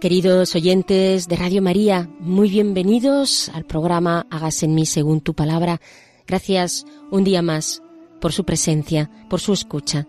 Queridos 0.00 0.54
oyentes 0.54 1.28
de 1.28 1.36
Radio 1.36 1.60
María, 1.60 2.08
muy 2.20 2.48
bienvenidos 2.48 3.50
al 3.50 3.66
programa 3.66 4.26
Hagas 4.30 4.62
en 4.62 4.74
mí 4.74 4.86
según 4.86 5.20
tu 5.20 5.34
palabra. 5.34 5.78
Gracias 6.26 6.86
un 7.10 7.22
día 7.22 7.42
más 7.42 7.82
por 8.18 8.32
su 8.32 8.44
presencia, 8.44 9.10
por 9.28 9.40
su 9.40 9.52
escucha. 9.52 10.06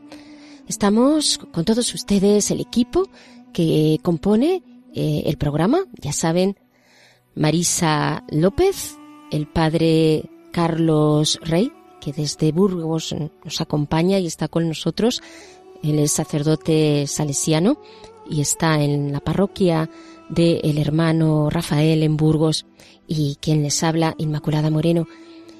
Estamos 0.65 1.39
con 1.51 1.65
todos 1.65 1.93
ustedes, 1.93 2.51
el 2.51 2.61
equipo 2.61 3.09
que 3.51 3.99
compone 4.01 4.63
eh, 4.95 5.23
el 5.25 5.35
programa, 5.35 5.79
ya 5.99 6.13
saben, 6.13 6.57
Marisa 7.35 8.23
López, 8.29 8.95
el 9.29 9.45
padre 9.45 10.29
Carlos 10.53 11.37
Rey, 11.43 11.69
que 11.99 12.13
desde 12.13 12.53
Burgos 12.53 13.13
nos 13.43 13.59
acompaña 13.59 14.19
y 14.19 14.27
está 14.27 14.47
con 14.47 14.69
nosotros. 14.69 15.21
Es 15.83 16.13
sacerdote 16.13 17.07
salesiano 17.07 17.77
y 18.29 18.41
está 18.41 18.81
en 18.81 19.11
la 19.11 19.19
parroquia 19.19 19.89
del 20.29 20.77
hermano 20.77 21.49
Rafael 21.49 22.03
en 22.03 22.17
Burgos 22.17 22.65
y 23.07 23.37
quien 23.41 23.63
les 23.63 23.83
habla, 23.83 24.15
Inmaculada 24.17 24.69
Moreno. 24.69 25.07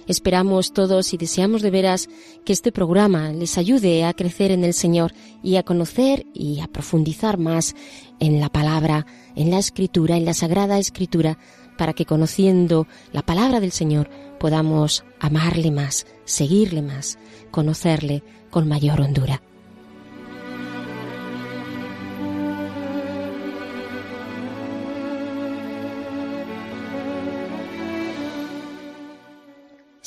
Esperamos 0.07 0.73
todos 0.73 1.13
y 1.13 1.17
deseamos 1.17 1.61
de 1.61 1.69
veras 1.69 2.09
que 2.43 2.53
este 2.53 2.71
programa 2.71 3.31
les 3.31 3.57
ayude 3.57 4.03
a 4.03 4.13
crecer 4.13 4.51
en 4.51 4.63
el 4.63 4.73
Señor 4.73 5.13
y 5.43 5.57
a 5.57 5.63
conocer 5.63 6.25
y 6.33 6.59
a 6.59 6.67
profundizar 6.67 7.37
más 7.37 7.75
en 8.19 8.39
la 8.39 8.49
palabra, 8.49 9.05
en 9.35 9.51
la 9.51 9.59
escritura, 9.59 10.17
en 10.17 10.25
la 10.25 10.33
sagrada 10.33 10.79
escritura, 10.79 11.37
para 11.77 11.93
que 11.93 12.05
conociendo 12.05 12.87
la 13.11 13.21
palabra 13.21 13.59
del 13.59 13.71
Señor 13.71 14.09
podamos 14.39 15.03
amarle 15.19 15.71
más, 15.71 16.05
seguirle 16.25 16.81
más, 16.81 17.17
conocerle 17.51 18.23
con 18.49 18.67
mayor 18.67 19.01
hondura. 19.01 19.41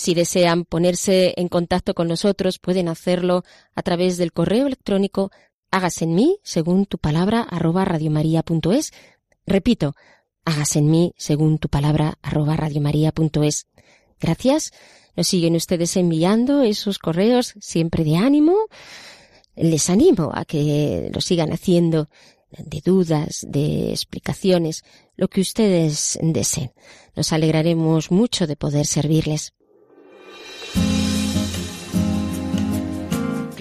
Si 0.05 0.13
desean 0.13 0.67
ponerse 0.67 1.33
en 1.39 1.49
contacto 1.49 1.95
con 1.95 2.09
nosotros, 2.09 2.59
pueden 2.59 2.89
hacerlo 2.89 3.43
a 3.75 3.81
través 3.81 4.19
del 4.19 4.35
correo 4.35 4.67
electrónico 4.67 5.31
hágase 5.71 6.05
en 6.05 6.15
mí, 6.15 6.41
según 6.43 6.85
tu 6.85 6.99
palabra, 6.99 7.41
arroba 7.41 7.87
radiomaria.es. 7.87 8.93
Repito, 9.47 9.95
hágase 10.45 10.81
en 10.81 10.91
mí, 10.91 11.15
según 11.17 11.57
tu 11.57 11.71
palabra, 11.71 12.19
arroba 12.21 12.55
radiomaria.es. 12.55 13.67
Gracias. 14.21 14.73
Nos 15.17 15.27
siguen 15.27 15.57
ustedes 15.57 15.97
enviando 15.97 16.61
esos 16.61 16.99
correos 16.99 17.55
siempre 17.59 18.05
de 18.05 18.17
ánimo. 18.17 18.57
Les 19.57 19.89
animo 19.89 20.33
a 20.35 20.45
que 20.45 21.11
lo 21.15 21.23
sigan 21.23 21.51
haciendo 21.51 22.11
de 22.51 22.83
dudas, 22.85 23.47
de 23.49 23.93
explicaciones, 23.93 24.85
lo 25.17 25.29
que 25.29 25.41
ustedes 25.41 26.19
deseen. 26.21 26.75
Nos 27.17 27.33
alegraremos 27.33 28.11
mucho 28.11 28.47
de 28.47 28.57
poder 28.57 28.85
servirles. 28.85 29.55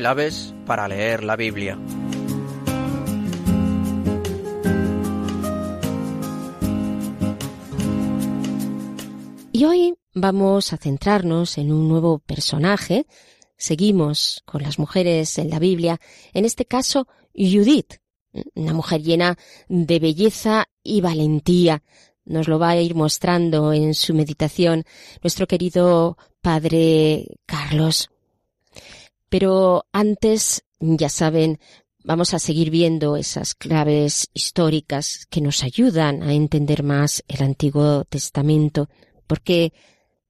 Claves 0.03 0.53
para 0.65 0.89
leer 0.89 1.23
la 1.23 1.37
Biblia. 1.37 1.79
Y 9.53 9.63
hoy 9.63 9.93
vamos 10.13 10.73
a 10.73 10.77
centrarnos 10.77 11.57
en 11.57 11.71
un 11.71 11.87
nuevo 11.87 12.19
personaje. 12.19 13.05
Seguimos 13.55 14.43
con 14.45 14.63
las 14.63 14.77
mujeres 14.77 15.37
en 15.37 15.49
la 15.49 15.59
Biblia, 15.59 16.01
en 16.33 16.43
este 16.43 16.65
caso 16.65 17.07
Judith, 17.33 18.01
una 18.55 18.73
mujer 18.73 19.03
llena 19.03 19.37
de 19.69 19.99
belleza 19.99 20.65
y 20.83 20.99
valentía. 20.99 21.81
Nos 22.25 22.49
lo 22.49 22.59
va 22.59 22.71
a 22.71 22.75
ir 22.81 22.93
mostrando 22.93 23.71
en 23.71 23.93
su 23.93 24.13
meditación 24.13 24.83
nuestro 25.21 25.47
querido 25.47 26.17
padre 26.41 27.37
Carlos. 27.45 28.09
Pero 29.33 29.87
antes, 29.91 30.63
ya 30.79 31.09
saben, 31.09 31.59
vamos 32.03 32.35
a 32.35 32.37
seguir 32.37 32.69
viendo 32.69 33.17
esas 33.17 33.55
claves 33.55 34.29
históricas 34.35 35.25
que 35.27 35.41
nos 35.41 35.63
ayudan 35.63 36.21
a 36.21 36.33
entender 36.33 36.83
más 36.83 37.23
el 37.27 37.41
Antiguo 37.41 38.03
Testamento, 38.03 38.89
porque 39.25 39.73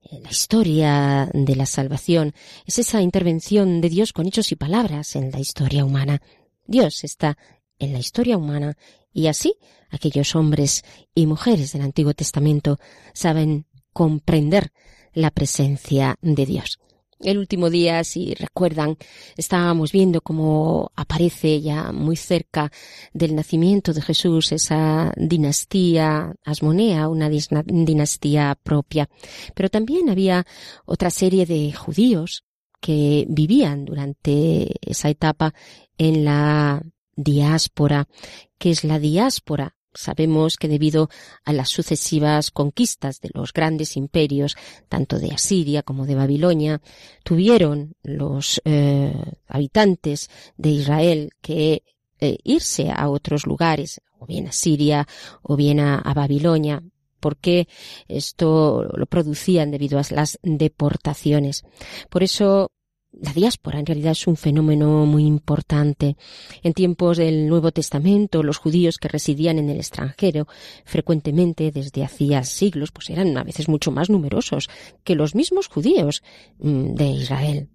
la 0.09 0.31
historia 0.31 1.29
de 1.33 1.53
la 1.57 1.65
salvación 1.65 2.33
es 2.65 2.79
esa 2.79 3.01
intervención 3.01 3.81
de 3.81 3.89
Dios 3.89 4.13
con 4.13 4.25
hechos 4.25 4.53
y 4.53 4.55
palabras 4.55 5.17
en 5.17 5.31
la 5.31 5.41
historia 5.41 5.83
humana. 5.83 6.21
Dios 6.65 7.03
está 7.03 7.37
en 7.79 7.91
la 7.91 7.99
historia 7.99 8.37
humana 8.37 8.77
y 9.11 9.27
así 9.27 9.55
aquellos 9.89 10.33
hombres 10.33 10.85
y 11.13 11.25
mujeres 11.25 11.73
del 11.73 11.81
Antiguo 11.81 12.13
Testamento 12.13 12.79
saben 13.13 13.65
comprender 13.91 14.71
la 15.11 15.29
presencia 15.29 16.15
de 16.21 16.45
Dios. 16.45 16.79
El 17.23 17.37
último 17.37 17.69
día, 17.69 18.03
si 18.03 18.33
recuerdan, 18.33 18.97
estábamos 19.37 19.93
viendo 19.93 20.19
cómo 20.19 20.91
aparece 20.93 21.61
ya 21.61 21.93
muy 21.93 22.17
cerca 22.17 22.69
del 23.13 23.33
nacimiento 23.33 23.93
de 23.93 24.01
Jesús 24.01 24.51
esa 24.51 25.13
dinastía 25.15 26.35
asmonea, 26.43 27.07
una 27.07 27.29
dinastía 27.29 28.59
propia. 28.61 29.09
Pero 29.55 29.69
también 29.69 30.09
había 30.09 30.45
otra 30.85 31.09
serie 31.09 31.45
de 31.45 31.71
judíos 31.71 32.43
que 32.81 33.25
vivían 33.29 33.85
durante 33.85 34.73
esa 34.81 35.09
etapa 35.09 35.53
en 35.97 36.25
la 36.25 36.81
diáspora. 37.15 38.09
¿Qué 38.57 38.71
es 38.71 38.83
la 38.83 38.99
diáspora? 38.99 39.77
Sabemos 39.93 40.57
que 40.57 40.67
debido 40.67 41.09
a 41.43 41.53
las 41.53 41.69
sucesivas 41.69 42.51
conquistas 42.51 43.21
de 43.21 43.29
los 43.33 43.53
grandes 43.53 43.95
imperios, 43.97 44.55
tanto 44.89 45.19
de 45.19 45.31
Asiria 45.31 45.83
como 45.83 46.05
de 46.05 46.15
Babilonia, 46.15 46.81
tuvieron 47.23 47.95
los 48.03 48.61
eh, 48.65 49.13
habitantes 49.47 50.29
de 50.57 50.69
Israel 50.69 51.29
que 51.41 51.83
eh, 52.19 52.37
irse 52.43 52.91
a 52.91 53.09
otros 53.09 53.45
lugares, 53.45 54.01
o 54.17 54.25
bien 54.25 54.47
a 54.47 54.51
Siria 54.51 55.07
o 55.41 55.55
bien 55.55 55.79
a, 55.79 55.99
a 55.99 56.13
Babilonia, 56.13 56.81
porque 57.19 57.67
esto 58.07 58.83
lo 58.83 59.05
producían 59.05 59.71
debido 59.71 59.99
a 59.99 60.03
las 60.09 60.39
deportaciones. 60.43 61.63
Por 62.09 62.23
eso 62.23 62.71
la 63.21 63.33
diáspora 63.33 63.79
en 63.79 63.85
realidad 63.85 64.13
es 64.13 64.27
un 64.27 64.35
fenómeno 64.35 65.05
muy 65.05 65.25
importante. 65.25 66.17
En 66.63 66.73
tiempos 66.73 67.17
del 67.17 67.47
Nuevo 67.47 67.71
Testamento, 67.71 68.43
los 68.43 68.57
judíos 68.57 68.97
que 68.97 69.07
residían 69.07 69.59
en 69.59 69.69
el 69.69 69.77
extranjero, 69.77 70.47
frecuentemente 70.85 71.71
desde 71.71 72.03
hacía 72.03 72.43
siglos, 72.43 72.91
pues 72.91 73.09
eran 73.09 73.37
a 73.37 73.43
veces 73.43 73.69
mucho 73.69 73.91
más 73.91 74.09
numerosos 74.09 74.69
que 75.03 75.15
los 75.15 75.35
mismos 75.35 75.67
judíos 75.67 76.23
mm, 76.59 76.93
de 76.95 77.05
Israel. 77.05 77.69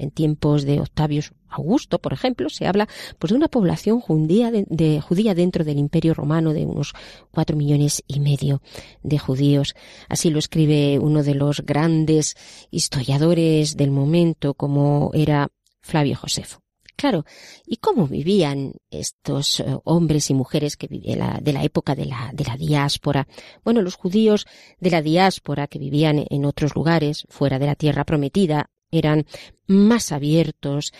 En 0.00 0.10
tiempos 0.10 0.64
de 0.64 0.80
Octavio 0.80 1.20
Augusto, 1.50 1.98
por 1.98 2.14
ejemplo, 2.14 2.48
se 2.48 2.66
habla 2.66 2.88
pues 3.18 3.32
de 3.32 3.36
una 3.36 3.48
población 3.48 4.00
judía, 4.00 4.50
de, 4.50 5.00
judía 5.02 5.34
dentro 5.34 5.62
del 5.62 5.76
Imperio 5.76 6.14
Romano 6.14 6.54
de 6.54 6.64
unos 6.64 6.94
cuatro 7.30 7.54
millones 7.54 8.02
y 8.06 8.20
medio 8.20 8.62
de 9.02 9.18
judíos. 9.18 9.74
Así 10.08 10.30
lo 10.30 10.38
escribe 10.38 10.98
uno 10.98 11.22
de 11.22 11.34
los 11.34 11.60
grandes 11.60 12.34
historiadores 12.70 13.76
del 13.76 13.90
momento, 13.90 14.54
como 14.54 15.10
era 15.12 15.48
Flavio 15.82 16.16
Josefo. 16.16 16.60
Claro, 16.96 17.26
¿y 17.66 17.76
cómo 17.76 18.06
vivían 18.06 18.72
estos 18.90 19.60
eh, 19.60 19.64
hombres 19.84 20.30
y 20.30 20.34
mujeres 20.34 20.76
que 20.76 20.86
de 20.86 21.52
la 21.52 21.64
época 21.64 21.94
de 21.94 22.06
la, 22.06 22.30
de 22.32 22.44
la 22.44 22.56
diáspora? 22.56 23.26
Bueno, 23.64 23.82
los 23.82 23.96
judíos 23.96 24.46
de 24.80 24.90
la 24.90 25.02
diáspora 25.02 25.66
que 25.66 25.78
vivían 25.78 26.24
en 26.28 26.44
otros 26.46 26.74
lugares, 26.74 27.26
fuera 27.28 27.58
de 27.58 27.66
la 27.66 27.74
tierra 27.74 28.04
prometida, 28.04 28.70
eran 28.90 29.24
más 29.70 30.10
abiertos 30.10 30.92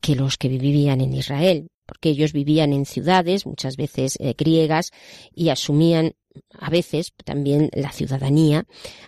que 0.00 0.14
los 0.14 0.38
que 0.38 0.48
vivían 0.48 1.00
en 1.00 1.12
Israel, 1.12 1.68
porque 1.84 2.10
ellos 2.10 2.32
vivían 2.32 2.72
en 2.72 2.86
ciudades, 2.86 3.46
muchas 3.46 3.76
veces 3.76 4.16
eh, 4.20 4.34
griegas, 4.38 4.92
y 5.34 5.48
asumían 5.48 6.14
a 6.58 6.70
veces 6.70 7.12
también 7.24 7.68
la 7.74 7.92
ciudadanía, 7.92 8.64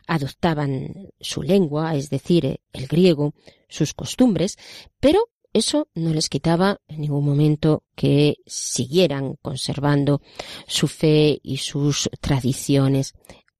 adoptaban 0.06 1.11
su 1.20 1.43
lengua, 1.43 1.94
es 1.94 2.11
decir, 2.11 2.61
el 2.72 2.87
griego, 2.87 3.32
sus 3.69 3.94
costumbres, 3.94 4.56
pero 5.00 5.28
eso 5.52 5.88
no 5.94 6.12
les 6.12 6.28
quitaba 6.28 6.81
en 6.88 7.02
ningún 7.02 7.25
momento 7.25 7.84
que 7.94 8.38
siguieran 8.44 9.37
conservando 9.40 10.20
su 10.67 10.88
fe 10.88 11.38
y 11.43 11.58
sus 11.58 12.10
tradiciones. 12.20 13.14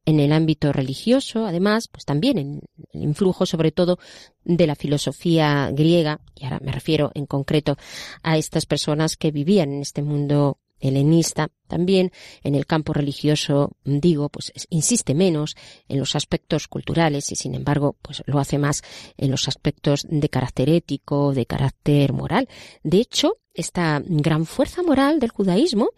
En 0.06 0.21
el 0.21 0.33
ámbito 0.33 0.73
religioso, 0.73 1.47
además, 1.47 1.89
pues 1.89 2.05
también 2.05 2.39
en 2.39 2.61
el 2.93 3.03
influjo 3.03 3.47
sobre 3.47 3.73
todo 3.73 3.99
de 4.45 4.67
la 4.67 4.75
filosofía 4.75 5.71
griega, 5.73 6.21
y 6.35 6.45
ahora 6.45 6.61
me 6.62 6.73
refiero 6.73 7.11
en 7.15 7.25
concreto 7.25 7.77
a 8.23 8.37
estas 8.37 8.67
personas 8.67 9.17
que 9.17 9.31
vivían 9.31 9.73
en 9.73 9.81
este 9.81 10.03
mundo 10.03 10.59
helenista, 10.81 11.49
también 11.67 12.12
en 12.43 12.55
el 12.55 12.67
campo 12.67 12.93
religioso, 12.93 13.73
digo, 13.85 14.29
pues 14.29 14.53
insiste 14.69 15.15
menos 15.15 15.56
en 15.89 15.99
los 15.99 16.15
aspectos 16.15 16.69
culturales 16.69 17.33
y 17.33 17.37
sin 17.37 17.55
embargo, 17.55 17.97
pues 18.03 18.23
lo 18.27 18.39
hace 18.39 18.59
más 18.59 18.83
en 19.17 19.31
los 19.31 19.49
aspectos 19.49 20.05
de 20.09 20.29
carácter 20.29 20.69
ético, 20.69 21.33
de 21.33 21.47
carácter 21.47 22.12
moral. 22.12 22.49
De 22.83 22.99
hecho, 22.99 23.39
esta 23.55 24.03
gran 24.05 24.45
fuerza 24.45 24.83
moral 24.83 25.21
del 25.21 25.31
judaísmo 25.31 25.91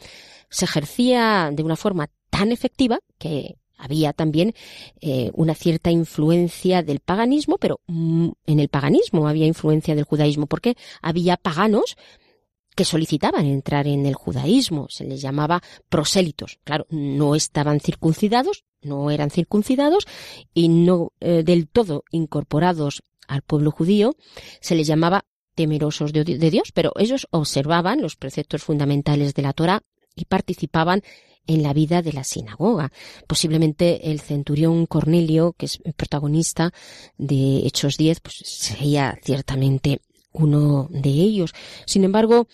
se 0.50 0.66
ejercía 0.66 1.50
de 1.52 1.62
una 1.64 1.76
forma 1.76 2.08
tan 2.30 2.52
efectiva 2.52 3.00
que 3.18 3.56
había 3.86 4.12
también 4.12 4.52
eh, 5.00 5.30
una 5.34 5.54
cierta 5.54 5.90
influencia 5.90 6.82
del 6.82 7.00
paganismo, 7.00 7.56
pero 7.58 7.80
mm, 7.86 8.28
en 8.46 8.60
el 8.60 8.68
paganismo 8.68 9.28
había 9.28 9.46
influencia 9.46 9.94
del 9.94 10.04
judaísmo, 10.04 10.46
porque 10.46 10.76
había 11.00 11.36
paganos 11.36 11.96
que 12.74 12.84
solicitaban 12.84 13.46
entrar 13.46 13.86
en 13.86 14.04
el 14.04 14.14
judaísmo, 14.14 14.86
se 14.90 15.04
les 15.04 15.22
llamaba 15.22 15.62
prosélitos. 15.88 16.58
Claro, 16.62 16.86
no 16.90 17.34
estaban 17.34 17.80
circuncidados, 17.80 18.64
no 18.82 19.10
eran 19.10 19.30
circuncidados 19.30 20.06
y 20.52 20.68
no 20.68 21.12
eh, 21.20 21.42
del 21.42 21.68
todo 21.68 22.04
incorporados 22.10 23.02
al 23.28 23.42
pueblo 23.42 23.70
judío, 23.70 24.14
se 24.60 24.74
les 24.74 24.86
llamaba 24.86 25.24
temerosos 25.54 26.12
de, 26.12 26.22
de, 26.24 26.50
Dios, 26.50 26.70
pero 26.74 26.92
ellos 26.96 27.26
observaban 27.30 28.02
los 28.02 28.14
preceptos 28.14 28.62
fundamentales 28.62 29.32
de 29.32 29.42
la 29.42 29.54
Torah 29.54 29.82
y 30.16 30.24
participaban 30.24 31.02
en 31.46 31.62
la 31.62 31.72
vida 31.72 32.02
de 32.02 32.12
la 32.12 32.24
sinagoga. 32.24 32.90
Posiblemente 33.26 34.10
el 34.10 34.20
centurión 34.20 34.86
Cornelio, 34.86 35.54
que 35.56 35.66
es 35.66 35.78
protagonista 35.96 36.72
de 37.18 37.58
Hechos 37.58 37.96
10, 37.96 38.20
pues 38.20 38.36
sería 38.44 39.18
ciertamente 39.22 40.00
uno 40.32 40.88
de 40.90 41.10
ellos. 41.10 41.52
Sin 41.86 42.04
embargo, 42.04 42.48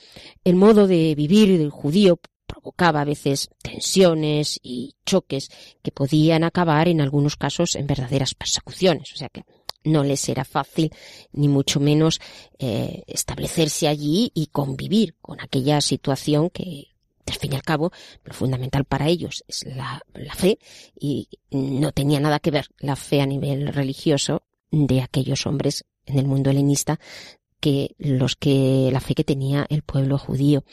el 0.45 0.57
modo 0.57 0.87
de 0.87 1.15
vivir 1.15 1.59
del 1.59 1.71
judío 1.71 2.21
provocaba 2.47 3.01
a 3.01 3.07
veces 3.07 3.51
tensiones 3.63 4.61
y 4.63 4.95
choques 5.07 5.49
que 5.83 5.91
podían 5.91 6.45
acabar 6.45 6.89
en 6.89 7.01
algunos 7.01 7.37
casos 7.37 7.75
en 7.77 7.87
verdaderas 7.87 8.35
persecuciones. 8.35 9.13
O 9.15 9.17
sea 9.17 9.31
que 9.31 9.45
no 9.85 10.05
les 10.05 10.29
era 10.29 10.45
fácil 10.45 10.93
ni 11.33 11.49
mucho 11.49 11.81
menos 11.81 12.21
eh, 12.59 13.03
establecerse 13.07 13.89
allí 13.89 14.31
y 14.35 14.47
convivir 14.49 15.17
con 15.21 15.41
aquella 15.41 15.81
situación 15.81 16.51
que, 16.51 16.92
al 17.33 17.39
fin 17.39 17.53
y 17.53 17.57
al 17.57 17.63
cabo, 17.63 17.93
lo 18.25 18.35
fundamental 18.35 18.85
para 18.85 19.09
ellos 19.09 19.45
es 19.49 19.65
la, 19.65 20.03
fe 20.35 20.59
y 20.99 21.29
no 21.51 21.93
tenía 21.93 22.21
nada 22.21 22.39
que 22.39 22.51
ver 22.51 22.69
la 22.79 22.97
fe 22.97 23.21
a 23.21 23.27
nivel 23.27 23.69
religioso 23.69 24.43
de 24.71 25.01
aquellos 25.01 25.47
hombres 25.47 25.85
en 26.07 26.19
el 26.19 26.27
mundo 26.27 26.51
helenista 26.51 26.99
que 27.61 27.95
los 27.99 28.35
que 28.35 28.91
la 28.93 29.01
fe 29.01 29.15
que 29.15 29.23
tenía 29.25 29.67
el 29.69 29.83
pueblo 29.83 30.19
judío. 30.19 30.65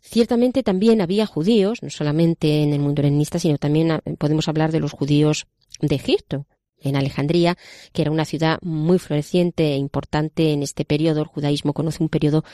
Ciertamente 0.00 0.64
también 0.64 1.00
había 1.00 1.26
judíos, 1.26 1.82
no 1.82 1.90
solamente 1.90 2.62
en 2.62 2.72
el 2.72 2.80
mundo 2.80 3.02
helenista, 3.02 3.38
sino 3.38 3.56
también 3.56 3.92
ah, 3.92 4.02
podemos 4.18 4.48
hablar 4.48 4.72
de 4.72 4.80
los 4.80 4.92
judíos 4.92 5.46
de 5.80 5.94
Egipto, 5.94 6.46
en 6.80 6.96
Alejandría, 6.96 7.56
que 7.92 8.02
era 8.02 8.10
una 8.10 8.24
ciudad 8.24 8.58
muy 8.62 8.98
floreciente 8.98 9.74
e 9.74 9.76
importante 9.76 10.52
en 10.52 10.62
este 10.62 10.84
periodo. 10.84 11.20
El 11.20 11.28
judaísmo 11.28 11.72
conoce 11.72 12.02
un 12.02 12.08
periodo 12.08 12.44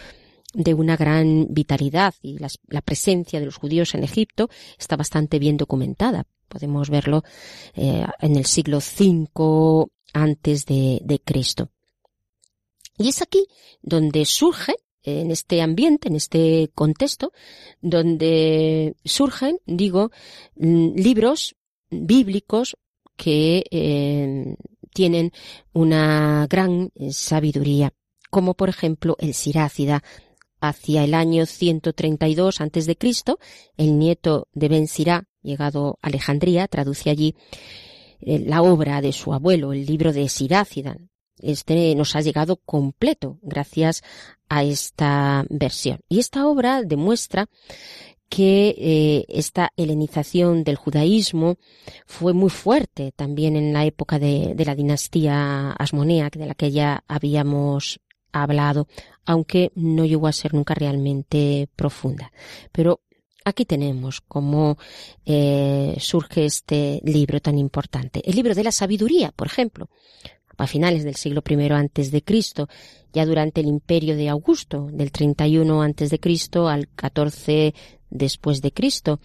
de 0.53 0.75
una 0.75 0.97
gran 0.97 1.47
vitalidad 1.51 2.15
y 2.23 2.39
la 2.39 2.83
presencia 2.83 3.39
de 3.39 3.47
los 3.47 3.57
judíos 3.57 3.95
en 3.95 4.03
Egipto 4.03 4.49
está 4.79 4.97
bastante 4.97 5.39
bien 5.39 5.57
documentada. 5.57 6.27
Podemos 6.49 6.91
verlo 6.91 7.23
eh, 7.75 8.05
en 8.19 8.37
el 8.37 8.47
siglo 8.47 8.79
V 8.79 9.87
antes 10.13 10.67
de, 10.67 11.01
de 11.05 11.21
Cristo. 11.21 11.71
Y 12.99 13.09
es 13.09 13.23
aquí 13.23 13.47
donde 13.81 14.25
surge, 14.25 14.75
en 15.03 15.31
este 15.31 15.63
ambiente, 15.63 16.09
en 16.09 16.17
este 16.17 16.71
contexto, 16.75 17.33
donde 17.81 18.95
surgen, 19.05 19.59
digo, 19.65 20.11
mm, 20.57 20.97
libros 20.97 21.57
bíblicos 21.91 22.77
que 23.17 23.65
eh, 23.71 24.55
tienen 24.93 25.33
una 25.73 26.47
gran 26.49 26.91
sabiduría, 27.11 27.93
como 28.31 28.55
por 28.55 28.69
ejemplo 28.69 29.17
el 29.19 29.35
Sirácida. 29.35 30.03
Hacia 30.61 31.05
el 31.05 31.15
año 31.15 31.47
132 31.47 32.61
antes 32.61 32.87
de 32.87 32.97
Cristo, 32.97 33.39
el 33.77 33.99
nieto 33.99 34.49
de 34.53 34.69
Ben 34.69 34.89
Sirá, 34.89 35.25
llegado 35.43 35.99
a 36.03 36.09
Alejandría, 36.09 36.69
traduce 36.69 37.11
allí 37.11 37.35
eh, 38.21 38.39
la 38.41 38.63
obra 38.63 39.01
de 39.01 39.13
su 39.13 39.33
abuelo, 39.33 39.73
el 39.73 39.87
libro 39.87 40.13
de 40.13 40.29
Sirácida, 40.29 40.99
este 41.43 41.95
nos 41.95 42.17
ha 42.17 42.21
llegado 42.21 42.57
completo 42.57 43.39
gracias 43.43 44.03
a 44.49 44.65
esta 44.65 45.45
versión. 45.49 46.01
Y 46.09 46.19
esta 46.19 46.47
obra 46.47 46.83
demuestra 46.83 47.49
que 48.29 48.77
eh, 48.79 49.25
esta 49.29 49.73
helenización 49.77 50.63
del 50.63 50.77
judaísmo 50.77 51.57
fue 52.07 52.33
muy 52.33 52.51
fuerte 52.51 53.13
también 53.17 53.57
en 53.57 53.73
la 53.73 53.85
época 53.85 54.19
de, 54.19 54.55
de 54.55 54.65
la 54.65 54.77
dinastía 54.77 55.73
asmonea, 55.73 56.31
de 56.31 56.47
la 56.47 56.55
que 56.55 56.71
ya 56.71 57.03
habíamos 57.09 58.01
hablado, 58.33 58.89
aunque 59.25 59.73
no 59.75 60.05
llegó 60.05 60.27
a 60.27 60.33
ser 60.33 60.55
nunca 60.55 60.75
realmente 60.75 61.69
profunda. 61.77 62.33
Pero 62.73 63.01
aquí 63.45 63.65
tenemos 63.65 64.21
cómo 64.21 64.79
eh, 65.25 65.97
surge 65.99 66.45
este 66.45 67.01
libro 67.05 67.41
tan 67.41 67.59
importante. 67.59 68.23
El 68.25 68.37
libro 68.37 68.55
de 68.55 68.65
la 68.65 68.73
sabiduría, 68.73 69.33
por 69.33 69.47
ejemplo, 69.47 69.89
a 70.57 70.67
finales 70.67 71.05
del 71.05 71.17
siglo 71.17 71.43
I 71.49 71.55
antes 71.73 72.11
de 72.11 72.23
Cristo, 72.23 72.69
ya 73.13 73.25
durante 73.25 73.61
el 73.61 73.67
imperio 73.67 74.17
de 74.17 74.29
Augusto, 74.29 74.89
del 74.93 75.11
31 75.11 75.83
antes 75.83 76.11
de 76.11 76.21
Cristo 76.21 76.69
al 76.69 76.89
14 76.89 77.75
después 78.11 78.61
de 78.61 78.73
Cristo, 78.73 79.21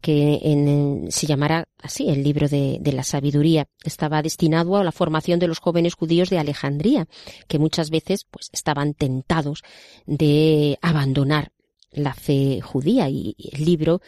que 0.00 0.40
en, 0.42 1.06
se 1.10 1.26
llamará 1.26 1.68
así 1.78 2.08
el 2.08 2.22
libro 2.22 2.48
de, 2.48 2.78
de, 2.80 2.92
la 2.92 3.02
sabiduría. 3.02 3.66
Estaba 3.84 4.22
destinado 4.22 4.76
a 4.76 4.84
la 4.84 4.92
formación 4.92 5.38
de 5.38 5.48
los 5.48 5.58
jóvenes 5.58 5.94
judíos 5.94 6.30
de 6.30 6.38
Alejandría, 6.38 7.06
que 7.48 7.58
muchas 7.58 7.90
veces 7.90 8.24
pues 8.30 8.50
estaban 8.52 8.94
tentados 8.94 9.62
de 10.06 10.78
abandonar 10.82 11.52
la 11.92 12.14
fe 12.14 12.60
judía 12.60 13.08
y 13.08 13.34
el 13.52 13.64
libro 13.64 14.00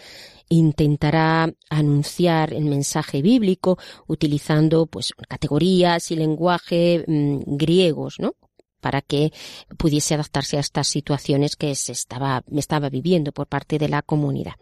intentará 0.49 1.53
anunciar 1.71 2.53
el 2.53 2.67
mensaje 2.67 3.23
bíblico 3.23 3.79
utilizando 4.07 4.87
pues 4.87 5.13
categorías 5.29 6.11
y 6.11 6.17
lenguaje 6.17 7.05
mm, 7.07 7.57
griegos, 7.57 8.17
¿no? 8.19 8.35
para 8.81 9.01
que 9.01 9.33
pudiese 9.79 10.15
adaptarse 10.15 10.57
a 10.57 10.61
estas 10.61 10.89
situaciones 10.89 11.55
que 11.55 11.75
se 11.77 11.93
estaba, 11.93 12.43
estaba 12.53 12.91
viviendo 12.91 13.31
por 13.31 13.47
parte 13.47 13.79
de 13.79 13.89
la 13.89 14.03
comunidad. 14.03 14.55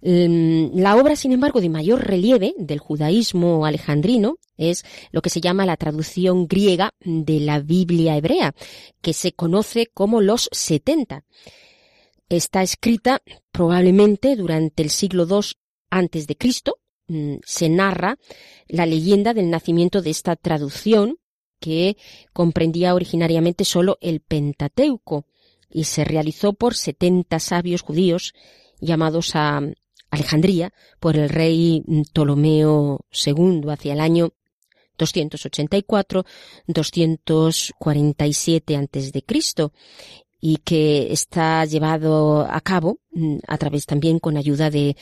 Mm, 0.00 0.78
la 0.78 0.96
obra, 0.96 1.16
sin 1.16 1.32
embargo, 1.32 1.60
de 1.60 1.68
mayor 1.68 2.06
relieve 2.06 2.54
del 2.58 2.78
judaísmo 2.78 3.66
alejandrino 3.66 4.36
es 4.56 4.84
lo 5.10 5.22
que 5.22 5.30
se 5.30 5.40
llama 5.40 5.66
la 5.66 5.76
traducción 5.76 6.46
griega 6.46 6.94
de 7.04 7.40
la 7.40 7.60
Biblia 7.60 8.16
hebrea, 8.16 8.54
que 9.00 9.12
se 9.12 9.32
conoce 9.32 9.88
como 9.92 10.20
los 10.20 10.48
70 10.52 11.24
está 12.28 12.62
escrita 12.62 13.22
probablemente 13.52 14.36
durante 14.36 14.82
el 14.82 14.90
siglo 14.90 15.26
II 15.28 15.52
antes 15.90 16.26
de 16.26 16.36
Cristo. 16.36 16.78
Mm, 17.06 17.36
se 17.44 17.68
narra 17.68 18.18
la 18.66 18.86
leyenda 18.86 19.34
del 19.34 19.50
nacimiento 19.50 20.00
de 20.02 20.10
esta 20.10 20.36
traducción 20.36 21.18
que 21.60 21.96
comprendía 22.32 22.94
originariamente 22.94 23.64
solo 23.64 23.98
el 24.00 24.20
Pentateuco 24.20 25.26
y 25.70 25.84
se 25.84 26.04
realizó 26.04 26.52
por 26.52 26.74
70 26.74 27.38
sabios 27.40 27.82
judíos 27.82 28.32
llamados 28.80 29.32
a 29.34 29.60
Alejandría 30.14 30.72
por 31.00 31.16
el 31.16 31.28
rey 31.28 31.82
Ptolomeo 32.12 33.00
II 33.12 33.62
hacia 33.68 33.92
el 33.92 34.00
año 34.00 34.32
284, 34.98 36.24
247 36.66 38.76
antes 38.76 39.12
de 39.12 39.22
Cristo 39.22 39.72
y 40.46 40.58
que 40.58 41.10
está 41.10 41.64
llevado 41.64 42.42
a 42.42 42.60
cabo 42.60 42.98
mm, 43.12 43.38
a 43.48 43.56
través 43.56 43.86
también 43.86 44.18
con 44.18 44.36
ayuda 44.36 44.68
de, 44.68 44.94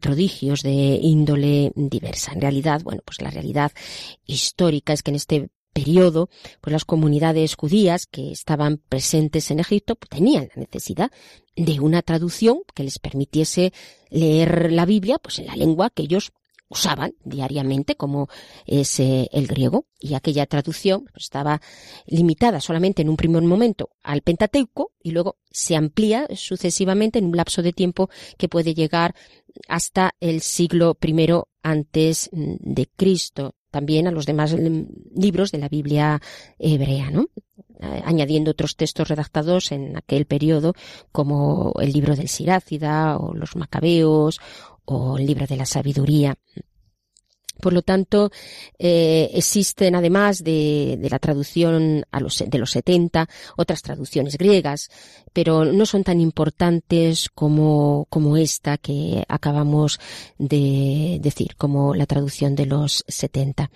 prodigios 0.00 0.62
de 0.62 0.98
índole 1.02 1.70
diversa. 1.76 2.32
En 2.32 2.40
realidad, 2.40 2.80
bueno, 2.82 3.02
pues 3.04 3.20
la 3.20 3.30
realidad 3.30 3.72
histórica 4.24 4.94
es 4.94 5.02
que 5.02 5.10
en 5.10 5.16
este 5.16 5.50
periodo, 5.76 6.30
pues 6.62 6.72
las 6.72 6.86
comunidades 6.86 7.54
judías 7.54 8.06
que 8.06 8.32
estaban 8.32 8.78
presentes 8.78 9.50
en 9.50 9.60
Egipto 9.60 9.94
pues 9.96 10.08
tenían 10.08 10.48
la 10.54 10.62
necesidad 10.62 11.10
de 11.54 11.80
una 11.80 12.00
traducción 12.00 12.60
que 12.74 12.82
les 12.82 12.98
permitiese 12.98 13.74
leer 14.08 14.72
la 14.72 14.86
Biblia 14.86 15.18
pues 15.18 15.38
en 15.38 15.46
la 15.46 15.54
lengua 15.54 15.90
que 15.90 16.04
ellos 16.04 16.32
usaban 16.68 17.14
diariamente, 17.24 17.94
como 17.94 18.28
es 18.64 18.98
eh, 19.00 19.28
el 19.32 19.46
griego, 19.46 19.86
y 20.00 20.14
aquella 20.14 20.46
traducción 20.46 21.04
pues, 21.12 21.24
estaba 21.24 21.60
limitada 22.06 22.60
solamente 22.60 23.02
en 23.02 23.10
un 23.10 23.16
primer 23.16 23.42
momento 23.42 23.90
al 24.02 24.22
Pentateuco 24.22 24.92
y 25.02 25.10
luego 25.10 25.36
se 25.50 25.76
amplía 25.76 26.26
sucesivamente 26.34 27.18
en 27.18 27.26
un 27.26 27.36
lapso 27.36 27.62
de 27.62 27.74
tiempo 27.74 28.08
que 28.38 28.48
puede 28.48 28.72
llegar 28.72 29.14
hasta 29.68 30.14
el 30.20 30.40
siglo 30.40 30.96
I 31.02 31.28
antes 31.62 32.30
mm, 32.32 32.54
de 32.60 32.86
Cristo 32.96 33.55
también 33.70 34.06
a 34.06 34.10
los 34.10 34.26
demás 34.26 34.54
libros 35.14 35.52
de 35.52 35.58
la 35.58 35.68
Biblia 35.68 36.20
hebrea, 36.58 37.10
¿no? 37.10 37.26
añadiendo 37.80 38.52
otros 38.52 38.76
textos 38.76 39.08
redactados 39.08 39.70
en 39.70 39.96
aquel 39.96 40.24
periodo 40.24 40.74
como 41.12 41.74
el 41.80 41.92
libro 41.92 42.16
del 42.16 42.28
Sirácida 42.28 43.18
o 43.18 43.34
los 43.34 43.54
Macabeos 43.56 44.40
o 44.86 45.18
el 45.18 45.26
libro 45.26 45.46
de 45.46 45.56
la 45.56 45.66
sabiduría. 45.66 46.36
Por 47.60 47.72
lo 47.72 47.82
tanto, 47.82 48.30
eh, 48.78 49.30
existen 49.32 49.94
además 49.94 50.44
de, 50.44 50.98
la 51.10 51.18
traducción 51.18 52.04
de 52.46 52.58
los 52.58 52.70
70 52.70 53.28
otras 53.56 53.82
traducciones 53.82 54.36
griegas, 54.36 54.90
pero 55.36 55.66
no 55.66 55.84
son 55.84 56.02
tan 56.02 56.18
importantes 56.18 57.28
como, 57.28 58.06
como 58.08 58.38
esta 58.38 58.78
que 58.78 59.22
acabamos 59.28 60.00
de 60.38 61.18
decir, 61.20 61.56
como 61.56 61.94
la 61.94 62.06
traducción 62.06 62.54
de 62.54 62.64
los 62.64 63.04
70. 63.06 63.70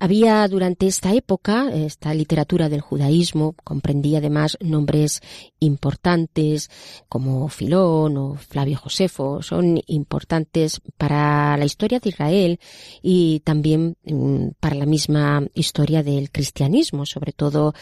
Había 0.00 0.48
durante 0.48 0.88
esta 0.88 1.14
época, 1.14 1.70
esta 1.72 2.12
literatura 2.14 2.68
del 2.68 2.80
judaísmo 2.80 3.54
comprendía 3.62 4.18
además 4.18 4.58
nombres 4.60 5.22
importantes 5.60 6.68
como 7.08 7.48
Filón 7.48 8.16
o 8.16 8.34
Flavio 8.34 8.76
Josefo, 8.76 9.40
son 9.40 9.80
importantes 9.86 10.80
para 10.96 11.56
la 11.56 11.64
historia 11.64 12.00
de 12.00 12.08
Israel 12.08 12.60
y 13.02 13.38
también 13.44 13.96
mm, 14.04 14.48
para 14.58 14.74
la 14.74 14.86
misma 14.86 15.46
historia 15.54 16.02
del 16.02 16.32
cristianismo, 16.32 17.06
sobre 17.06 17.30
todo 17.30 17.72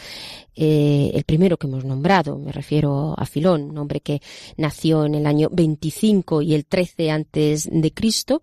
eh, 0.55 1.11
el 1.13 1.23
primero 1.23 1.57
que 1.57 1.67
hemos 1.67 1.85
nombrado, 1.85 2.37
me 2.37 2.51
refiero 2.51 3.06
a 3.15 3.25
Filón, 3.25 3.69
un 3.69 3.77
hombre 3.77 4.01
que 4.01 4.21
nació 4.57 5.05
en 5.05 5.15
el 5.15 5.25
año 5.25 5.49
25 5.51 6.41
y 6.41 6.53
el 6.53 6.65
13 6.65 7.11
antes 7.11 7.69
de 7.71 7.93
Cristo, 7.93 8.41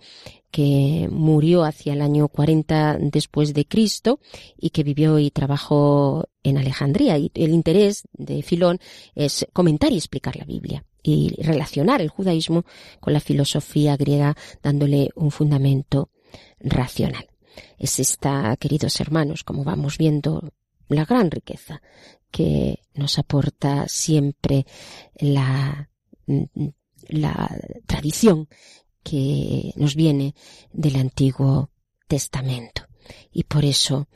que 0.50 1.08
murió 1.10 1.64
hacia 1.64 1.94
el 1.94 2.00
año 2.00 2.28
40 2.28 2.98
después 3.00 3.54
de 3.54 3.66
Cristo 3.66 4.20
y 4.56 4.70
que 4.70 4.84
vivió 4.84 5.18
y 5.18 5.32
trabajó 5.32 6.28
en 6.44 6.58
Alejandría. 6.58 7.18
Y 7.18 7.32
el 7.34 7.52
interés 7.52 8.04
de 8.12 8.40
Filón 8.42 8.78
es 9.16 9.46
comentar 9.52 9.90
y 9.90 9.96
explicar 9.96 10.36
la 10.36 10.44
Biblia 10.44 10.84
y 11.02 11.34
relacionar 11.42 12.00
el 12.00 12.08
judaísmo 12.08 12.64
con 13.00 13.12
la 13.12 13.20
filosofía 13.20 13.96
griega 13.96 14.36
dándole 14.62 15.10
un 15.16 15.32
fundamento 15.32 16.10
racional. 16.60 17.26
Es 17.76 17.98
esta, 17.98 18.56
queridos 18.56 19.00
hermanos, 19.00 19.44
como 19.44 19.64
vamos 19.64 19.98
viendo, 19.98 20.52
la 20.88 21.04
gran 21.04 21.30
riqueza 21.30 21.82
que 22.34 22.80
nos 22.94 23.16
aporta 23.20 23.86
siempre 23.86 24.66
la, 25.20 25.88
la 27.08 27.56
tradición 27.86 28.48
que 29.04 29.72
nos 29.76 29.94
viene 29.94 30.34
del 30.72 30.96
Antiguo 30.96 31.70
Testamento. 32.08 32.82
Y 33.30 33.44
por 33.44 33.64
eso 33.64 34.08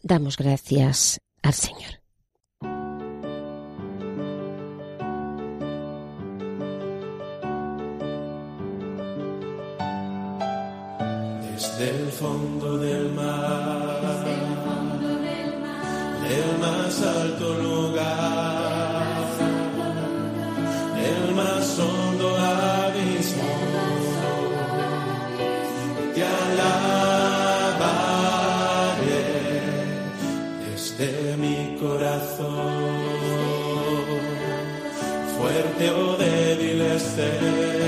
damos 0.00 0.36
gracias 0.36 1.20
al 1.42 1.54
Señor. 1.54 1.98
del 11.78 12.12
fondo 12.12 12.76
del 12.76 13.10
mar, 13.14 14.99
del 16.30 16.50
más 16.60 17.02
alto 17.02 17.54
lugar, 17.54 19.16
el 21.10 21.34
más 21.34 21.78
hondo 21.78 22.28
abismo, 22.36 23.52
te 26.14 26.22
alabaré 26.22 26.70
desde 30.66 31.36
mi 31.36 31.58
corazón, 31.80 32.48
fuerte 35.36 35.84
o 35.90 36.16
débil 36.16 36.80
esté. 36.82 37.79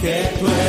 Que 0.00 0.30
tú 0.38 0.46
eres 0.46 0.67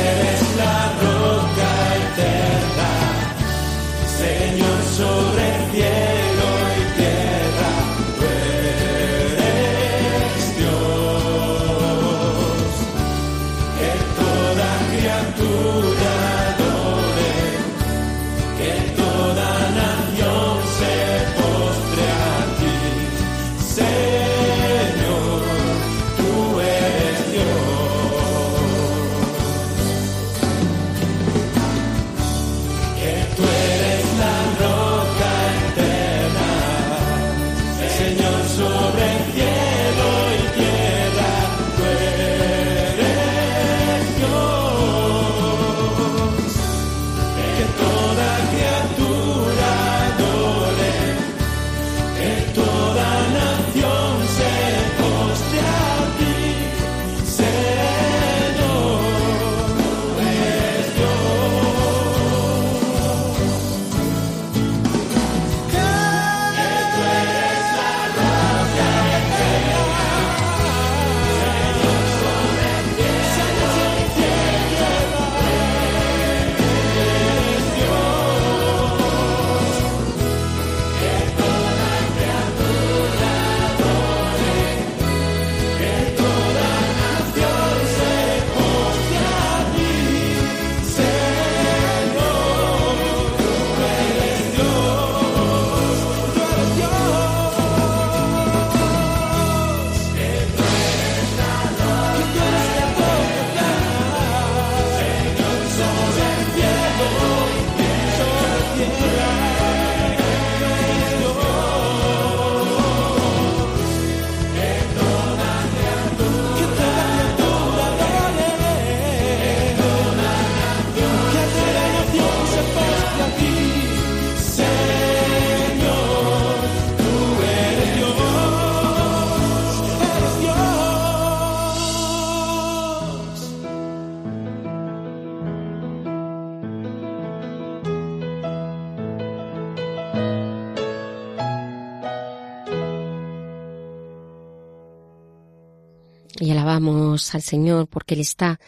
al 146.88 147.42
Señor 147.42 147.88
porque 147.88 148.14
Él 148.14 148.20
está 148.20 148.60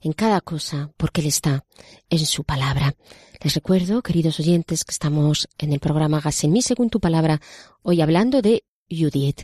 en 0.00 0.12
cada 0.12 0.40
cosa, 0.40 0.92
porque 0.96 1.20
Él 1.20 1.26
está 1.26 1.64
en 2.08 2.26
su 2.26 2.44
palabra. 2.44 2.94
Les 3.42 3.54
recuerdo, 3.54 4.02
queridos 4.02 4.40
oyentes, 4.40 4.84
que 4.84 4.92
estamos 4.92 5.48
en 5.58 5.72
el 5.72 5.80
programa 5.80 6.18
Hágase 6.18 6.46
en 6.46 6.52
mí 6.52 6.62
según 6.62 6.90
tu 6.90 7.00
palabra, 7.00 7.40
hoy 7.82 8.00
hablando 8.00 8.42
de 8.42 8.64
Judith. 8.90 9.42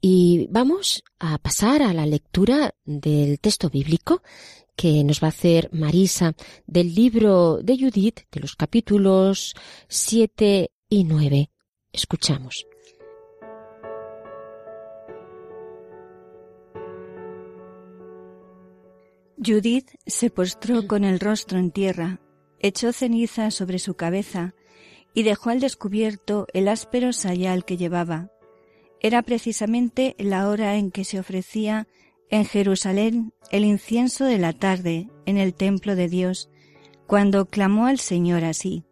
Y 0.00 0.46
vamos 0.50 1.02
a 1.18 1.38
pasar 1.38 1.82
a 1.82 1.92
la 1.92 2.06
lectura 2.06 2.74
del 2.84 3.38
texto 3.38 3.68
bíblico 3.68 4.22
que 4.74 5.04
nos 5.04 5.22
va 5.22 5.26
a 5.26 5.30
hacer 5.30 5.68
Marisa 5.72 6.34
del 6.66 6.94
libro 6.94 7.58
de 7.62 7.76
Judith, 7.76 8.20
de 8.30 8.40
los 8.40 8.56
capítulos 8.56 9.54
7 9.88 10.70
y 10.88 11.04
9. 11.04 11.50
Escuchamos. 11.92 12.69
Judith 19.42 19.92
se 20.06 20.28
postró 20.28 20.86
con 20.86 21.02
el 21.02 21.18
rostro 21.18 21.58
en 21.58 21.70
tierra, 21.70 22.20
echó 22.58 22.92
ceniza 22.92 23.50
sobre 23.50 23.78
su 23.78 23.94
cabeza 23.94 24.54
y 25.14 25.22
dejó 25.22 25.48
al 25.48 25.60
descubierto 25.60 26.46
el 26.52 26.68
áspero 26.68 27.14
sayal 27.14 27.64
que 27.64 27.78
llevaba. 27.78 28.30
Era 29.00 29.22
precisamente 29.22 30.14
la 30.18 30.46
hora 30.46 30.76
en 30.76 30.90
que 30.90 31.04
se 31.04 31.18
ofrecía 31.18 31.88
en 32.28 32.44
Jerusalén 32.44 33.32
el 33.50 33.64
incienso 33.64 34.26
de 34.26 34.36
la 34.36 34.52
tarde 34.52 35.08
en 35.24 35.38
el 35.38 35.54
templo 35.54 35.96
de 35.96 36.08
Dios, 36.08 36.50
cuando 37.06 37.46
clamó 37.46 37.86
al 37.86 37.98
Señor 37.98 38.44
así, 38.44 38.84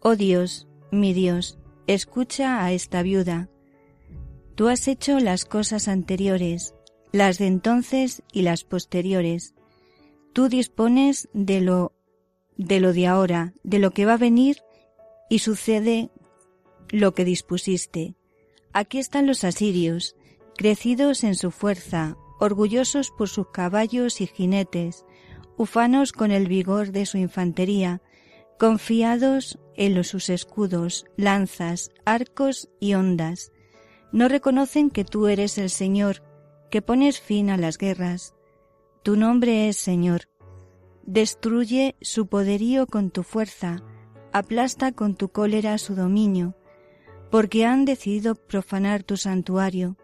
Oh 0.00 0.16
Dios, 0.16 0.68
mi 0.90 1.14
Dios, 1.14 1.58
escucha 1.86 2.62
a 2.62 2.72
esta 2.72 3.02
viuda. 3.02 3.48
Tú 4.54 4.68
has 4.68 4.86
hecho 4.86 5.18
las 5.18 5.46
cosas 5.46 5.88
anteriores, 5.88 6.74
las 7.10 7.38
de 7.38 7.46
entonces 7.46 8.22
y 8.32 8.42
las 8.42 8.64
posteriores. 8.64 9.54
Tú 10.32 10.48
dispones 10.48 11.28
de 11.32 11.60
lo 11.60 11.92
de 12.56 12.80
lo 12.80 12.92
de 12.92 13.06
ahora, 13.06 13.54
de 13.62 13.78
lo 13.78 13.90
que 13.90 14.06
va 14.06 14.14
a 14.14 14.18
venir 14.18 14.58
y 15.28 15.40
sucede 15.40 16.10
lo 16.90 17.14
que 17.14 17.24
dispusiste. 17.24 18.14
Aquí 18.72 18.98
están 18.98 19.26
los 19.26 19.44
asirios, 19.44 20.16
crecidos 20.56 21.24
en 21.24 21.34
su 21.34 21.50
fuerza, 21.50 22.16
orgullosos 22.38 23.10
por 23.10 23.28
sus 23.28 23.48
caballos 23.48 24.20
y 24.20 24.26
jinetes, 24.26 25.04
ufanos 25.56 26.12
con 26.12 26.30
el 26.30 26.48
vigor 26.48 26.92
de 26.92 27.06
su 27.06 27.18
infantería, 27.18 28.02
confiados 28.58 29.58
en 29.76 30.02
sus 30.04 30.30
escudos, 30.30 31.06
lanzas, 31.16 31.90
arcos 32.04 32.68
y 32.80 32.94
ondas. 32.94 33.52
No 34.12 34.28
reconocen 34.28 34.90
que 34.90 35.04
tú 35.04 35.26
eres 35.26 35.58
el 35.58 35.70
Señor, 35.70 36.22
que 36.70 36.82
pones 36.82 37.20
fin 37.20 37.50
a 37.50 37.56
las 37.56 37.78
guerras. 37.78 38.34
Tu 39.02 39.16
nombre 39.16 39.68
es 39.68 39.78
Señor. 39.78 40.28
Destruye 41.04 41.96
su 42.00 42.28
poderío 42.28 42.86
con 42.86 43.10
tu 43.10 43.24
fuerza, 43.24 43.82
aplasta 44.32 44.92
con 44.92 45.16
tu 45.16 45.30
cólera 45.30 45.76
su 45.78 45.96
dominio, 45.96 46.54
porque 47.28 47.64
han 47.64 47.84
decidido 47.84 48.36
profanar 48.36 49.02
tu 49.02 49.16
santuario, 49.16 49.96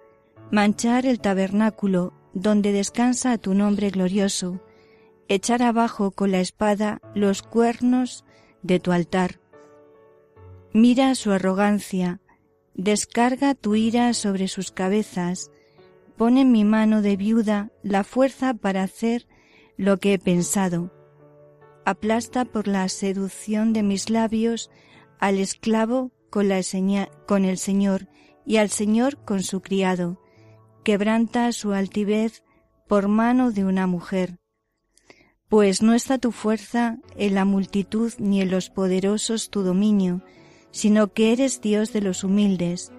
manchar 0.50 1.06
el 1.06 1.20
tabernáculo 1.20 2.12
donde 2.34 2.72
descansa 2.72 3.38
tu 3.38 3.54
nombre 3.54 3.90
glorioso, 3.90 4.60
echar 5.28 5.62
abajo 5.62 6.10
con 6.10 6.32
la 6.32 6.40
espada 6.40 7.00
los 7.14 7.42
cuernos 7.42 8.24
de 8.62 8.80
tu 8.80 8.90
altar. 8.90 9.38
Mira 10.72 11.14
su 11.14 11.30
arrogancia, 11.30 12.20
descarga 12.74 13.54
tu 13.54 13.76
ira 13.76 14.12
sobre 14.12 14.48
sus 14.48 14.72
cabezas, 14.72 15.52
pone 16.18 16.42
en 16.42 16.52
mi 16.52 16.64
mano 16.64 17.00
de 17.00 17.16
viuda 17.16 17.70
la 17.82 18.04
fuerza 18.04 18.52
para 18.52 18.82
hacer 18.82 19.26
lo 19.78 19.98
que 19.98 20.14
he 20.14 20.18
pensado. 20.18 20.92
Aplasta 21.86 22.44
por 22.44 22.68
la 22.68 22.86
seducción 22.88 23.72
de 23.72 23.82
mis 23.82 24.10
labios 24.10 24.70
al 25.20 25.38
esclavo 25.38 26.10
con, 26.28 26.48
con 27.26 27.44
el 27.44 27.56
Señor 27.56 28.08
y 28.44 28.56
al 28.56 28.68
Señor 28.68 29.24
con 29.24 29.42
su 29.42 29.62
criado. 29.62 30.20
Quebranta 30.84 31.52
su 31.52 31.72
altivez 31.72 32.42
por 32.88 33.08
mano 33.08 33.52
de 33.52 33.64
una 33.64 33.86
mujer. 33.86 34.38
Pues 35.48 35.82
no 35.82 35.94
está 35.94 36.18
tu 36.18 36.32
fuerza 36.32 36.98
en 37.16 37.34
la 37.34 37.44
multitud 37.44 38.12
ni 38.18 38.42
en 38.42 38.50
los 38.50 38.70
poderosos 38.70 39.50
tu 39.50 39.62
dominio, 39.62 40.22
sino 40.72 41.12
que 41.12 41.32
eres 41.32 41.60
Dios 41.60 41.92
de 41.92 42.02
los 42.02 42.24
humildes, 42.24 42.92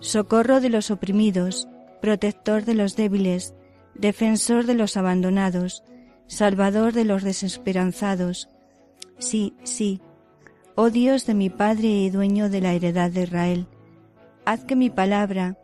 socorro 0.00 0.60
de 0.60 0.70
los 0.70 0.90
oprimidos, 0.90 1.68
protector 2.00 2.64
de 2.64 2.74
los 2.74 2.96
débiles, 2.96 3.54
defensor 3.94 4.66
de 4.66 4.74
los 4.74 4.96
abandonados, 4.96 5.82
salvador 6.26 6.92
de 6.92 7.04
los 7.04 7.22
desesperanzados. 7.22 8.48
Sí, 9.18 9.54
sí, 9.64 10.00
oh 10.74 10.90
Dios 10.90 11.26
de 11.26 11.34
mi 11.34 11.50
Padre 11.50 11.88
y 11.88 12.10
dueño 12.10 12.48
de 12.48 12.60
la 12.60 12.72
heredad 12.72 13.10
de 13.10 13.22
Israel, 13.24 13.66
haz 14.44 14.64
que 14.64 14.76
mi 14.76 14.90
palabra 14.90 15.58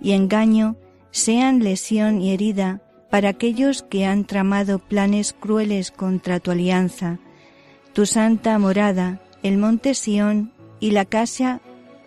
y 0.00 0.12
engaño 0.12 0.76
sean 1.10 1.64
lesión 1.64 2.20
y 2.22 2.32
herida 2.32 2.80
para 3.10 3.30
aquellos 3.30 3.82
que 3.82 4.06
han 4.06 4.24
tramado 4.24 4.78
planes 4.78 5.32
crueles 5.32 5.90
contra 5.90 6.38
tu 6.38 6.52
alianza, 6.52 7.18
tu 7.92 8.06
santa 8.06 8.58
morada, 8.58 9.20
el 9.42 9.58
monte 9.58 9.94
Sión 9.94 10.52
y 10.78 10.92
la 10.92 11.04
casa 11.04 11.60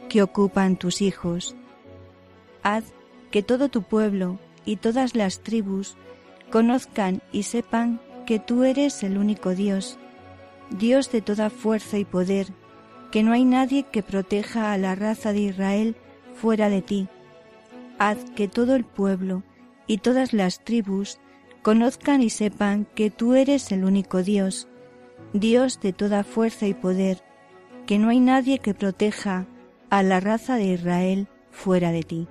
que 0.08 0.24
ocupan 0.24 0.78
tus 0.78 1.02
hijos. 1.02 1.56
Haz 2.64 2.86
que 3.34 3.42
todo 3.42 3.68
tu 3.68 3.82
pueblo 3.82 4.38
y 4.64 4.76
todas 4.76 5.16
las 5.16 5.40
tribus 5.40 5.98
conozcan 6.52 7.24
y 7.32 7.42
sepan 7.42 8.00
que 8.28 8.38
tú 8.38 8.64
eres 8.64 9.02
el 9.02 9.18
único 9.18 9.56
Dios, 9.56 9.98
Dios 10.70 11.12
de 11.12 11.24
toda 11.24 11.50
fuerza 11.50 11.98
y 11.98 12.06
poder, 12.06 12.54
que 13.12 13.24
no 13.24 13.32
hay 13.32 13.44
nadie 13.44 13.86
que 13.92 14.04
proteja 14.04 14.72
a 14.72 14.78
la 14.78 14.94
raza 14.94 15.34
de 15.34 15.40
Israel 15.40 15.96
fuera 16.36 16.70
de 16.70 16.84
ti. 16.84 17.08
Haz 17.98 18.20
que 18.36 18.48
todo 18.48 18.76
el 18.76 18.84
pueblo 18.84 19.42
y 19.88 19.98
todas 19.98 20.32
las 20.32 20.64
tribus 20.64 21.18
conozcan 21.64 22.22
y 22.22 22.30
sepan 22.30 22.86
que 22.94 23.10
tú 23.10 23.34
eres 23.34 23.72
el 23.72 23.84
único 23.84 24.22
Dios, 24.22 24.68
Dios 25.34 25.82
de 25.82 25.92
toda 25.92 26.24
fuerza 26.24 26.68
y 26.68 26.76
poder, 26.76 27.24
que 27.88 27.98
no 27.98 28.10
hay 28.10 28.20
nadie 28.20 28.60
que 28.60 28.76
proteja 28.76 29.48
a 29.90 30.04
la 30.04 30.20
raza 30.20 30.58
de 30.58 30.66
Israel 30.66 31.28
fuera 31.50 31.92
de 31.92 32.04
ti. 32.04 32.28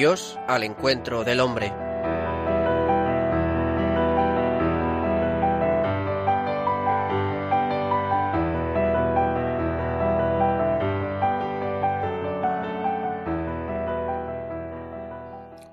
Dios 0.00 0.38
al 0.48 0.64
encuentro 0.64 1.24
del 1.24 1.40
hombre. 1.40 1.70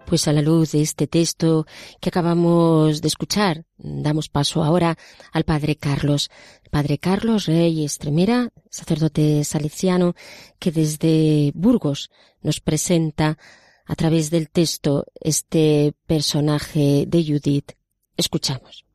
Pues 0.06 0.28
a 0.28 0.34
la 0.34 0.42
luz 0.42 0.74
de 0.74 0.82
este 0.82 1.08
texto 1.08 1.66
que 2.02 2.10
acabamos 2.10 3.02
de 3.02 3.08
escuchar, 3.08 3.63
damos 3.78 4.28
paso 4.28 4.62
ahora 4.62 4.98
al 5.32 5.46
Padre 5.46 5.78
Carlos. 5.78 6.30
Padre 6.70 6.98
Carlos 6.98 7.46
Rey 7.46 7.86
Estremera, 7.86 8.50
sacerdote 8.70 9.46
salesiano, 9.46 10.16
que 10.60 10.74
desde 10.74 11.54
Burgos 11.56 12.12
nos 12.42 12.60
presenta 12.60 13.38
a 13.88 13.95
través 13.95 14.30
del 14.30 14.50
texto 14.50 15.06
este 15.19 15.93
personaje 16.06 17.06
de 17.08 17.23
Judith. 17.23 17.71
Escuchamos. 18.15 18.86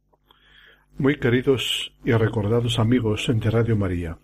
Muy 0.98 1.18
queridos 1.18 1.92
y 2.05 2.12
recordados 2.12 2.78
amigos 2.78 3.26
de 3.28 3.50
Radio 3.50 3.76
María. 3.76 4.18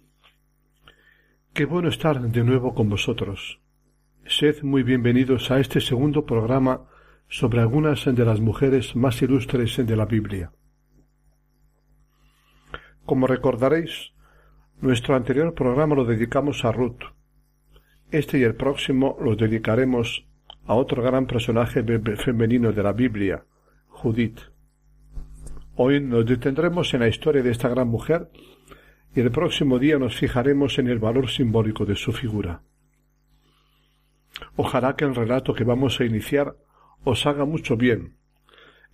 Qué 1.54 1.64
bueno 1.64 1.88
estar 1.88 2.20
de 2.20 2.44
nuevo 2.44 2.74
con 2.74 2.88
vosotros 2.88 3.60
Sed 4.28 4.62
muy 4.62 4.82
bienvenidos 4.82 5.50
a 5.50 5.58
este 5.58 5.80
segundo 5.80 6.26
programa 6.26 6.82
sobre 7.28 7.60
algunas 7.60 8.04
de 8.04 8.24
las 8.26 8.40
mujeres 8.40 8.94
más 8.94 9.22
ilustres 9.22 9.78
de 9.78 9.96
la 9.96 10.04
Biblia. 10.04 10.52
Como 13.06 13.26
recordaréis, 13.26 14.12
nuestro 14.82 15.16
anterior 15.16 15.54
programa 15.54 15.94
lo 15.94 16.04
dedicamos 16.04 16.66
a 16.66 16.72
Ruth. 16.72 17.00
Este 18.10 18.38
y 18.38 18.42
el 18.42 18.54
próximo 18.54 19.16
lo 19.18 19.34
dedicaremos 19.34 20.27
a 20.68 20.74
otro 20.74 21.02
gran 21.02 21.26
personaje 21.26 21.82
femenino 22.16 22.72
de 22.72 22.82
la 22.82 22.92
Biblia, 22.92 23.42
Judith. 23.88 24.38
Hoy 25.76 25.98
nos 25.98 26.26
detendremos 26.26 26.92
en 26.92 27.00
la 27.00 27.08
historia 27.08 27.42
de 27.42 27.50
esta 27.50 27.70
gran 27.70 27.88
mujer 27.88 28.30
y 29.14 29.20
el 29.20 29.30
próximo 29.30 29.78
día 29.78 29.98
nos 29.98 30.16
fijaremos 30.16 30.78
en 30.78 30.88
el 30.88 30.98
valor 30.98 31.30
simbólico 31.30 31.86
de 31.86 31.96
su 31.96 32.12
figura. 32.12 32.60
Ojalá 34.56 34.94
que 34.94 35.06
el 35.06 35.14
relato 35.14 35.54
que 35.54 35.64
vamos 35.64 36.00
a 36.00 36.04
iniciar 36.04 36.54
os 37.02 37.24
haga 37.24 37.46
mucho 37.46 37.78
bien. 37.78 38.18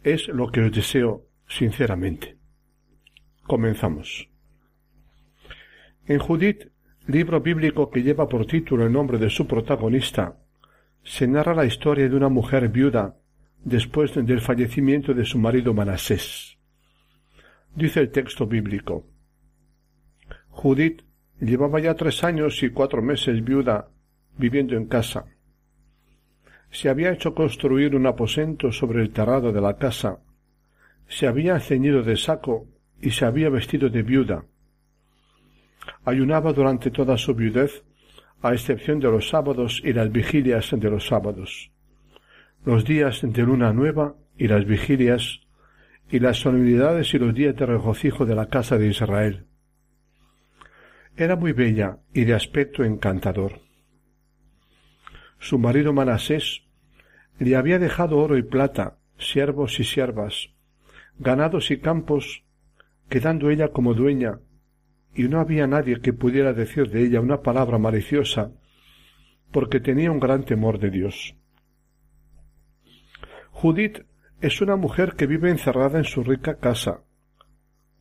Es 0.04 0.28
lo 0.28 0.52
que 0.52 0.60
os 0.60 0.70
deseo 0.70 1.26
sinceramente. 1.48 2.38
Comenzamos. 3.42 4.28
En 6.06 6.20
Judith, 6.20 6.70
libro 7.08 7.40
bíblico 7.40 7.90
que 7.90 8.04
lleva 8.04 8.28
por 8.28 8.46
título 8.46 8.86
el 8.86 8.92
nombre 8.92 9.18
de 9.18 9.28
su 9.28 9.48
protagonista, 9.48 10.38
se 11.04 11.26
narra 11.28 11.54
la 11.54 11.66
historia 11.66 12.08
de 12.08 12.16
una 12.16 12.28
mujer 12.28 12.68
viuda 12.68 13.14
después 13.62 14.14
del 14.14 14.40
fallecimiento 14.40 15.14
de 15.14 15.24
su 15.24 15.38
marido 15.38 15.72
Manasés. 15.74 16.58
Dice 17.74 18.00
el 18.00 18.10
texto 18.10 18.46
bíblico. 18.46 19.06
Judith 20.48 21.02
llevaba 21.40 21.80
ya 21.80 21.94
tres 21.94 22.24
años 22.24 22.62
y 22.62 22.70
cuatro 22.70 23.02
meses 23.02 23.44
viuda 23.44 23.88
viviendo 24.38 24.76
en 24.76 24.86
casa. 24.86 25.26
Se 26.70 26.88
había 26.88 27.12
hecho 27.12 27.34
construir 27.34 27.94
un 27.94 28.06
aposento 28.06 28.72
sobre 28.72 29.02
el 29.02 29.10
terrado 29.10 29.52
de 29.52 29.60
la 29.60 29.76
casa, 29.76 30.20
se 31.08 31.26
había 31.26 31.60
ceñido 31.60 32.02
de 32.02 32.16
saco 32.16 32.66
y 33.00 33.10
se 33.10 33.24
había 33.24 33.50
vestido 33.50 33.88
de 33.88 34.02
viuda. 34.02 34.44
Ayunaba 36.04 36.52
durante 36.52 36.90
toda 36.90 37.18
su 37.18 37.34
viudez, 37.34 37.84
a 38.44 38.52
excepción 38.52 39.00
de 39.00 39.10
los 39.10 39.28
sábados 39.28 39.80
y 39.84 39.92
las 39.92 40.12
vigilias 40.12 40.70
de 40.70 40.90
los 40.90 41.06
sábados 41.06 41.74
los 42.64 42.84
días 42.84 43.20
de 43.22 43.42
luna 43.42 43.72
nueva 43.72 44.16
y 44.38 44.48
las 44.48 44.64
vigilias 44.64 45.40
y 46.10 46.18
las 46.18 46.38
solemnidades 46.38 47.12
y 47.12 47.18
los 47.18 47.34
días 47.34 47.54
de 47.56 47.66
regocijo 47.66 48.24
de 48.24 48.34
la 48.34 48.48
casa 48.48 48.78
de 48.78 48.88
Israel. 48.88 49.46
Era 51.16 51.36
muy 51.36 51.52
bella 51.52 51.98
y 52.12 52.24
de 52.24 52.34
aspecto 52.34 52.82
encantador. 52.82 53.60
Su 55.38 55.58
marido 55.58 55.92
Manasés 55.92 56.62
le 57.38 57.54
había 57.56 57.78
dejado 57.78 58.18
oro 58.18 58.38
y 58.38 58.42
plata, 58.42 58.96
siervos 59.18 59.78
y 59.78 59.84
siervas, 59.84 60.50
ganados 61.18 61.70
y 61.70 61.78
campos, 61.78 62.44
quedando 63.10 63.50
ella 63.50 63.68
como 63.68 63.92
dueña, 63.92 64.40
y 65.14 65.24
no 65.24 65.40
había 65.40 65.66
nadie 65.66 66.00
que 66.00 66.12
pudiera 66.12 66.52
decir 66.52 66.90
de 66.90 67.04
ella 67.04 67.20
una 67.20 67.42
palabra 67.42 67.78
maliciosa, 67.78 68.52
porque 69.52 69.80
tenía 69.80 70.10
un 70.10 70.18
gran 70.18 70.44
temor 70.44 70.78
de 70.78 70.90
Dios. 70.90 71.36
Judith 73.50 74.04
es 74.40 74.60
una 74.60 74.76
mujer 74.76 75.14
que 75.14 75.26
vive 75.26 75.50
encerrada 75.50 75.98
en 75.98 76.04
su 76.04 76.24
rica 76.24 76.58
casa, 76.58 77.02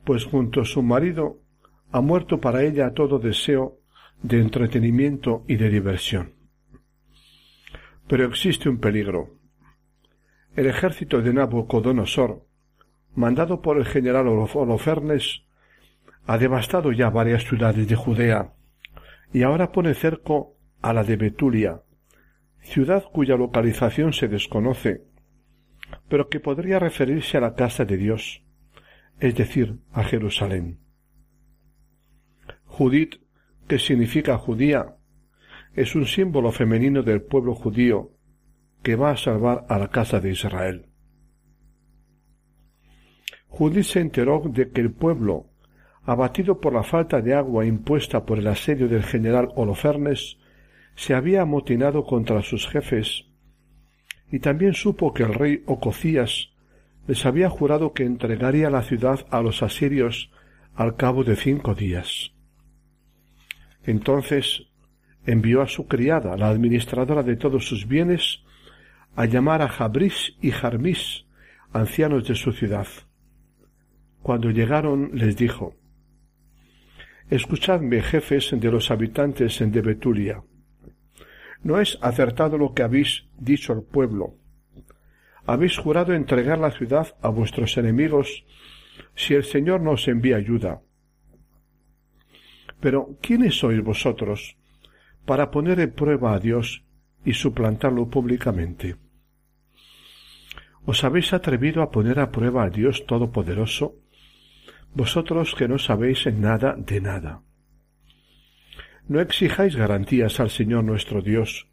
pues 0.04 0.26
junto 0.26 0.62
a 0.62 0.66
su 0.66 0.82
marido 0.82 1.40
ha 1.92 2.02
muerto 2.02 2.42
para 2.42 2.64
ella 2.64 2.92
todo 2.94 3.20
deseo 3.20 3.78
de 4.24 4.40
entretenimiento 4.40 5.44
y 5.48 5.58
de 5.58 5.70
diversión. 5.70 6.34
Pero 8.08 8.26
existe 8.26 8.68
un 8.68 8.80
peligro. 8.80 9.38
El 10.56 10.66
ejército 10.66 11.22
de 11.22 11.34
Nabucodonosor, 11.34 12.46
mandado 13.16 13.62
por 13.62 13.78
el 13.78 13.86
general 13.86 14.28
Holofernes, 14.28 15.44
ha 16.26 16.38
devastado 16.38 16.92
ya 16.92 17.10
varias 17.10 17.44
ciudades 17.44 17.88
de 17.88 17.96
Judea 17.96 18.54
y 19.34 19.44
ahora 19.44 19.72
pone 19.72 19.94
cerco 19.94 20.58
a 20.82 20.94
la 20.94 21.04
de 21.04 21.16
Betulia, 21.16 21.82
ciudad 22.62 23.04
cuya 23.12 23.36
localización 23.36 24.14
se 24.14 24.28
desconoce 24.28 25.14
pero 26.08 26.30
que 26.30 26.40
podría 26.40 26.80
referirse 26.80 27.38
a 27.38 27.42
la 27.42 27.56
casa 27.56 27.86
de 27.86 27.98
Dios, 27.98 28.44
es 29.20 29.36
decir, 29.36 29.80
a 29.92 30.04
Jerusalén. 30.04 30.80
Judith, 32.66 33.16
que 33.68 33.80
significa 33.80 34.38
judía, 34.38 34.96
es 35.74 35.96
un 35.96 36.06
símbolo 36.06 36.52
femenino 36.52 37.04
del 37.04 37.22
pueblo 37.22 37.56
judío 37.56 38.12
que 38.82 38.96
va 38.96 39.12
a 39.12 39.18
salvar 39.18 39.66
a 39.70 39.80
la 39.80 39.90
casa 39.90 40.20
de 40.20 40.32
Israel. 40.32 40.88
Judith 43.48 43.86
se 43.86 44.00
enteró 44.00 44.42
de 44.46 44.72
que 44.72 44.82
el 44.82 44.92
pueblo, 44.92 45.52
abatido 46.06 46.60
por 46.60 46.74
la 46.74 46.84
falta 46.84 47.22
de 47.22 47.34
agua 47.34 47.66
impuesta 47.66 48.26
por 48.26 48.40
el 48.40 48.48
asedio 48.48 48.88
del 48.88 49.04
general 49.04 49.50
Holofernes, 49.56 50.38
se 50.96 51.14
había 51.14 51.42
amotinado 51.42 52.06
contra 52.06 52.42
sus 52.42 52.68
jefes 52.68 53.26
y 54.32 54.40
también 54.40 54.74
supo 54.74 55.14
que 55.14 55.24
el 55.24 55.34
rey 55.34 55.64
Ococías 55.66 56.50
les 57.08 57.26
había 57.26 57.50
jurado 57.50 57.94
que 57.94 58.04
entregaría 58.04 58.70
la 58.70 58.82
ciudad 58.82 59.26
a 59.30 59.42
los 59.42 59.64
asirios 59.64 60.32
al 60.76 60.96
cabo 60.96 61.24
de 61.24 61.36
cinco 61.36 61.76
días. 61.76 62.32
Entonces 63.84 64.68
envió 65.26 65.62
a 65.62 65.68
su 65.68 65.88
criada, 65.88 66.36
la 66.36 66.50
administradora 66.50 67.24
de 67.24 67.36
todos 67.36 67.66
sus 67.66 67.88
bienes, 67.88 68.44
a 69.16 69.26
llamar 69.26 69.62
a 69.62 69.70
Jabris 69.70 70.36
y 70.42 70.52
Jarmis, 70.52 71.26
ancianos 71.72 72.28
de 72.28 72.36
su 72.36 72.52
ciudad. 72.52 72.88
Cuando 74.22 74.50
llegaron 74.50 75.12
les 75.14 75.38
dijo 75.38 75.76
Escuchadme, 77.34 78.04
jefes 78.04 78.52
de 78.54 78.70
los 78.70 78.92
habitantes 78.92 79.58
de 79.58 79.82
Betulia. 79.82 80.44
No 81.64 81.80
es 81.80 81.98
acertado 82.00 82.60
lo 82.60 82.76
que 82.76 82.84
habéis 82.84 83.26
dicho 83.40 83.74
al 83.74 83.82
pueblo. 83.82 84.36
Habéis 85.44 85.80
jurado 85.80 86.14
entregar 86.14 86.60
la 86.60 86.70
ciudad 86.70 87.16
a 87.24 87.30
vuestros 87.30 87.76
enemigos 87.80 88.46
si 89.16 89.34
el 89.34 89.46
Señor 89.46 89.82
nos 89.82 90.08
envía 90.08 90.36
ayuda. 90.36 90.82
Pero 92.80 93.18
¿quiénes 93.20 93.58
sois 93.58 93.84
vosotros 93.84 94.56
para 95.26 95.50
poner 95.50 95.80
en 95.80 95.92
prueba 95.92 96.36
a 96.36 96.40
Dios 96.40 96.84
y 97.26 97.34
suplantarlo 97.34 98.12
públicamente? 98.12 98.98
¿Os 100.86 101.04
habéis 101.04 101.34
atrevido 101.34 101.82
a 101.82 101.90
poner 101.90 102.20
a 102.20 102.30
prueba 102.30 102.66
a 102.66 102.70
Dios 102.70 103.08
Todopoderoso, 103.08 104.03
vosotros 104.96 105.56
que 105.56 105.68
no 105.68 105.78
sabéis 105.78 106.26
nada 106.34 106.76
de 106.78 107.02
nada? 107.02 107.42
No 109.08 109.20
exijáis 109.20 109.76
garantías 109.76 110.40
al 110.40 110.50
Señor 110.50 110.84
nuestro 110.84 111.22
Dios, 111.22 111.68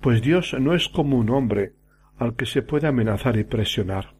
pues 0.00 0.20
Dios 0.20 0.54
no 0.60 0.74
es 0.74 0.88
como 0.88 1.18
un 1.18 1.30
hombre 1.30 1.72
al 2.18 2.36
que 2.36 2.46
se 2.46 2.62
puede 2.62 2.86
amenazar 2.86 3.36
y 3.36 3.44
presionar. 3.44 4.14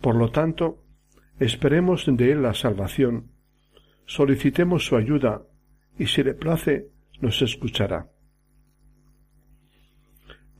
Por 0.00 0.16
lo 0.16 0.30
tanto, 0.30 0.84
esperemos 1.38 2.04
de 2.06 2.32
Él 2.32 2.42
la 2.42 2.54
salvación, 2.54 3.30
solicitemos 4.06 4.84
su 4.84 4.96
ayuda 4.96 5.42
y 5.98 6.06
si 6.06 6.22
le 6.22 6.34
place 6.34 6.88
nos 7.20 7.40
escuchará. 7.42 8.10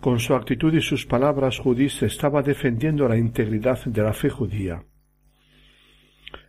Con 0.01 0.21
su 0.21 0.35
actitud 0.35 0.73
y 0.75 0.83
sus 0.83 1.07
palabras 1.07 1.59
Judith 1.59 2.03
estaba 2.03 2.43
defendiendo 2.43 3.09
la 3.09 3.17
integridad 3.17 3.85
de 3.85 4.03
la 4.03 4.13
fe 4.13 4.29
judía. 4.29 4.85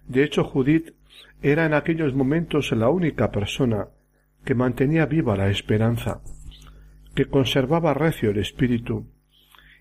De 0.07 0.23
hecho, 0.23 0.43
Judith 0.43 0.93
era 1.41 1.65
en 1.65 1.73
aquellos 1.73 2.13
momentos 2.13 2.71
la 2.71 2.89
única 2.89 3.31
persona 3.31 3.87
que 4.43 4.55
mantenía 4.55 5.05
viva 5.05 5.35
la 5.35 5.49
esperanza, 5.49 6.21
que 7.15 7.25
conservaba 7.25 7.93
recio 7.93 8.29
el 8.29 8.37
espíritu 8.37 9.07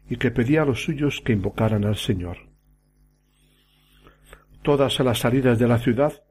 y 0.08 0.16
que 0.16 0.30
pedía 0.30 0.62
a 0.62 0.64
los 0.66 0.82
suyos 0.84 1.20
que 1.20 1.32
invocaran 1.32 1.84
al 1.84 1.96
Señor. 1.96 2.38
Todas 4.62 4.98
las 5.00 5.18
salidas 5.18 5.58
de 5.58 5.68
la 5.68 5.78
ciudad 5.78 6.22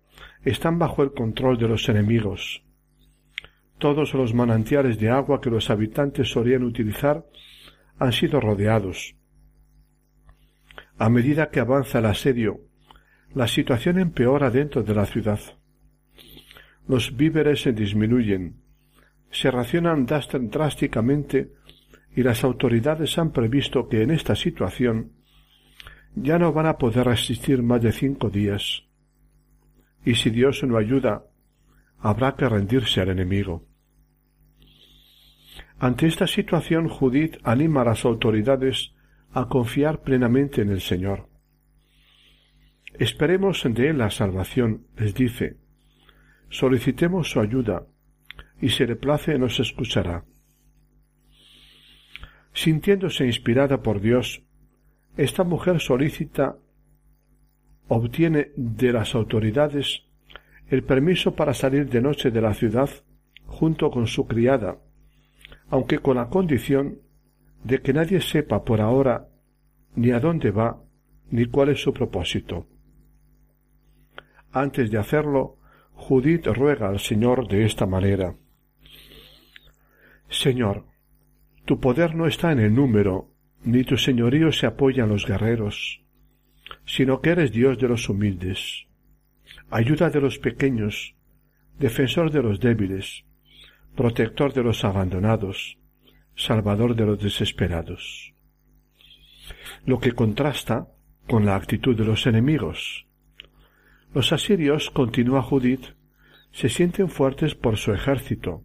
están 0.44 0.80
bajo 0.80 1.04
el 1.04 1.14
control 1.14 1.58
de 1.58 1.68
los 1.68 1.88
enemigos. 1.88 2.64
Todos 3.78 4.14
los 4.14 4.34
manantiales 4.34 5.00
de 5.00 5.10
agua 5.10 5.40
que 5.40 5.50
los 5.50 5.70
habitantes 5.70 6.32
solían 6.32 6.64
utilizar 6.64 7.26
han 8.00 8.12
sido 8.12 8.40
rodeados. 8.40 9.16
A 10.98 11.10
medida 11.10 11.50
que 11.50 11.60
avanza 11.60 12.00
el 12.00 12.06
asedio 12.06 12.62
la 13.36 13.48
situación 13.48 13.98
empeora 14.00 14.50
dentro 14.52 14.84
de 14.84 14.94
la 14.94 15.06
ciudad. 15.06 15.40
Los 16.88 17.16
víveres 17.16 17.62
se 17.62 17.74
disminuyen, 17.74 18.58
se 19.32 19.50
racionan 19.50 20.06
drásticamente 20.06 21.54
y 22.16 22.22
las 22.22 22.44
autoridades 22.44 23.18
han 23.18 23.32
previsto 23.32 23.88
que 23.88 24.04
en 24.04 24.12
esta 24.12 24.36
situación 24.36 25.14
ya 26.16 26.38
no 26.38 26.54
van 26.54 26.68
a 26.68 26.78
poder 26.78 27.08
resistir 27.08 27.64
más 27.64 27.82
de 27.82 27.92
cinco 27.92 28.30
días. 28.30 28.84
Y 30.06 30.16
si 30.16 30.30
Dios 30.30 30.64
no 30.64 30.78
ayuda, 30.78 31.26
habrá 32.00 32.36
que 32.36 32.48
rendirse 32.48 33.02
al 33.02 33.10
enemigo. 33.10 33.66
Ante 35.80 36.06
esta 36.06 36.28
situación, 36.28 36.88
Judith 36.88 37.38
anima 37.44 37.82
a 37.82 37.86
las 37.86 38.06
autoridades 38.06 38.94
a 39.32 39.48
confiar 39.48 40.02
plenamente 40.02 40.62
en 40.62 40.70
el 40.70 40.82
Señor. 40.82 41.33
Esperemos 43.00 43.64
de 43.64 43.90
él 43.90 43.98
la 43.98 44.12
salvación, 44.12 44.86
les 44.98 45.16
dice. 45.16 45.58
Solicitemos 46.50 47.32
su 47.32 47.40
ayuda, 47.40 47.88
y 48.62 48.70
si 48.70 48.86
le 48.86 48.96
place 48.96 49.38
nos 49.40 49.60
escuchará. 49.60 50.26
Sintiéndose 52.54 53.26
inspirada 53.26 53.82
por 53.82 54.00
Dios, 54.00 54.44
esta 55.18 55.44
mujer 55.44 55.80
solicita 55.80 56.58
obtiene 57.88 58.52
de 58.56 58.94
las 58.94 59.16
autoridades 59.16 60.04
el 60.68 60.84
permiso 60.84 61.36
para 61.36 61.54
salir 61.54 61.90
de 61.90 62.02
noche 62.02 62.32
de 62.32 62.42
la 62.42 62.54
ciudad 62.54 62.90
junto 63.46 63.92
con 63.92 64.08
su 64.08 64.28
criada, 64.28 64.78
aunque 65.70 66.00
con 66.00 66.18
la 66.18 66.30
condición 66.30 67.00
de 67.64 67.82
que 67.82 67.94
nadie 67.94 68.22
sepa 68.22 68.64
por 68.64 68.82
ahora 68.82 69.28
ni 69.96 70.12
a 70.12 70.20
dónde 70.20 70.52
va 70.52 70.82
ni 71.32 71.46
cuál 71.46 71.70
es 71.70 71.82
su 71.82 71.94
propósito. 71.94 72.68
Antes 74.54 74.92
de 74.92 75.00
hacerlo, 75.00 75.58
Judith 75.94 76.46
ruega 76.48 76.88
al 76.88 77.00
Señor 77.00 77.48
de 77.48 77.66
esta 77.66 77.86
manera. 77.86 78.36
Señor, 80.30 80.86
tu 81.66 81.80
poder 81.80 82.16
no 82.16 82.28
está 82.28 82.52
en 82.52 82.60
el 82.60 82.74
número, 82.74 83.32
ni 83.64 83.84
tu 83.84 83.98
señorío 83.98 84.52
se 84.52 84.68
apoya 84.68 85.04
en 85.04 85.10
los 85.10 85.26
guerreros, 85.26 86.04
sino 86.86 87.22
que 87.22 87.32
eres 87.32 87.52
Dios 87.52 87.80
de 87.80 87.88
los 87.88 88.10
humildes, 88.10 88.88
ayuda 89.70 90.10
de 90.10 90.22
los 90.22 90.38
pequeños, 90.40 91.16
defensor 91.80 92.32
de 92.32 92.44
los 92.44 92.60
débiles, 92.60 93.26
protector 93.96 94.54
de 94.54 94.64
los 94.64 94.84
abandonados, 94.84 95.78
salvador 96.36 96.96
de 96.96 97.06
los 97.06 97.20
desesperados. 97.20 98.34
Lo 99.86 100.00
que 100.00 100.12
contrasta 100.12 100.88
con 101.28 101.46
la 101.46 101.56
actitud 101.56 101.96
de 101.96 102.06
los 102.06 102.28
enemigos. 102.28 103.08
Los 104.14 104.32
asirios, 104.32 104.92
continúa 104.92 105.42
Judith, 105.42 105.96
se 106.52 106.70
sienten 106.70 107.10
fuertes 107.10 107.56
por 107.56 107.78
su 107.78 107.94
ejército, 107.94 108.64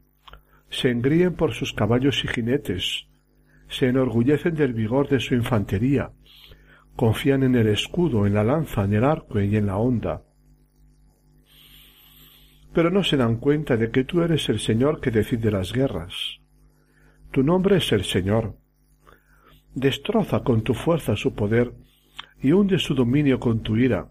se 0.68 0.90
engríen 0.90 1.36
por 1.36 1.54
sus 1.54 1.72
caballos 1.72 2.22
y 2.22 2.28
jinetes, 2.28 3.06
se 3.66 3.86
enorgullecen 3.86 4.54
del 4.54 4.74
vigor 4.74 5.08
de 5.08 5.20
su 5.20 5.34
infantería, 5.34 6.12
confían 6.96 7.44
en 7.44 7.54
el 7.54 7.68
escudo, 7.68 8.26
en 8.26 8.34
la 8.34 8.44
lanza, 8.44 8.84
en 8.84 8.92
el 8.92 9.04
arco 9.04 9.40
y 9.40 9.56
en 9.56 9.66
la 9.66 9.78
honda. 9.78 10.22
Pero 12.74 12.90
no 12.90 13.02
se 13.02 13.16
dan 13.16 13.36
cuenta 13.36 13.78
de 13.78 13.90
que 13.90 14.04
tú 14.04 14.20
eres 14.20 14.50
el 14.50 14.58
Señor 14.58 15.00
que 15.00 15.10
decide 15.10 15.50
las 15.50 15.72
guerras. 15.72 16.40
Tu 17.30 17.42
nombre 17.42 17.78
es 17.78 17.90
el 17.92 18.04
Señor. 18.04 18.58
Destroza 19.74 20.40
con 20.40 20.60
tu 20.60 20.74
fuerza 20.74 21.16
su 21.16 21.34
poder 21.34 21.72
y 22.42 22.52
hunde 22.52 22.78
su 22.78 22.94
dominio 22.94 23.40
con 23.40 23.62
tu 23.62 23.78
ira, 23.78 24.10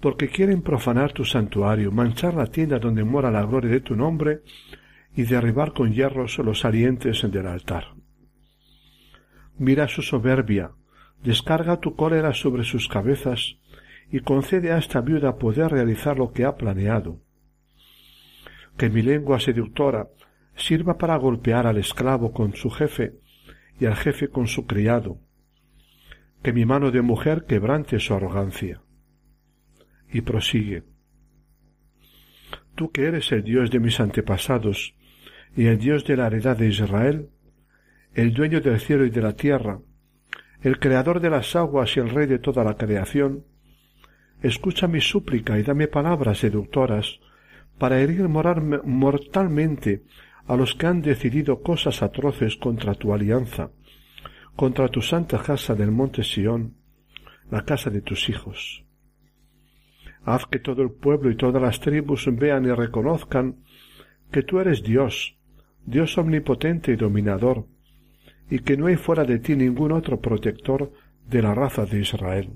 porque 0.00 0.28
quieren 0.28 0.62
profanar 0.62 1.12
tu 1.12 1.24
santuario, 1.24 1.92
manchar 1.92 2.34
la 2.34 2.46
tienda 2.46 2.78
donde 2.78 3.04
mora 3.04 3.30
la 3.30 3.44
gloria 3.44 3.70
de 3.70 3.80
tu 3.80 3.94
nombre 3.94 4.42
y 5.14 5.22
derribar 5.24 5.72
con 5.72 5.92
hierros 5.92 6.38
los 6.38 6.60
salientes 6.60 7.22
del 7.30 7.46
altar. 7.46 7.94
Mira 9.58 9.88
su 9.88 10.00
soberbia, 10.00 10.72
descarga 11.22 11.80
tu 11.80 11.94
cólera 11.94 12.32
sobre 12.32 12.64
sus 12.64 12.88
cabezas 12.88 13.58
y 14.10 14.20
concede 14.20 14.72
a 14.72 14.78
esta 14.78 15.02
viuda 15.02 15.36
poder 15.36 15.70
realizar 15.70 16.18
lo 16.18 16.32
que 16.32 16.44
ha 16.44 16.56
planeado. 16.56 17.20
Que 18.78 18.88
mi 18.88 19.02
lengua 19.02 19.38
seductora 19.38 20.08
sirva 20.56 20.96
para 20.96 21.16
golpear 21.16 21.66
al 21.66 21.76
esclavo 21.76 22.32
con 22.32 22.54
su 22.54 22.70
jefe 22.70 23.14
y 23.78 23.86
al 23.86 23.96
jefe 23.96 24.28
con 24.28 24.46
su 24.46 24.66
criado. 24.66 25.18
Que 26.42 26.54
mi 26.54 26.64
mano 26.64 26.90
de 26.90 27.02
mujer 27.02 27.44
quebrante 27.44 28.00
su 28.00 28.14
arrogancia. 28.14 28.80
Y 30.12 30.22
prosigue. 30.22 30.82
Tú 32.74 32.90
que 32.90 33.04
eres 33.04 33.30
el 33.32 33.44
Dios 33.44 33.70
de 33.70 33.80
mis 33.80 34.00
antepasados 34.00 34.94
y 35.56 35.66
el 35.66 35.78
Dios 35.78 36.04
de 36.04 36.16
la 36.16 36.26
heredad 36.26 36.56
de 36.56 36.68
Israel, 36.68 37.28
el 38.14 38.32
dueño 38.32 38.60
del 38.60 38.80
cielo 38.80 39.04
y 39.04 39.10
de 39.10 39.22
la 39.22 39.34
tierra, 39.34 39.80
el 40.62 40.78
creador 40.78 41.20
de 41.20 41.30
las 41.30 41.54
aguas 41.56 41.96
y 41.96 42.00
el 42.00 42.10
rey 42.10 42.26
de 42.26 42.38
toda 42.38 42.64
la 42.64 42.76
creación, 42.76 43.44
escucha 44.42 44.86
mi 44.86 45.00
súplica 45.00 45.58
y 45.58 45.62
dame 45.62 45.88
palabras 45.88 46.38
seductoras 46.38 47.20
para 47.78 48.00
herir 48.00 48.28
mortalmente 48.28 50.04
a 50.46 50.56
los 50.56 50.74
que 50.74 50.86
han 50.86 51.00
decidido 51.00 51.62
cosas 51.62 52.02
atroces 52.02 52.56
contra 52.56 52.94
tu 52.94 53.14
alianza, 53.14 53.70
contra 54.56 54.88
tu 54.88 55.00
santa 55.00 55.42
casa 55.42 55.74
del 55.74 55.90
monte 55.90 56.24
Sión, 56.24 56.74
la 57.50 57.64
casa 57.64 57.88
de 57.88 58.02
tus 58.02 58.28
hijos. 58.28 58.84
Haz 60.24 60.46
que 60.46 60.58
todo 60.58 60.82
el 60.82 60.90
pueblo 60.90 61.30
y 61.30 61.36
todas 61.36 61.62
las 61.62 61.80
tribus 61.80 62.28
vean 62.32 62.64
y 62.66 62.72
reconozcan 62.72 63.56
que 64.30 64.42
tú 64.42 64.60
eres 64.60 64.82
Dios, 64.82 65.36
Dios 65.86 66.16
omnipotente 66.18 66.92
y 66.92 66.96
dominador, 66.96 67.66
y 68.50 68.60
que 68.60 68.76
no 68.76 68.86
hay 68.86 68.96
fuera 68.96 69.24
de 69.24 69.38
ti 69.38 69.56
ningún 69.56 69.92
otro 69.92 70.20
protector 70.20 70.92
de 71.28 71.42
la 71.42 71.54
raza 71.54 71.86
de 71.86 72.00
Israel. 72.00 72.50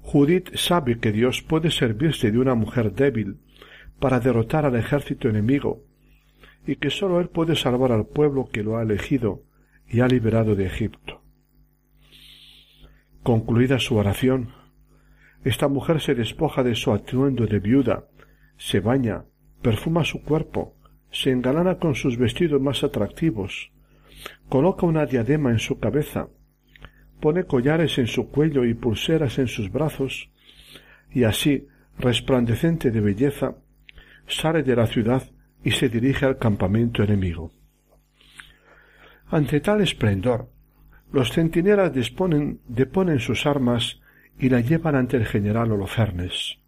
Judith 0.00 0.54
sabe 0.56 0.98
que 0.98 1.12
Dios 1.12 1.42
puede 1.42 1.70
servirse 1.70 2.30
de 2.30 2.38
una 2.38 2.54
mujer 2.54 2.92
débil 2.92 3.38
para 4.00 4.20
derrotar 4.20 4.64
al 4.64 4.76
ejército 4.76 5.28
enemigo, 5.28 5.84
y 6.66 6.76
que 6.76 6.90
sólo 6.90 7.20
Él 7.20 7.28
puede 7.28 7.56
salvar 7.56 7.92
al 7.92 8.06
pueblo 8.06 8.48
que 8.50 8.62
lo 8.62 8.76
ha 8.76 8.82
elegido 8.82 9.42
y 9.86 10.00
ha 10.00 10.06
liberado 10.06 10.54
de 10.54 10.66
Egipto. 10.66 11.22
Concluida 13.22 13.78
su 13.78 13.96
oración, 13.96 14.50
esta 15.44 15.68
mujer 15.68 16.00
se 16.00 16.14
despoja 16.14 16.62
de 16.62 16.74
su 16.74 16.92
atuendo 16.92 17.46
de 17.46 17.58
viuda, 17.58 18.04
se 18.56 18.80
baña, 18.80 19.24
perfuma 19.62 20.04
su 20.04 20.22
cuerpo, 20.22 20.74
se 21.10 21.30
engalana 21.30 21.78
con 21.78 21.94
sus 21.94 22.18
vestidos 22.18 22.60
más 22.60 22.84
atractivos, 22.84 23.70
coloca 24.48 24.86
una 24.86 25.06
diadema 25.06 25.50
en 25.50 25.58
su 25.58 25.78
cabeza, 25.78 26.28
pone 27.20 27.44
collares 27.44 27.98
en 27.98 28.06
su 28.06 28.30
cuello 28.30 28.64
y 28.64 28.74
pulseras 28.74 29.38
en 29.38 29.48
sus 29.48 29.70
brazos, 29.70 30.30
y 31.10 31.24
así, 31.24 31.66
resplandecente 31.98 32.90
de 32.90 33.00
belleza, 33.00 33.56
sale 34.26 34.62
de 34.62 34.76
la 34.76 34.86
ciudad 34.86 35.22
y 35.64 35.70
se 35.70 35.88
dirige 35.88 36.26
al 36.26 36.38
campamento 36.38 37.02
enemigo. 37.02 37.50
Ante 39.30 39.60
tal 39.60 39.80
esplendor, 39.80 40.50
los 41.12 41.32
centinelas 41.32 41.92
disponen, 41.92 42.60
deponen 42.66 43.18
sus 43.18 43.46
armas 43.46 44.00
y 44.38 44.48
la 44.48 44.60
llevan 44.60 44.94
ante 44.94 45.16
el 45.16 45.26
general 45.26 45.72
Holofernes. 45.72 46.58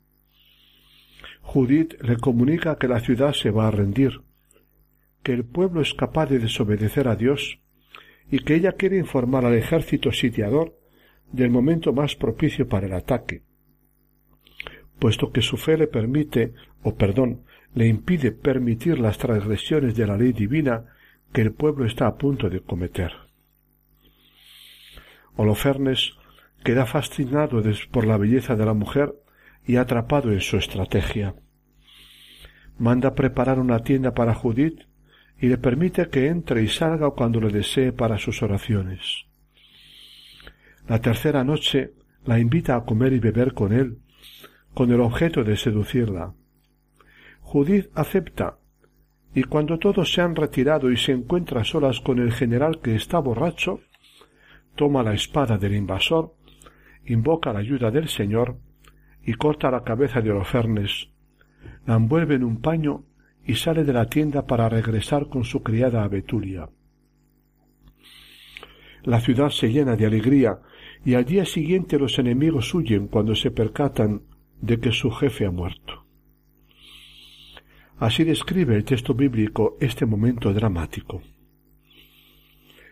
Judith 1.42 2.00
le 2.02 2.16
comunica 2.16 2.76
que 2.78 2.88
la 2.88 3.00
ciudad 3.00 3.32
se 3.32 3.50
va 3.50 3.68
a 3.68 3.70
rendir, 3.70 4.20
que 5.22 5.32
el 5.32 5.44
pueblo 5.44 5.80
es 5.80 5.94
capaz 5.94 6.26
de 6.26 6.38
desobedecer 6.38 7.08
a 7.08 7.16
Dios 7.16 7.60
y 8.30 8.40
que 8.40 8.54
ella 8.54 8.72
quiere 8.72 8.98
informar 8.98 9.44
al 9.44 9.54
ejército 9.54 10.12
sitiador 10.12 10.76
del 11.32 11.50
momento 11.50 11.92
más 11.92 12.16
propicio 12.16 12.68
para 12.68 12.86
el 12.86 12.92
ataque, 12.92 13.42
puesto 14.98 15.32
que 15.32 15.42
su 15.42 15.56
fe 15.56 15.76
le 15.76 15.86
permite, 15.86 16.54
o 16.82 16.94
perdón, 16.94 17.44
le 17.74 17.86
impide 17.86 18.32
permitir 18.32 18.98
las 18.98 19.18
transgresiones 19.18 19.94
de 19.94 20.06
la 20.06 20.16
ley 20.16 20.32
divina 20.32 20.86
que 21.32 21.42
el 21.42 21.52
pueblo 21.52 21.84
está 21.84 22.06
a 22.06 22.16
punto 22.16 22.50
de 22.50 22.60
cometer. 22.60 23.12
Holofernes 25.36 26.12
queda 26.62 26.86
fascinado 26.86 27.62
por 27.90 28.06
la 28.06 28.16
belleza 28.16 28.56
de 28.56 28.66
la 28.66 28.74
mujer 28.74 29.14
y 29.64 29.76
atrapado 29.76 30.32
en 30.32 30.40
su 30.40 30.56
estrategia. 30.56 31.34
Manda 32.78 33.14
preparar 33.14 33.58
una 33.58 33.80
tienda 33.80 34.14
para 34.14 34.34
Judith 34.34 34.80
y 35.38 35.48
le 35.48 35.58
permite 35.58 36.08
que 36.08 36.28
entre 36.28 36.62
y 36.62 36.68
salga 36.68 37.10
cuando 37.10 37.40
le 37.40 37.50
desee 37.50 37.92
para 37.92 38.18
sus 38.18 38.42
oraciones. 38.42 39.26
La 40.88 41.00
tercera 41.00 41.44
noche 41.44 41.92
la 42.24 42.38
invita 42.38 42.76
a 42.76 42.84
comer 42.84 43.12
y 43.12 43.18
beber 43.18 43.54
con 43.54 43.72
él, 43.72 43.98
con 44.74 44.90
el 44.92 45.00
objeto 45.00 45.44
de 45.44 45.56
seducirla. 45.56 46.34
Judith 47.40 47.90
acepta, 47.94 48.58
y 49.34 49.44
cuando 49.44 49.78
todos 49.78 50.12
se 50.12 50.20
han 50.20 50.36
retirado 50.36 50.90
y 50.90 50.96
se 50.96 51.12
encuentra 51.12 51.64
solas 51.64 52.00
con 52.00 52.18
el 52.18 52.32
general 52.32 52.80
que 52.80 52.94
está 52.94 53.18
borracho, 53.18 53.80
toma 54.74 55.02
la 55.02 55.14
espada 55.14 55.56
del 55.56 55.74
invasor, 55.74 56.34
invoca 57.12 57.52
la 57.52 57.58
ayuda 57.58 57.90
del 57.90 58.08
Señor 58.08 58.58
y 59.24 59.34
corta 59.34 59.70
la 59.70 59.82
cabeza 59.82 60.20
de 60.20 60.30
Holofernes, 60.30 61.10
la 61.86 61.96
envuelve 61.96 62.36
en 62.36 62.44
un 62.44 62.60
paño 62.60 63.04
y 63.44 63.54
sale 63.54 63.84
de 63.84 63.92
la 63.92 64.06
tienda 64.06 64.46
para 64.46 64.68
regresar 64.68 65.28
con 65.28 65.44
su 65.44 65.62
criada 65.62 66.04
a 66.04 66.08
Betulia. 66.08 66.68
La 69.02 69.20
ciudad 69.20 69.50
se 69.50 69.72
llena 69.72 69.96
de 69.96 70.06
alegría 70.06 70.60
y 71.04 71.14
al 71.14 71.24
día 71.24 71.44
siguiente 71.44 71.98
los 71.98 72.18
enemigos 72.18 72.72
huyen 72.74 73.08
cuando 73.08 73.34
se 73.34 73.50
percatan 73.50 74.22
de 74.60 74.78
que 74.78 74.92
su 74.92 75.10
jefe 75.10 75.46
ha 75.46 75.50
muerto. 75.50 76.04
Así 77.98 78.24
describe 78.24 78.76
el 78.76 78.84
texto 78.84 79.14
bíblico 79.14 79.76
este 79.80 80.06
momento 80.06 80.52
dramático. 80.52 81.22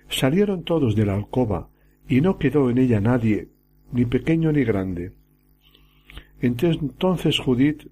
Salieron 0.08 0.64
todos 0.64 0.96
de 0.96 1.06
la 1.06 1.14
alcoba 1.14 1.68
y 2.08 2.20
no 2.20 2.38
quedó 2.38 2.70
en 2.70 2.78
ella 2.78 3.00
nadie, 3.00 3.48
ni 3.92 4.04
pequeño 4.04 4.52
ni 4.52 4.64
grande. 4.64 5.12
Entonces 6.40 7.38
Judith 7.38 7.88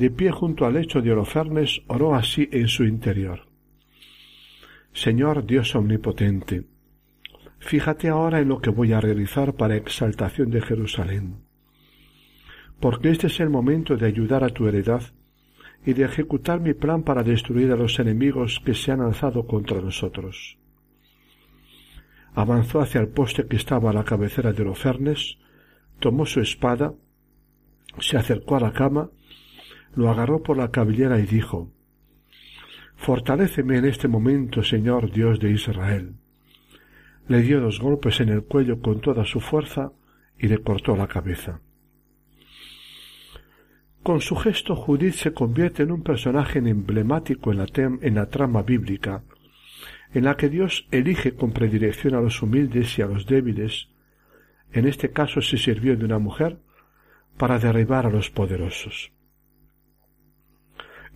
de 0.00 0.10
pie 0.10 0.30
junto 0.30 0.64
al 0.64 0.72
lecho 0.72 1.02
de 1.02 1.12
Holofernes, 1.12 1.82
oró 1.86 2.14
así 2.14 2.48
en 2.52 2.68
su 2.68 2.84
interior. 2.84 3.42
Señor 4.94 5.44
Dios 5.44 5.74
omnipotente, 5.74 6.64
fíjate 7.58 8.08
ahora 8.08 8.40
en 8.40 8.48
lo 8.48 8.62
que 8.62 8.70
voy 8.70 8.94
a 8.94 9.00
realizar 9.02 9.54
para 9.56 9.76
exaltación 9.76 10.50
de 10.50 10.62
Jerusalén, 10.62 11.42
porque 12.80 13.10
este 13.10 13.26
es 13.26 13.40
el 13.40 13.50
momento 13.50 13.98
de 13.98 14.06
ayudar 14.06 14.42
a 14.42 14.48
tu 14.48 14.66
heredad 14.66 15.02
y 15.84 15.92
de 15.92 16.04
ejecutar 16.04 16.60
mi 16.60 16.72
plan 16.72 17.02
para 17.02 17.22
destruir 17.22 17.70
a 17.70 17.76
los 17.76 17.98
enemigos 17.98 18.62
que 18.64 18.72
se 18.72 18.92
han 18.92 19.02
alzado 19.02 19.46
contra 19.46 19.82
nosotros. 19.82 20.56
Avanzó 22.34 22.80
hacia 22.80 23.00
el 23.00 23.08
poste 23.08 23.46
que 23.46 23.56
estaba 23.56 23.90
a 23.90 23.92
la 23.92 24.04
cabecera 24.04 24.52
de 24.52 24.62
Holofernes, 24.62 25.38
tomó 25.98 26.26
su 26.26 26.40
espada, 26.40 26.94
se 27.98 28.16
acercó 28.16 28.56
a 28.56 28.60
la 28.60 28.72
cama, 28.72 29.10
lo 29.94 30.10
agarró 30.10 30.42
por 30.42 30.56
la 30.56 30.70
cabellera 30.70 31.18
y 31.18 31.26
dijo 31.26 31.70
Fortaléceme 32.96 33.78
en 33.78 33.86
este 33.86 34.08
momento, 34.08 34.62
Señor 34.62 35.10
Dios 35.10 35.40
de 35.40 35.50
Israel. 35.50 36.16
Le 37.28 37.40
dio 37.42 37.60
dos 37.60 37.80
golpes 37.80 38.20
en 38.20 38.28
el 38.28 38.44
cuello 38.44 38.80
con 38.80 39.00
toda 39.00 39.24
su 39.24 39.40
fuerza 39.40 39.92
y 40.38 40.48
le 40.48 40.58
cortó 40.58 40.96
la 40.96 41.06
cabeza. 41.06 41.60
Con 44.02 44.20
su 44.20 44.36
gesto 44.36 44.76
Judith 44.76 45.14
se 45.14 45.32
convierte 45.32 45.82
en 45.82 45.92
un 45.92 46.02
personaje 46.02 46.58
emblemático 46.58 47.52
en 47.52 47.58
la, 47.58 47.66
en 47.74 48.14
la 48.14 48.26
trama 48.26 48.62
bíblica, 48.62 49.22
en 50.12 50.24
la 50.24 50.36
que 50.36 50.48
Dios 50.48 50.86
elige 50.90 51.34
con 51.34 51.52
predilección 51.52 52.14
a 52.14 52.20
los 52.20 52.42
humildes 52.42 52.98
y 52.98 53.02
a 53.02 53.06
los 53.06 53.26
débiles. 53.26 53.88
En 54.72 54.86
este 54.86 55.10
caso 55.10 55.40
se 55.40 55.58
sirvió 55.58 55.96
de 55.96 56.04
una 56.04 56.18
mujer 56.18 56.58
para 57.36 57.58
derribar 57.58 58.06
a 58.06 58.10
los 58.10 58.30
poderosos. 58.30 59.12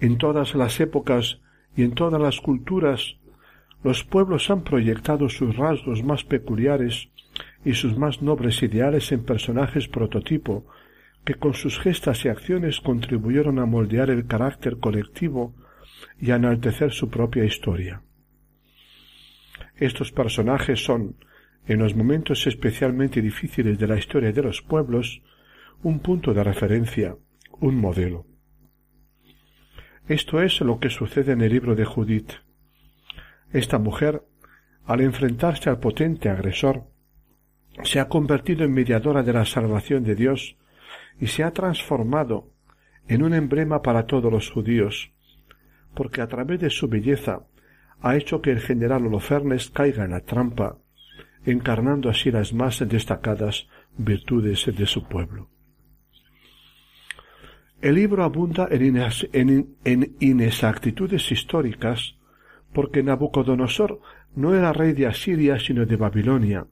En 0.01 0.19
todas 0.19 0.55
las 0.55 0.81
épocas 0.81 1.41
y 1.77 1.83
en 1.83 1.95
todas 1.95 2.21
las 2.21 2.41
culturas, 2.41 3.17
los 3.83 4.05
pueblos 4.05 4.51
han 4.51 4.65
proyectado 4.65 5.29
sus 5.29 5.57
rasgos 5.57 6.03
más 6.03 6.25
peculiares 6.25 7.11
y 7.65 7.75
sus 7.75 7.97
más 7.97 8.23
nobles 8.23 8.63
ideales 8.63 9.13
en 9.13 9.25
personajes 9.25 9.89
prototipo 9.89 10.67
que 11.25 11.35
con 11.35 11.55
sus 11.55 11.79
gestas 11.79 12.25
y 12.25 12.29
acciones 12.29 12.81
contribuyeron 12.81 13.59
a 13.59 13.67
moldear 13.67 14.11
el 14.11 14.27
carácter 14.27 14.79
colectivo 14.79 15.55
y 16.21 16.31
a 16.31 16.37
enaltecer 16.37 16.93
su 16.93 17.09
propia 17.09 17.45
historia. 17.45 18.03
Estos 19.77 20.13
personajes 20.13 20.85
son, 20.85 21.17
en 21.67 21.79
los 21.79 21.97
momentos 21.97 22.47
especialmente 22.47 23.21
difíciles 23.21 23.79
de 23.79 23.87
la 23.87 23.97
historia 23.97 24.33
de 24.33 24.43
los 24.43 24.63
pueblos, 24.63 25.23
un 25.83 26.01
punto 26.01 26.33
de 26.33 26.45
referencia, 26.45 27.17
un 27.61 27.77
modelo. 27.77 28.27
Esto 30.09 30.41
es 30.41 30.61
lo 30.61 30.79
que 30.79 30.91
sucede 30.91 31.33
en 31.33 31.41
el 31.41 31.53
libro 31.53 31.75
de 31.75 31.85
Judith. 31.85 32.33
Esta 33.53 33.79
mujer, 33.79 34.23
al 34.85 35.01
enfrentarse 35.01 35.71
al 35.71 35.81
potente 35.81 36.29
agresor, 36.29 36.85
se 37.83 37.99
ha 37.99 38.09
convertido 38.09 38.65
en 38.65 38.73
mediadora 38.73 39.23
de 39.23 39.33
la 39.33 39.45
salvación 39.45 40.05
de 40.05 40.15
Dios 40.15 40.57
y 41.19 41.27
se 41.27 41.43
ha 41.43 41.53
transformado 41.53 42.53
en 43.09 43.23
un 43.23 43.35
emblema 43.35 43.83
para 43.83 44.07
todos 44.07 44.31
los 44.31 44.51
judíos, 44.51 45.13
porque 45.95 46.21
a 46.21 46.29
través 46.29 46.61
de 46.61 46.71
su 46.71 46.89
belleza 46.89 47.47
ha 48.05 48.17
hecho 48.17 48.43
que 48.43 48.51
el 48.51 48.61
general 48.61 49.07
Holofernes 49.07 49.71
caiga 49.71 50.05
en 50.05 50.11
la 50.11 50.21
trampa, 50.21 50.77
encarnando 51.47 52.11
así 52.11 52.31
las 52.31 52.53
más 52.53 52.87
destacadas 52.87 53.67
virtudes 53.97 54.71
de 54.77 54.85
su 54.85 55.05
pueblo. 55.09 55.49
El 57.81 57.95
libro 57.95 58.23
abunda 58.23 58.69
en, 58.71 59.75
inexactitudes 60.21 61.33
históricas 61.33 62.17
porque 62.75 63.03
Nabucodonosor 63.03 63.99
no 64.37 64.55
era 64.55 64.75
rey 64.75 64.93
de 64.93 65.07
Asiria 65.07 65.59
sino 65.59 65.87
de 65.87 65.97
Babilonia, 65.97 66.67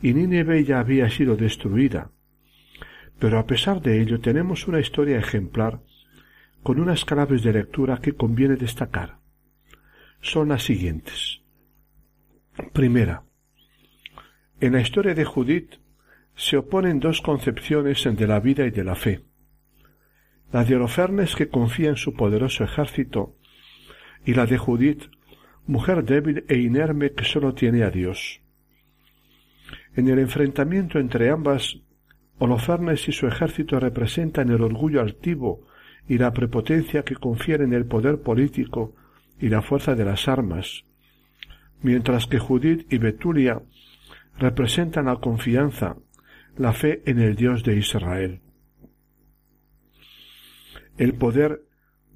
y 0.00 0.14
Nínive 0.14 0.64
ya 0.64 0.80
había 0.80 1.10
sido 1.10 1.36
destruida, 1.36 2.12
pero 3.18 3.38
a 3.38 3.46
pesar 3.46 3.82
de 3.82 4.00
ello 4.00 4.20
tenemos 4.20 4.66
una 4.68 4.80
historia 4.80 5.18
ejemplar 5.18 5.80
con 6.62 6.80
unas 6.80 7.04
claves 7.04 7.42
de 7.42 7.52
lectura 7.52 7.98
que 7.98 8.14
conviene 8.14 8.56
destacar. 8.56 9.25
Son 10.26 10.48
las 10.48 10.64
siguientes. 10.64 11.40
Primera, 12.72 13.22
en 14.60 14.72
la 14.72 14.80
historia 14.80 15.14
de 15.14 15.24
Judith 15.24 15.76
se 16.34 16.56
oponen 16.56 16.98
dos 16.98 17.20
concepciones 17.20 18.02
de 18.02 18.26
la 18.26 18.40
vida 18.40 18.66
y 18.66 18.72
de 18.72 18.82
la 18.82 18.96
fe. 18.96 19.22
La 20.50 20.64
de 20.64 20.74
Holofernes 20.74 21.36
que 21.36 21.48
confía 21.48 21.90
en 21.90 21.96
su 21.96 22.14
poderoso 22.14 22.64
ejército 22.64 23.36
y 24.24 24.34
la 24.34 24.46
de 24.46 24.58
Judith, 24.58 25.04
mujer 25.68 26.02
débil 26.02 26.44
e 26.48 26.58
inerme 26.58 27.12
que 27.12 27.24
sólo 27.24 27.54
tiene 27.54 27.84
a 27.84 27.90
Dios. 27.90 28.40
En 29.94 30.08
el 30.08 30.18
enfrentamiento 30.18 30.98
entre 30.98 31.30
ambas 31.30 31.78
Holofernes 32.40 33.06
y 33.06 33.12
su 33.12 33.28
ejército 33.28 33.78
representan 33.78 34.50
el 34.50 34.60
orgullo 34.60 35.02
altivo 35.02 35.68
y 36.08 36.18
la 36.18 36.32
prepotencia 36.32 37.04
que 37.04 37.14
confieren 37.14 37.72
el 37.72 37.86
poder 37.86 38.20
político 38.22 38.96
y 39.40 39.48
la 39.48 39.62
fuerza 39.62 39.94
de 39.94 40.04
las 40.04 40.28
armas, 40.28 40.84
mientras 41.82 42.26
que 42.26 42.38
Judith 42.38 42.90
y 42.92 42.98
Betulia 42.98 43.62
representan 44.38 45.06
la 45.06 45.16
confianza, 45.16 45.96
la 46.56 46.72
fe 46.72 47.02
en 47.06 47.20
el 47.20 47.36
Dios 47.36 47.64
de 47.64 47.76
Israel. 47.76 48.40
El 50.96 51.14
poder, 51.14 51.62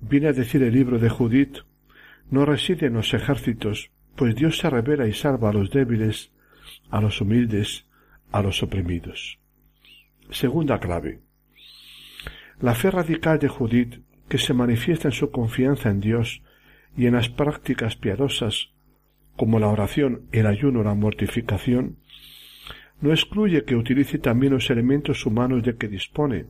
viene 0.01 0.29
a 0.29 0.33
decir 0.33 0.63
el 0.63 0.73
libro 0.73 0.99
de 0.99 1.11
Judith, 1.11 1.59
no 2.31 2.47
reside 2.47 2.87
en 2.87 2.95
los 2.95 3.13
ejércitos, 3.13 3.91
pues 4.17 4.35
Dios 4.35 4.59
se 4.59 4.71
revela 4.71 5.07
y 5.07 5.13
salva 5.13 5.51
a 5.51 5.53
los 5.53 5.71
débiles, 5.71 6.33
a 6.91 7.01
los 7.01 7.21
humildes, 7.21 7.87
a 8.33 8.43
los 8.43 8.63
oprimidos. 8.63 9.39
Segunda 10.31 10.79
clave. 10.79 11.21
La 12.61 12.75
fe 12.75 12.91
radical 12.91 13.39
de 13.39 13.49
Judith, 13.49 14.03
que 14.29 14.39
se 14.39 14.55
manifiesta 14.55 15.09
en 15.09 15.13
su 15.13 15.31
confianza 15.31 15.91
en 15.91 16.01
Dios 16.01 16.43
y 16.97 17.07
en 17.07 17.15
las 17.15 17.29
prácticas 17.29 17.97
piadosas, 17.97 18.71
como 19.37 19.59
la 19.59 19.69
oración, 19.69 20.23
el 20.33 20.47
ayuno, 20.47 20.83
la 20.83 20.95
mortificación, 20.95 21.97
no 23.01 23.11
excluye 23.11 23.65
que 23.65 23.77
utilice 23.77 24.19
también 24.19 24.53
los 24.53 24.69
elementos 24.71 25.25
humanos 25.25 25.63
de 25.63 25.77
que 25.77 25.89
dispone, 25.89 26.47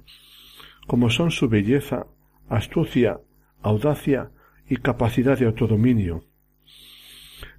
como 0.86 1.10
son 1.10 1.30
su 1.30 1.48
belleza, 1.48 2.06
astucia, 2.48 3.20
audacia 3.62 4.30
y 4.68 4.76
capacidad 4.76 5.38
de 5.38 5.46
autodominio. 5.46 6.24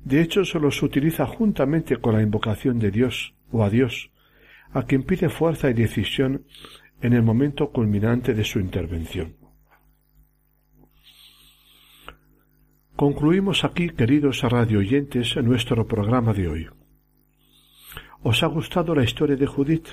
De 0.03 0.21
hecho, 0.21 0.43
se 0.43 0.57
utiliza 0.57 1.25
juntamente 1.25 1.97
con 1.97 2.15
la 2.15 2.21
invocación 2.21 2.79
de 2.79 2.91
Dios 2.91 3.33
o 3.51 3.63
a 3.63 3.69
Dios, 3.69 4.11
a 4.73 4.83
quien 4.83 5.03
pide 5.03 5.29
fuerza 5.29 5.69
y 5.69 5.73
decisión 5.73 6.45
en 7.01 7.13
el 7.13 7.23
momento 7.23 7.71
culminante 7.71 8.33
de 8.33 8.43
su 8.43 8.59
intervención. 8.59 9.40
Concluimos 13.01 13.63
aquí, 13.63 13.89
queridos 13.89 14.43
radioyentes, 14.43 15.35
nuestro 15.37 15.87
programa 15.87 16.33
de 16.33 16.47
hoy. 16.47 16.67
¿Os 18.21 18.43
ha 18.43 18.45
gustado 18.45 18.93
la 18.93 19.03
historia 19.03 19.35
de 19.35 19.47
Judith? 19.47 19.87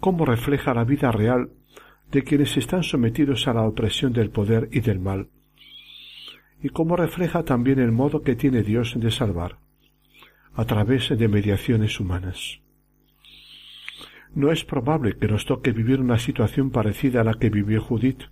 ¿Cómo 0.00 0.24
refleja 0.24 0.74
la 0.74 0.82
vida 0.82 1.12
real 1.12 1.50
de 2.10 2.24
quienes 2.24 2.56
están 2.56 2.82
sometidos 2.82 3.46
a 3.46 3.54
la 3.54 3.62
opresión 3.62 4.12
del 4.12 4.30
poder 4.30 4.70
y 4.72 4.80
del 4.80 4.98
mal? 4.98 5.28
¿Y 6.60 6.70
cómo 6.70 6.96
refleja 6.96 7.44
también 7.44 7.78
el 7.78 7.92
modo 7.92 8.22
que 8.22 8.34
tiene 8.34 8.64
Dios 8.64 8.94
de 8.96 9.12
salvar, 9.12 9.58
a 10.54 10.64
través 10.64 11.16
de 11.16 11.28
mediaciones 11.28 12.00
humanas? 12.00 12.58
No 14.34 14.50
es 14.50 14.64
probable 14.64 15.16
que 15.16 15.28
nos 15.28 15.46
toque 15.46 15.70
vivir 15.70 16.00
una 16.00 16.18
situación 16.18 16.72
parecida 16.72 17.20
a 17.20 17.24
la 17.24 17.34
que 17.34 17.50
vivió 17.50 17.80
Judith, 17.80 18.24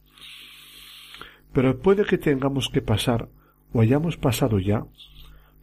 pero 1.53 1.79
puede 1.79 2.05
que 2.05 2.19
tengamos 2.19 2.69
que 2.69 2.83
pasar, 2.83 3.29
o 3.73 3.81
hayamos 3.81 4.17
pasado 4.17 4.59
ya, 4.59 4.87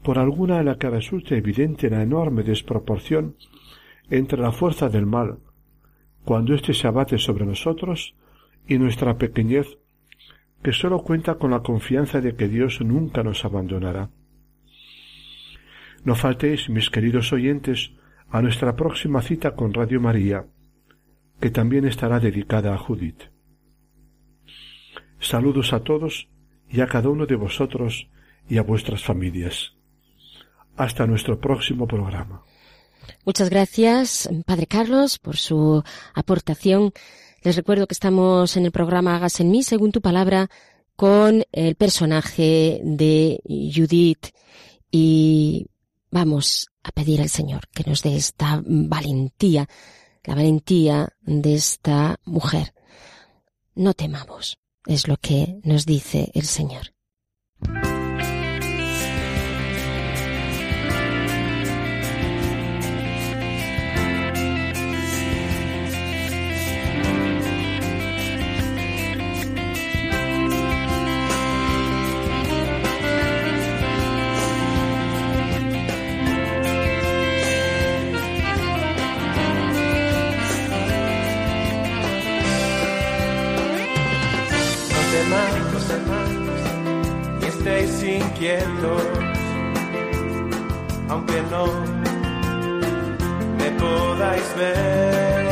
por 0.03 0.19
alguna 0.19 0.59
en 0.59 0.65
la 0.65 0.77
que 0.77 0.89
resulte 0.89 1.37
evidente 1.37 1.89
la 1.89 2.01
enorme 2.01 2.43
desproporción 2.43 3.35
entre 4.09 4.39
la 4.39 4.51
fuerza 4.51 4.89
del 4.89 5.05
mal, 5.05 5.39
cuando 6.23 6.53
éste 6.53 6.73
se 6.73 6.87
abate 6.87 7.17
sobre 7.17 7.45
nosotros, 7.45 8.15
y 8.67 8.77
nuestra 8.77 9.17
pequeñez, 9.17 9.77
que 10.61 10.73
sólo 10.73 11.03
cuenta 11.03 11.35
con 11.35 11.51
la 11.51 11.61
confianza 11.61 12.19
de 12.19 12.35
que 12.35 12.47
Dios 12.47 12.81
nunca 12.81 13.23
nos 13.23 13.45
abandonará. 13.45 14.09
No 16.03 16.15
faltéis, 16.15 16.69
mis 16.69 16.89
queridos 16.89 17.31
oyentes, 17.31 17.91
a 18.29 18.41
nuestra 18.41 18.75
próxima 18.75 19.21
cita 19.21 19.55
con 19.55 19.73
Radio 19.73 20.01
María, 20.01 20.45
que 21.39 21.49
también 21.49 21.85
estará 21.85 22.19
dedicada 22.19 22.73
a 22.73 22.77
Judith. 22.77 23.36
Saludos 25.19 25.73
a 25.73 25.79
todos 25.83 26.27
y 26.69 26.81
a 26.81 26.87
cada 26.87 27.09
uno 27.09 27.25
de 27.25 27.35
vosotros 27.35 28.07
y 28.49 28.57
a 28.57 28.63
vuestras 28.63 29.03
familias. 29.03 29.73
Hasta 30.75 31.07
nuestro 31.07 31.39
próximo 31.39 31.87
programa. 31.87 32.43
Muchas 33.25 33.49
gracias, 33.49 34.29
Padre 34.45 34.67
Carlos, 34.67 35.17
por 35.17 35.37
su 35.37 35.83
aportación. 36.13 36.93
Les 37.41 37.55
recuerdo 37.55 37.87
que 37.87 37.93
estamos 37.93 38.57
en 38.57 38.65
el 38.65 38.71
programa 38.71 39.15
Hagas 39.15 39.39
en 39.39 39.51
mí, 39.51 39.63
según 39.63 39.91
tu 39.91 40.01
palabra, 40.01 40.49
con 40.95 41.43
el 41.51 41.75
personaje 41.75 42.81
de 42.83 43.39
Judith 43.45 44.27
y 44.91 45.67
vamos 46.11 46.69
a 46.83 46.91
pedir 46.91 47.21
al 47.21 47.29
Señor 47.29 47.67
que 47.73 47.83
nos 47.83 48.01
dé 48.01 48.15
esta 48.15 48.61
valentía, 48.65 49.67
la 50.23 50.35
valentía 50.35 51.09
de 51.21 51.55
esta 51.55 52.19
mujer. 52.25 52.73
No 53.75 53.93
temamos, 53.93 54.57
es 54.87 55.07
lo 55.07 55.17
que 55.17 55.59
nos 55.63 55.85
dice 55.85 56.31
el 56.33 56.43
Señor. 56.43 56.93
Inquietos, 88.37 89.03
aunque 91.09 91.41
no 91.49 91.65
me 93.57 93.71
podáis 93.71 94.55
ver, 94.55 95.45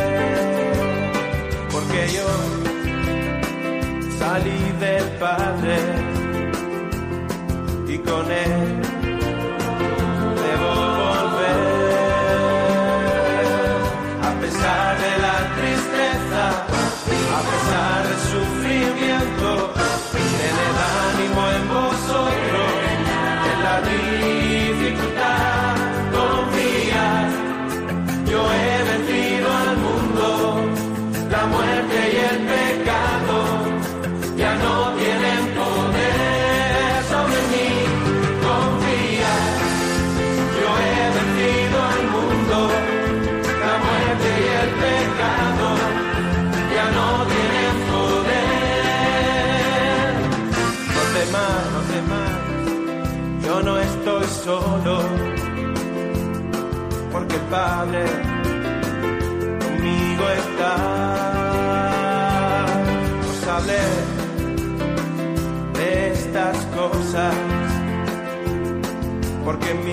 porque 1.72 2.08
yo 2.14 2.28
salí 4.20 4.72
del 4.80 5.04
Padre 5.18 5.78
y 7.88 7.98
con 7.98 8.32
él 8.32 8.75
solo, 54.46 55.00
porque 57.12 57.36
el 57.36 57.42
Padre 57.50 58.06
conmigo 59.64 60.24
está. 60.42 60.74
Os 63.30 63.48
hablé 63.48 63.86
de 65.80 66.12
estas 66.14 66.58
cosas, 66.80 67.34
porque 69.44 69.72
en 69.72 69.84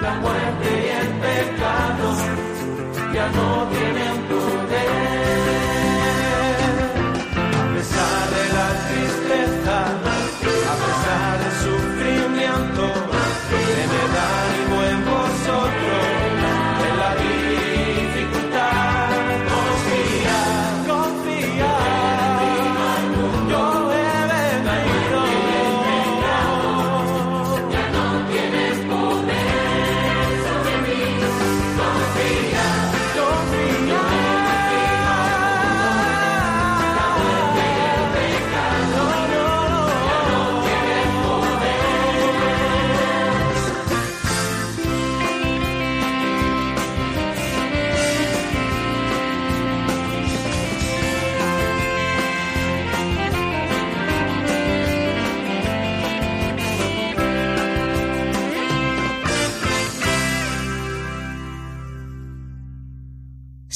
la 0.00 0.14
muerte 0.14 0.68
y 0.86 0.90
el 1.00 1.08
pecado. 1.24 2.16
Ya 3.12 3.28
no 3.30 3.79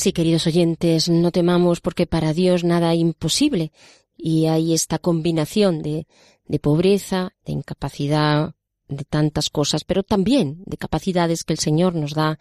Sí, 0.05 0.13
queridos 0.13 0.47
oyentes, 0.47 1.09
no 1.09 1.31
temamos 1.31 1.81
porque 1.81 2.07
para 2.07 2.35
Dios 2.35 2.63
nada 2.63 2.93
es 2.93 3.01
imposible. 3.01 3.73
Y 4.19 4.49
hay 4.49 4.75
esta 4.75 4.99
combinación 4.99 5.81
de, 5.81 6.07
de 6.47 6.59
pobreza, 6.59 7.33
de 7.47 7.53
incapacidad, 7.55 8.55
de 8.87 9.05
tantas 9.05 9.49
cosas, 9.49 9.83
pero 9.85 10.03
también 10.03 10.63
de 10.67 10.77
capacidades 10.77 11.43
que 11.43 11.55
el 11.55 11.59
Señor 11.59 11.95
nos 11.95 12.13
da 12.13 12.39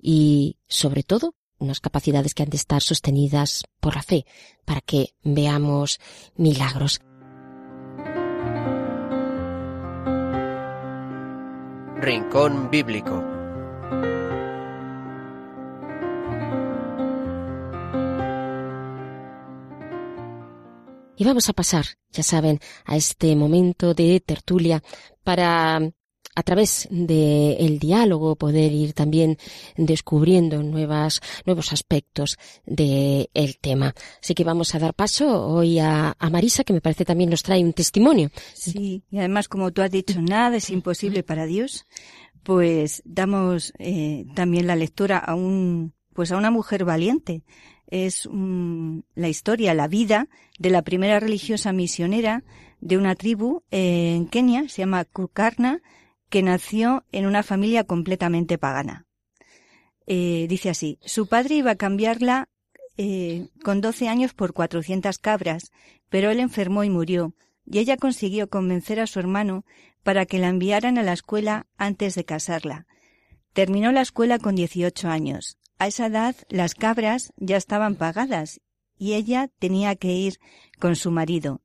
y, 0.00 0.56
sobre 0.66 1.02
todo, 1.02 1.34
unas 1.58 1.78
capacidades 1.78 2.32
que 2.32 2.42
han 2.42 2.48
de 2.48 2.56
estar 2.56 2.80
sostenidas 2.80 3.64
por 3.80 3.96
la 3.96 4.02
fe, 4.02 4.24
para 4.64 4.80
que 4.80 5.10
veamos 5.22 6.00
milagros. 6.36 7.02
Rincón 12.00 12.70
Bíblico. 12.70 13.33
Y 21.16 21.24
vamos 21.24 21.48
a 21.48 21.52
pasar, 21.52 21.86
ya 22.10 22.22
saben, 22.22 22.58
a 22.84 22.96
este 22.96 23.36
momento 23.36 23.94
de 23.94 24.20
tertulia 24.20 24.82
para 25.22 25.80
a 26.36 26.42
través 26.42 26.88
del 26.90 27.78
diálogo 27.78 28.34
poder 28.36 28.72
ir 28.72 28.92
también 28.92 29.38
descubriendo 29.76 30.62
nuevas, 30.62 31.20
nuevos 31.46 31.72
aspectos 31.72 32.36
del 32.66 33.58
tema. 33.60 33.94
Así 34.20 34.34
que 34.34 34.42
vamos 34.42 34.74
a 34.74 34.80
dar 34.80 34.94
paso 34.94 35.46
hoy 35.46 35.78
a, 35.78 36.16
a 36.18 36.30
Marisa, 36.30 36.64
que 36.64 36.72
me 36.72 36.80
parece 36.80 37.04
también 37.04 37.30
nos 37.30 37.42
trae 37.42 37.62
un 37.62 37.72
testimonio. 37.72 38.30
Sí, 38.54 39.04
y 39.10 39.18
además, 39.18 39.48
como 39.48 39.70
tú 39.72 39.82
has 39.82 39.90
dicho, 39.90 40.20
nada 40.20 40.56
es 40.56 40.70
imposible 40.70 41.22
para 41.22 41.46
Dios, 41.46 41.86
pues 42.42 43.02
damos 43.04 43.72
eh, 43.78 44.26
también 44.34 44.66
la 44.66 44.74
lectura 44.76 45.18
a 45.18 45.36
un, 45.36 45.94
pues 46.14 46.32
a 46.32 46.36
una 46.36 46.50
mujer 46.50 46.84
valiente. 46.84 47.44
Es 47.86 48.28
mm, 48.30 49.00
la 49.14 49.28
historia, 49.28 49.74
la 49.74 49.88
vida 49.88 50.28
de 50.58 50.70
la 50.70 50.82
primera 50.82 51.20
religiosa 51.20 51.72
misionera 51.72 52.44
de 52.80 52.98
una 52.98 53.14
tribu 53.14 53.62
eh, 53.70 54.14
en 54.16 54.26
Kenia, 54.26 54.68
se 54.68 54.82
llama 54.82 55.04
Kukarna, 55.04 55.82
que 56.28 56.42
nació 56.42 57.04
en 57.12 57.26
una 57.26 57.42
familia 57.42 57.84
completamente 57.84 58.58
pagana. 58.58 59.06
Eh, 60.06 60.46
dice 60.48 60.70
así, 60.70 60.98
su 61.04 61.28
padre 61.28 61.56
iba 61.56 61.72
a 61.72 61.76
cambiarla 61.76 62.48
eh, 62.96 63.48
con 63.62 63.80
12 63.80 64.08
años 64.08 64.34
por 64.34 64.52
400 64.52 65.18
cabras, 65.18 65.72
pero 66.10 66.30
él 66.30 66.40
enfermó 66.40 66.84
y 66.84 66.90
murió, 66.90 67.34
y 67.64 67.78
ella 67.78 67.96
consiguió 67.96 68.48
convencer 68.48 69.00
a 69.00 69.06
su 69.06 69.18
hermano 69.18 69.64
para 70.02 70.26
que 70.26 70.38
la 70.38 70.48
enviaran 70.48 70.98
a 70.98 71.02
la 71.02 71.12
escuela 71.12 71.66
antes 71.76 72.14
de 72.14 72.24
casarla. 72.24 72.86
Terminó 73.52 73.92
la 73.92 74.02
escuela 74.02 74.38
con 74.38 74.54
18 74.54 75.08
años. 75.08 75.58
A 75.78 75.86
esa 75.86 76.06
edad 76.06 76.36
las 76.48 76.74
cabras 76.74 77.32
ya 77.36 77.56
estaban 77.56 77.96
pagadas 77.96 78.60
y 78.96 79.14
ella 79.14 79.48
tenía 79.58 79.96
que 79.96 80.12
ir 80.12 80.38
con 80.78 80.96
su 80.96 81.10
marido. 81.10 81.62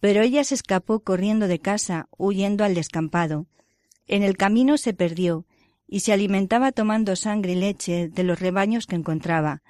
Pero 0.00 0.22
ella 0.22 0.44
se 0.44 0.54
escapó 0.54 1.00
corriendo 1.00 1.48
de 1.48 1.58
casa, 1.58 2.08
huyendo 2.16 2.64
al 2.64 2.74
descampado. 2.74 3.46
En 4.06 4.22
el 4.22 4.36
camino 4.36 4.76
se 4.76 4.94
perdió 4.94 5.46
y 5.88 6.00
se 6.00 6.12
alimentaba 6.12 6.72
tomando 6.72 7.16
sangre 7.16 7.52
y 7.52 7.56
leche 7.56 8.08
de 8.08 8.24
los 8.24 8.38
rebaños 8.40 8.86
que 8.86 8.96
encontraba. 8.96 9.62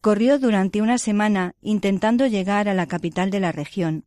Corrió 0.00 0.38
durante 0.38 0.82
una 0.82 0.98
semana 0.98 1.54
intentando 1.60 2.26
llegar 2.26 2.68
a 2.68 2.74
la 2.74 2.86
capital 2.86 3.30
de 3.30 3.40
la 3.40 3.52
región. 3.52 4.04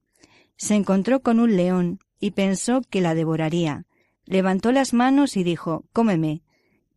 Se 0.55 0.75
encontró 0.75 1.21
con 1.21 1.39
un 1.39 1.55
león 1.55 1.99
y 2.19 2.31
pensó 2.31 2.81
que 2.89 3.01
la 3.01 3.15
devoraría. 3.15 3.85
Levantó 4.25 4.71
las 4.71 4.93
manos 4.93 5.35
y 5.35 5.43
dijo 5.43 5.85
Cómeme. 5.91 6.43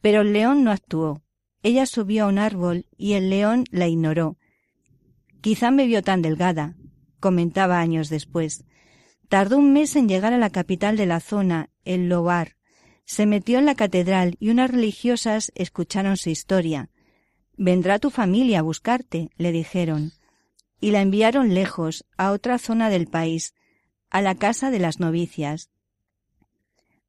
Pero 0.00 0.20
el 0.20 0.32
león 0.32 0.62
no 0.62 0.70
actuó. 0.70 1.23
Ella 1.64 1.86
subió 1.86 2.24
a 2.24 2.28
un 2.28 2.38
árbol 2.38 2.84
y 2.98 3.14
el 3.14 3.30
león 3.30 3.64
la 3.70 3.88
ignoró. 3.88 4.36
Quizá 5.40 5.70
me 5.70 5.86
vio 5.86 6.02
tan 6.02 6.20
delgada, 6.20 6.76
comentaba 7.20 7.80
años 7.80 8.10
después. 8.10 8.64
Tardó 9.30 9.56
un 9.56 9.72
mes 9.72 9.96
en 9.96 10.06
llegar 10.06 10.34
a 10.34 10.38
la 10.38 10.50
capital 10.50 10.98
de 10.98 11.06
la 11.06 11.20
zona, 11.20 11.70
el 11.86 12.10
Lobar. 12.10 12.56
Se 13.06 13.24
metió 13.24 13.58
en 13.58 13.64
la 13.64 13.74
catedral 13.74 14.36
y 14.38 14.50
unas 14.50 14.70
religiosas 14.70 15.52
escucharon 15.54 16.18
su 16.18 16.28
historia. 16.28 16.90
Vendrá 17.56 17.98
tu 17.98 18.10
familia 18.10 18.58
a 18.58 18.62
buscarte, 18.62 19.30
le 19.38 19.50
dijeron, 19.50 20.12
y 20.82 20.90
la 20.90 21.00
enviaron 21.00 21.54
lejos, 21.54 22.04
a 22.18 22.32
otra 22.32 22.58
zona 22.58 22.90
del 22.90 23.06
país, 23.06 23.54
a 24.10 24.20
la 24.20 24.34
casa 24.34 24.70
de 24.70 24.80
las 24.80 25.00
novicias. 25.00 25.70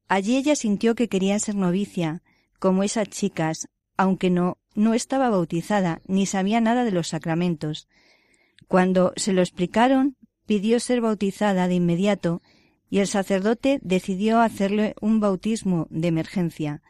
Allí 0.08 0.38
ella 0.38 0.56
sintió 0.56 0.94
que 0.94 1.08
quería 1.08 1.38
ser 1.40 1.56
novicia, 1.56 2.22
como 2.58 2.84
esas 2.84 3.10
chicas, 3.10 3.68
aunque 3.96 4.30
no, 4.30 4.58
no 4.74 4.94
estaba 4.94 5.30
bautizada 5.30 6.00
ni 6.06 6.26
sabía 6.26 6.60
nada 6.60 6.84
de 6.84 6.92
los 6.92 7.08
sacramentos. 7.08 7.88
Cuando 8.68 9.12
se 9.16 9.32
lo 9.32 9.42
explicaron, 9.42 10.16
pidió 10.46 10.80
ser 10.80 11.00
bautizada 11.00 11.68
de 11.68 11.74
inmediato 11.74 12.42
y 12.88 12.98
el 12.98 13.06
sacerdote 13.06 13.80
decidió 13.82 14.40
hacerle 14.40 14.94
un 15.00 15.20
bautismo 15.20 15.86
de 15.90 16.08
emergencia. 16.08 16.82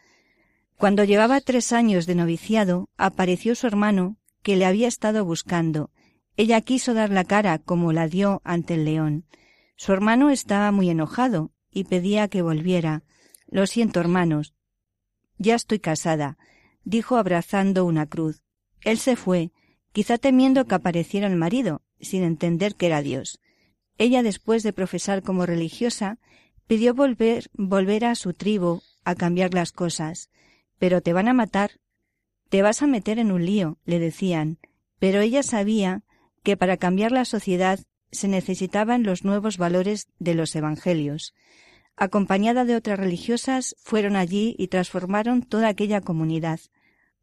Cuando 0.76 1.04
llevaba 1.04 1.40
tres 1.40 1.72
años 1.72 2.06
de 2.06 2.14
noviciado, 2.14 2.90
apareció 2.98 3.54
su 3.54 3.66
hermano, 3.66 4.18
que 4.42 4.56
le 4.56 4.66
había 4.66 4.88
estado 4.88 5.24
buscando. 5.24 5.90
Ella 6.36 6.60
quiso 6.60 6.92
dar 6.92 7.10
la 7.10 7.24
cara 7.24 7.58
como 7.58 7.92
la 7.92 8.08
dio 8.08 8.42
ante 8.44 8.74
el 8.74 8.84
león. 8.84 9.24
Su 9.76 9.92
hermano 9.92 10.30
estaba 10.30 10.70
muy 10.72 10.90
enojado 10.90 11.50
y 11.70 11.84
pedía 11.84 12.28
que 12.28 12.42
volviera. 12.42 13.02
Lo 13.48 13.66
siento, 13.66 14.00
hermanos. 14.00 14.54
Ya 15.38 15.54
estoy 15.54 15.78
casada, 15.78 16.36
dijo 16.86 17.16
abrazando 17.16 17.84
una 17.84 18.06
cruz. 18.06 18.42
Él 18.82 18.98
se 18.98 19.16
fue, 19.16 19.50
quizá 19.92 20.16
temiendo 20.16 20.66
que 20.66 20.76
apareciera 20.76 21.26
el 21.26 21.36
marido, 21.36 21.82
sin 22.00 22.22
entender 22.22 22.76
que 22.76 22.86
era 22.86 23.02
Dios. 23.02 23.40
Ella, 23.98 24.22
después 24.22 24.62
de 24.62 24.72
profesar 24.72 25.22
como 25.22 25.46
religiosa, 25.46 26.18
pidió 26.66 26.94
volver, 26.94 28.04
a 28.04 28.14
su 28.14 28.32
tribu, 28.34 28.82
a 29.04 29.14
cambiar 29.16 29.52
las 29.52 29.72
cosas. 29.72 30.30
Pero 30.78 31.00
te 31.00 31.12
van 31.12 31.28
a 31.28 31.34
matar. 31.34 31.72
Te 32.50 32.62
vas 32.62 32.82
a 32.82 32.86
meter 32.86 33.18
en 33.18 33.32
un 33.32 33.44
lío, 33.44 33.78
le 33.84 33.98
decían. 33.98 34.58
Pero 35.00 35.20
ella 35.20 35.42
sabía 35.42 36.04
que 36.44 36.56
para 36.56 36.76
cambiar 36.76 37.10
la 37.10 37.24
sociedad 37.24 37.80
se 38.12 38.28
necesitaban 38.28 39.02
los 39.02 39.24
nuevos 39.24 39.58
valores 39.58 40.08
de 40.20 40.34
los 40.34 40.54
evangelios. 40.54 41.34
Acompañada 41.96 42.64
de 42.64 42.76
otras 42.76 42.98
religiosas, 42.98 43.74
fueron 43.80 44.14
allí 44.14 44.54
y 44.58 44.68
transformaron 44.68 45.42
toda 45.42 45.68
aquella 45.68 46.00
comunidad. 46.00 46.60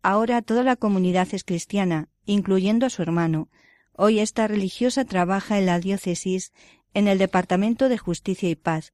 Ahora 0.06 0.42
toda 0.42 0.64
la 0.64 0.76
comunidad 0.76 1.30
es 1.32 1.46
cristiana, 1.46 2.10
incluyendo 2.26 2.86
a 2.86 2.90
su 2.90 3.02
hermano. 3.02 3.48
Hoy 3.94 4.20
esta 4.20 4.50
religiosa 4.50 5.06
trabaja 5.06 5.58
en 5.58 5.66
la 5.66 5.80
diócesis 5.80 6.52
en 6.94 7.08
el 7.08 7.18
Departamento 7.18 7.88
de 7.88 7.98
Justicia 7.98 8.50
y 8.50 8.56
Paz. 8.56 8.92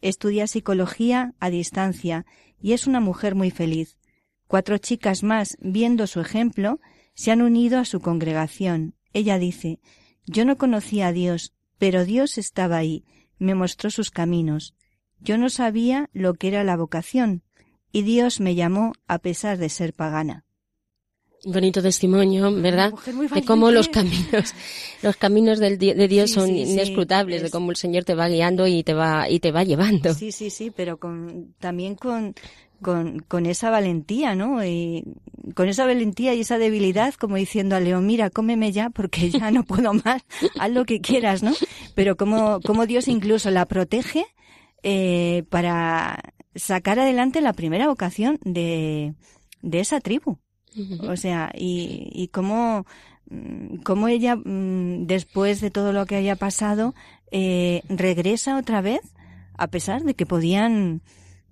Estudia 0.00 0.46
psicología 0.46 1.34
a 1.40 1.50
distancia 1.50 2.24
y 2.58 2.72
es 2.72 2.86
una 2.86 3.00
mujer 3.00 3.34
muy 3.34 3.50
feliz. 3.50 3.98
Cuatro 4.46 4.78
chicas 4.78 5.22
más, 5.22 5.58
viendo 5.60 6.06
su 6.06 6.20
ejemplo, 6.20 6.80
se 7.12 7.32
han 7.32 7.42
unido 7.42 7.78
a 7.78 7.84
su 7.84 8.00
congregación. 8.00 8.94
Ella 9.12 9.38
dice 9.38 9.78
Yo 10.24 10.46
no 10.46 10.56
conocía 10.56 11.08
a 11.08 11.12
Dios, 11.12 11.52
pero 11.76 12.06
Dios 12.06 12.38
estaba 12.38 12.78
ahí, 12.78 13.04
me 13.38 13.54
mostró 13.54 13.90
sus 13.90 14.10
caminos. 14.10 14.74
Yo 15.20 15.36
no 15.36 15.50
sabía 15.50 16.08
lo 16.14 16.32
que 16.32 16.48
era 16.48 16.64
la 16.64 16.78
vocación, 16.78 17.42
y 17.92 18.02
Dios 18.02 18.40
me 18.40 18.54
llamó 18.54 18.94
a 19.06 19.18
pesar 19.18 19.58
de 19.58 19.68
ser 19.68 19.92
pagana 19.92 20.45
bonito 21.46 21.80
testimonio, 21.80 22.52
¿verdad? 22.52 22.92
De 23.32 23.44
cómo 23.44 23.70
los 23.70 23.88
caminos, 23.88 24.54
los 25.02 25.16
caminos 25.16 25.58
del, 25.58 25.78
de 25.78 26.08
Dios 26.08 26.32
son 26.32 26.50
inescrutables, 26.50 27.42
de 27.42 27.50
cómo 27.50 27.70
el 27.70 27.76
Señor 27.76 28.04
te 28.04 28.14
va 28.14 28.28
guiando 28.28 28.66
y 28.66 28.82
te 28.82 28.92
va 28.92 29.30
y 29.30 29.40
te 29.40 29.52
va 29.52 29.64
llevando. 29.64 30.12
Sí, 30.12 30.32
sí, 30.32 30.50
sí, 30.50 30.70
pero 30.70 30.98
con, 30.98 31.54
también 31.58 31.94
con, 31.94 32.34
con, 32.82 33.20
con 33.20 33.46
esa 33.46 33.70
valentía, 33.70 34.34
¿no? 34.34 34.64
Y 34.64 35.04
con 35.54 35.68
esa 35.68 35.86
valentía 35.86 36.34
y 36.34 36.40
esa 36.40 36.58
debilidad, 36.58 37.14
como 37.14 37.36
diciendo 37.36 37.76
a 37.76 37.80
León, 37.80 38.06
mira, 38.06 38.28
cómeme 38.30 38.72
ya 38.72 38.90
porque 38.90 39.30
ya 39.30 39.50
no 39.50 39.62
puedo 39.62 39.94
más, 39.94 40.22
haz 40.58 40.70
lo 40.70 40.84
que 40.84 41.00
quieras, 41.00 41.42
¿no? 41.42 41.52
Pero 41.94 42.16
como, 42.16 42.60
como 42.60 42.86
Dios 42.86 43.08
incluso 43.08 43.50
la 43.50 43.66
protege 43.66 44.26
eh, 44.82 45.44
para 45.48 46.20
sacar 46.56 46.98
adelante 46.98 47.40
la 47.40 47.52
primera 47.52 47.86
vocación 47.86 48.38
de, 48.42 49.14
de 49.62 49.80
esa 49.80 50.00
tribu. 50.00 50.38
O 51.08 51.16
sea, 51.16 51.50
y, 51.54 52.10
y 52.12 52.28
cómo, 52.28 52.86
mm, 53.30 53.76
cómo 53.78 54.08
ella, 54.08 54.36
mm, 54.36 55.06
después 55.06 55.60
de 55.60 55.70
todo 55.70 55.92
lo 55.92 56.06
que 56.06 56.16
haya 56.16 56.36
pasado, 56.36 56.94
eh, 57.30 57.82
regresa 57.88 58.58
otra 58.58 58.80
vez, 58.80 59.00
a 59.56 59.68
pesar 59.68 60.02
de 60.02 60.14
que 60.14 60.26
podían 60.26 61.00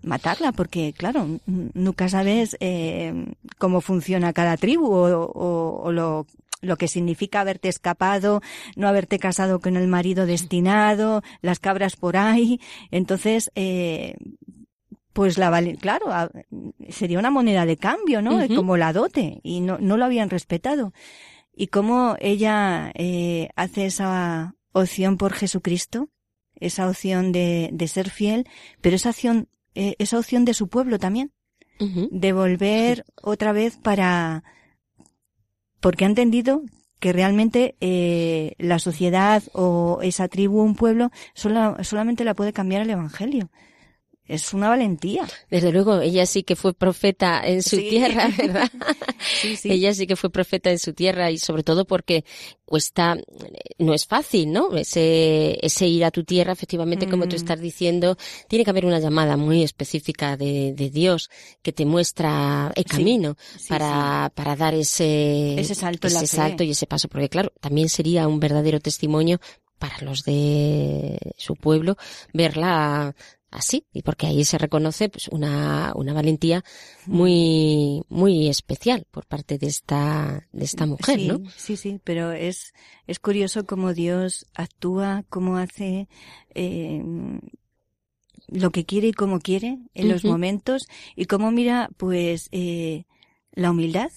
matarla, 0.02 0.52
porque 0.52 0.92
claro, 0.92 1.40
nunca 1.46 2.08
sabes 2.08 2.56
eh, 2.60 3.34
cómo 3.58 3.80
funciona 3.80 4.32
cada 4.32 4.56
tribu 4.56 4.86
o, 4.86 5.82
o, 5.82 5.92
lo, 5.92 6.26
lo 6.60 6.76
que 6.76 6.88
significa 6.88 7.40
haberte 7.40 7.68
escapado, 7.68 8.42
no 8.76 8.88
haberte 8.88 9.18
casado 9.18 9.60
con 9.60 9.76
el 9.76 9.88
marido 9.88 10.26
destinado, 10.26 11.22
las 11.40 11.58
cabras 11.58 11.96
por 11.96 12.16
ahí. 12.16 12.60
Entonces, 12.90 13.50
eh, 13.54 14.16
pues 15.14 15.38
la 15.38 15.48
vale, 15.48 15.76
claro, 15.76 16.06
sería 16.90 17.20
una 17.20 17.30
moneda 17.30 17.64
de 17.64 17.76
cambio, 17.76 18.20
¿no? 18.20 18.46
Como 18.48 18.76
la 18.76 18.92
dote, 18.92 19.40
y 19.44 19.60
no, 19.60 19.78
no 19.78 19.96
lo 19.96 20.04
habían 20.04 20.28
respetado. 20.28 20.92
Y 21.54 21.68
cómo 21.68 22.16
ella 22.18 22.90
eh, 22.94 23.48
hace 23.54 23.86
esa 23.86 24.56
opción 24.72 25.16
por 25.16 25.32
Jesucristo, 25.32 26.08
esa 26.56 26.88
opción 26.88 27.30
de, 27.30 27.70
de 27.72 27.86
ser 27.86 28.10
fiel, 28.10 28.48
pero 28.80 28.96
esa 28.96 29.10
opción, 29.10 29.48
eh, 29.76 29.94
esa 30.00 30.18
opción 30.18 30.44
de 30.44 30.52
su 30.52 30.68
pueblo 30.68 30.98
también, 30.98 31.32
de 31.78 32.32
volver 32.32 33.04
otra 33.20 33.52
vez 33.52 33.76
para, 33.76 34.42
porque 35.80 36.04
ha 36.04 36.08
entendido 36.08 36.62
que 36.98 37.12
realmente 37.12 37.76
eh, 37.80 38.54
la 38.58 38.78
sociedad 38.78 39.42
o 39.52 39.98
esa 40.02 40.28
tribu, 40.28 40.62
un 40.62 40.76
pueblo, 40.76 41.10
solamente 41.34 42.24
la 42.24 42.34
puede 42.34 42.52
cambiar 42.52 42.82
el 42.82 42.90
Evangelio 42.90 43.50
es 44.26 44.54
una 44.54 44.70
valentía. 44.70 45.26
Desde 45.50 45.70
luego, 45.70 46.00
ella 46.00 46.24
sí 46.24 46.44
que 46.44 46.56
fue 46.56 46.72
profeta 46.72 47.42
en 47.44 47.62
su 47.62 47.76
tierra, 47.76 48.28
¿verdad? 48.38 48.70
sí, 49.40 49.56
sí. 49.56 49.70
Ella 49.70 49.92
sí 49.92 50.06
que 50.06 50.16
fue 50.16 50.30
profeta 50.30 50.70
en 50.70 50.78
su 50.78 50.94
tierra 50.94 51.30
y 51.30 51.38
sobre 51.38 51.62
todo 51.62 51.84
porque 51.84 52.24
cuesta, 52.64 53.16
no 53.78 53.92
es 53.92 54.06
fácil, 54.06 54.50
¿no? 54.50 54.74
Ese, 54.76 55.58
ese 55.60 55.86
ir 55.86 56.04
a 56.06 56.10
tu 56.10 56.24
tierra, 56.24 56.52
efectivamente, 56.52 57.08
como 57.08 57.24
tú 57.24 57.34
mm. 57.34 57.36
estás 57.36 57.60
diciendo, 57.60 58.16
tiene 58.48 58.64
que 58.64 58.70
haber 58.70 58.86
una 58.86 58.98
llamada 58.98 59.36
muy 59.36 59.62
específica 59.62 60.38
de, 60.38 60.72
de 60.72 60.88
Dios 60.88 61.28
que 61.62 61.72
te 61.72 61.84
muestra 61.84 62.72
el 62.74 62.84
camino 62.84 63.36
para, 63.68 64.32
para 64.34 64.56
dar 64.56 64.74
ese, 64.74 65.60
ese 65.60 65.74
salto, 65.74 66.06
ese 66.06 66.26
salto 66.26 66.62
y 66.64 66.70
ese 66.70 66.86
paso, 66.86 67.08
porque 67.08 67.28
claro, 67.28 67.52
también 67.60 67.90
sería 67.90 68.26
un 68.26 68.40
verdadero 68.40 68.80
testimonio 68.80 69.38
para 69.78 69.98
los 70.00 70.24
de 70.24 71.18
su 71.36 71.56
pueblo 71.56 71.96
verla 72.32 73.14
así 73.54 73.86
y 73.92 74.02
porque 74.02 74.26
ahí 74.26 74.44
se 74.44 74.58
reconoce 74.58 75.08
pues 75.08 75.28
una, 75.28 75.92
una 75.94 76.12
valentía 76.12 76.64
muy 77.06 78.02
muy 78.08 78.48
especial 78.48 79.06
por 79.10 79.26
parte 79.26 79.58
de 79.58 79.68
esta 79.68 80.48
de 80.52 80.64
esta 80.64 80.86
mujer 80.86 81.20
sí, 81.20 81.28
no 81.28 81.40
sí 81.56 81.76
sí 81.76 82.00
pero 82.02 82.32
es 82.32 82.74
es 83.06 83.18
curioso 83.20 83.64
cómo 83.64 83.94
Dios 83.94 84.46
actúa 84.54 85.24
cómo 85.28 85.56
hace 85.56 86.08
eh, 86.54 87.02
lo 88.48 88.70
que 88.70 88.84
quiere 88.84 89.08
y 89.08 89.12
cómo 89.12 89.38
quiere 89.38 89.78
en 89.94 90.08
los 90.08 90.24
momentos 90.24 90.86
y 91.14 91.26
cómo 91.26 91.52
mira 91.52 91.88
pues 91.96 92.48
eh, 92.50 93.04
la 93.52 93.70
humildad 93.70 94.10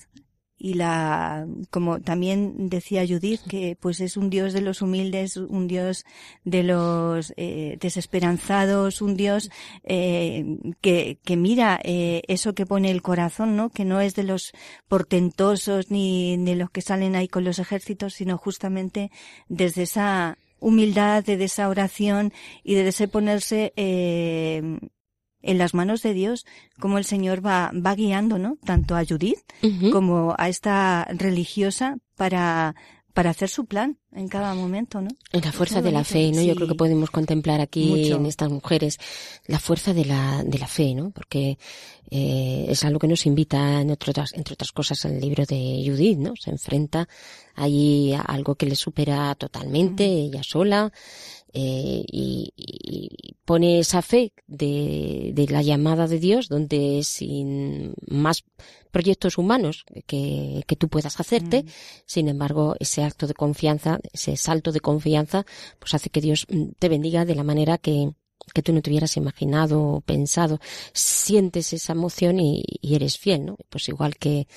y 0.57 0.73
la 0.73 1.47
como 1.69 1.99
también 2.01 2.69
decía 2.69 3.05
Judith 3.07 3.41
que 3.47 3.77
pues 3.79 3.99
es 3.99 4.17
un 4.17 4.29
Dios 4.29 4.53
de 4.53 4.61
los 4.61 4.81
humildes 4.81 5.37
un 5.37 5.67
Dios 5.67 6.03
de 6.43 6.63
los 6.63 7.33
eh, 7.37 7.77
desesperanzados 7.79 9.01
un 9.01 9.15
Dios 9.15 9.51
eh, 9.83 10.57
que, 10.81 11.19
que 11.23 11.37
mira 11.37 11.79
eh, 11.83 12.23
eso 12.27 12.55
que 12.55 12.65
pone 12.65 12.89
el 12.89 13.03
corazón 13.03 13.55
no 13.55 13.69
que 13.69 13.85
no 13.85 14.01
es 14.01 14.15
de 14.15 14.23
los 14.23 14.51
portentosos 14.87 15.91
ni 15.91 16.37
de 16.43 16.55
los 16.55 16.71
que 16.71 16.81
salen 16.81 17.15
ahí 17.15 17.27
con 17.27 17.43
los 17.43 17.59
ejércitos 17.59 18.15
sino 18.15 18.37
justamente 18.37 19.11
desde 19.47 19.83
esa 19.83 20.37
humildad 20.59 21.23
de 21.23 21.43
esa 21.43 21.69
oración 21.69 22.33
y 22.63 22.75
de 22.75 22.87
ese 22.87 23.07
ponerse 23.07 23.73
eh, 23.75 24.79
en 25.41 25.57
las 25.57 25.73
manos 25.73 26.01
de 26.01 26.13
Dios 26.13 26.45
como 26.79 26.97
el 26.97 27.05
Señor 27.05 27.45
va, 27.45 27.71
va 27.73 27.95
guiando, 27.95 28.37
¿no? 28.37 28.57
Tanto 28.65 28.95
a 28.95 29.05
Judith 29.05 29.39
como 29.91 30.35
a 30.37 30.49
esta 30.49 31.05
religiosa 31.11 31.97
para, 32.15 32.75
para 33.13 33.31
hacer 33.31 33.49
su 33.49 33.65
plan 33.65 33.97
en 34.13 34.27
cada 34.27 34.53
momento, 34.53 35.01
¿no? 35.01 35.09
La 35.31 35.51
fuerza 35.51 35.81
de 35.81 35.91
la 35.91 36.03
fe, 36.03 36.31
¿no? 36.31 36.41
Yo 36.41 36.55
creo 36.55 36.67
que 36.67 36.75
podemos 36.75 37.11
contemplar 37.11 37.61
aquí 37.61 37.85
Mucho. 37.85 38.15
en 38.17 38.25
estas 38.25 38.49
mujeres 38.49 38.99
la 39.45 39.59
fuerza 39.59 39.93
de 39.93 40.05
la, 40.05 40.43
de 40.43 40.57
la 40.59 40.67
fe, 40.67 40.93
¿no? 40.93 41.11
Porque 41.11 41.57
eh, 42.09 42.65
es 42.69 42.83
algo 42.85 42.99
que 42.99 43.07
nos 43.07 43.25
invita, 43.25 43.81
en 43.81 43.91
otras, 43.91 44.33
entre 44.33 44.53
otras 44.53 44.71
cosas, 44.71 45.03
al 45.05 45.19
libro 45.19 45.45
de 45.45 45.83
Judith, 45.85 46.17
¿no? 46.17 46.35
Se 46.35 46.51
enfrenta 46.51 47.07
allí 47.55 48.13
a 48.13 48.21
algo 48.21 48.55
que 48.55 48.65
le 48.65 48.75
supera 48.75 49.33
totalmente, 49.35 50.05
ella 50.05 50.41
sola, 50.43 50.91
eh, 51.59 52.05
y, 52.11 52.53
y 52.55 53.35
pone 53.43 53.79
esa 53.79 54.03
fe 54.03 54.31
de, 54.45 55.31
de 55.33 55.47
la 55.47 55.63
llamada 55.63 56.05
de 56.05 56.19
Dios, 56.19 56.49
donde 56.49 57.01
sin 57.03 57.95
más 58.05 58.43
proyectos 58.91 59.39
humanos 59.39 59.83
que, 60.05 60.63
que 60.67 60.75
tú 60.75 60.87
puedas 60.87 61.19
hacerte, 61.19 61.65
sin 62.05 62.27
embargo, 62.27 62.75
ese 62.79 63.03
acto 63.03 63.25
de 63.25 63.33
confianza, 63.33 63.99
ese 64.13 64.37
salto 64.37 64.71
de 64.71 64.81
confianza, 64.81 65.47
pues 65.79 65.95
hace 65.95 66.11
que 66.11 66.21
Dios 66.21 66.45
mm, 66.47 66.73
te 66.77 66.89
bendiga 66.89 67.25
de 67.25 67.33
la 67.33 67.43
manera 67.43 67.79
que, 67.79 68.11
que 68.53 68.61
tú 68.61 68.71
no 68.71 68.83
te 68.83 68.91
hubieras 68.91 69.17
imaginado 69.17 69.81
o 69.81 70.01
pensado. 70.01 70.59
Sientes 70.93 71.73
esa 71.73 71.93
emoción 71.93 72.39
y, 72.39 72.63
y 72.67 72.93
eres 72.93 73.17
fiel, 73.17 73.45
¿no? 73.45 73.57
Pues 73.69 73.89
igual 73.89 74.17
que, 74.17 74.47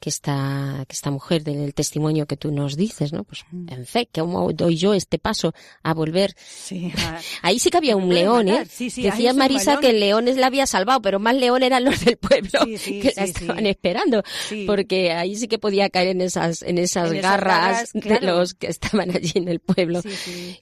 que 0.00 0.10
esta, 0.10 0.84
que 0.88 0.94
esta 0.94 1.10
mujer 1.10 1.44
del 1.44 1.74
testimonio 1.74 2.26
que 2.26 2.36
tú 2.36 2.50
nos 2.52 2.76
dices, 2.76 3.12
¿no? 3.12 3.24
Pues 3.24 3.44
en 3.52 3.86
fe, 3.86 4.08
¿cómo 4.12 4.52
doy 4.52 4.76
yo 4.76 4.94
este 4.94 5.18
paso 5.18 5.52
a 5.82 5.94
volver? 5.94 6.34
Sí. 6.38 6.92
Ahí 7.42 7.58
sí 7.58 7.70
que 7.70 7.78
había 7.78 7.96
un 7.96 8.12
león, 8.12 8.46
matar. 8.46 8.66
¿eh? 8.66 8.68
Sí, 8.70 8.90
sí, 8.90 9.02
Decía 9.02 9.32
Marisa 9.34 9.72
balón. 9.72 9.80
que 9.82 9.90
el 9.90 10.00
león 10.00 10.26
la 10.36 10.46
había 10.46 10.66
salvado, 10.66 11.02
pero 11.02 11.18
más 11.18 11.34
león 11.36 11.62
eran 11.62 11.84
los 11.84 12.04
del 12.04 12.16
pueblo 12.16 12.60
que 12.84 13.12
la 13.16 13.24
estaban 13.24 13.66
esperando 13.66 14.22
porque 14.66 15.12
ahí 15.12 15.36
sí 15.36 15.48
que 15.48 15.58
podía 15.58 15.88
caer 15.90 16.08
en 16.08 16.20
esas 16.20 16.62
en 16.62 16.78
esas 16.78 17.10
En 17.10 17.18
esas 17.18 17.22
garras, 17.22 17.92
de 17.92 18.00
claro. 18.00 18.38
los 18.38 18.54
que 18.54 18.68
estaban 18.68 19.10
allí 19.10 19.32
en 19.34 19.48
el 19.48 19.60
pueblo 19.60 20.00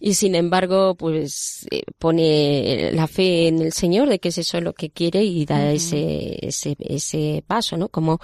y 0.01 0.15
sin 0.15 0.35
embargo 0.35 0.95
pues 0.95 1.67
eh, 1.71 1.83
pone 1.99 2.91
la 2.93 3.07
fe 3.07 3.49
en 3.49 3.61
el 3.61 3.73
Señor 3.73 4.09
de 4.09 4.19
que 4.19 4.29
es 4.29 4.39
eso 4.39 4.61
lo 4.61 4.73
que 4.73 4.91
quiere 4.91 5.25
y 5.25 5.45
da 5.45 5.73
ese 5.73 6.39
ese 6.41 6.77
ese 6.81 7.45
paso 7.47 7.77
no 7.77 7.89
como 7.89 8.21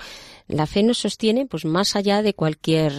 la 0.52 0.66
fe 0.66 0.82
nos 0.82 0.98
sostiene 0.98 1.46
pues 1.46 1.64
más 1.64 1.96
allá 1.96 2.22
de 2.22 2.34
cualquier 2.34 2.92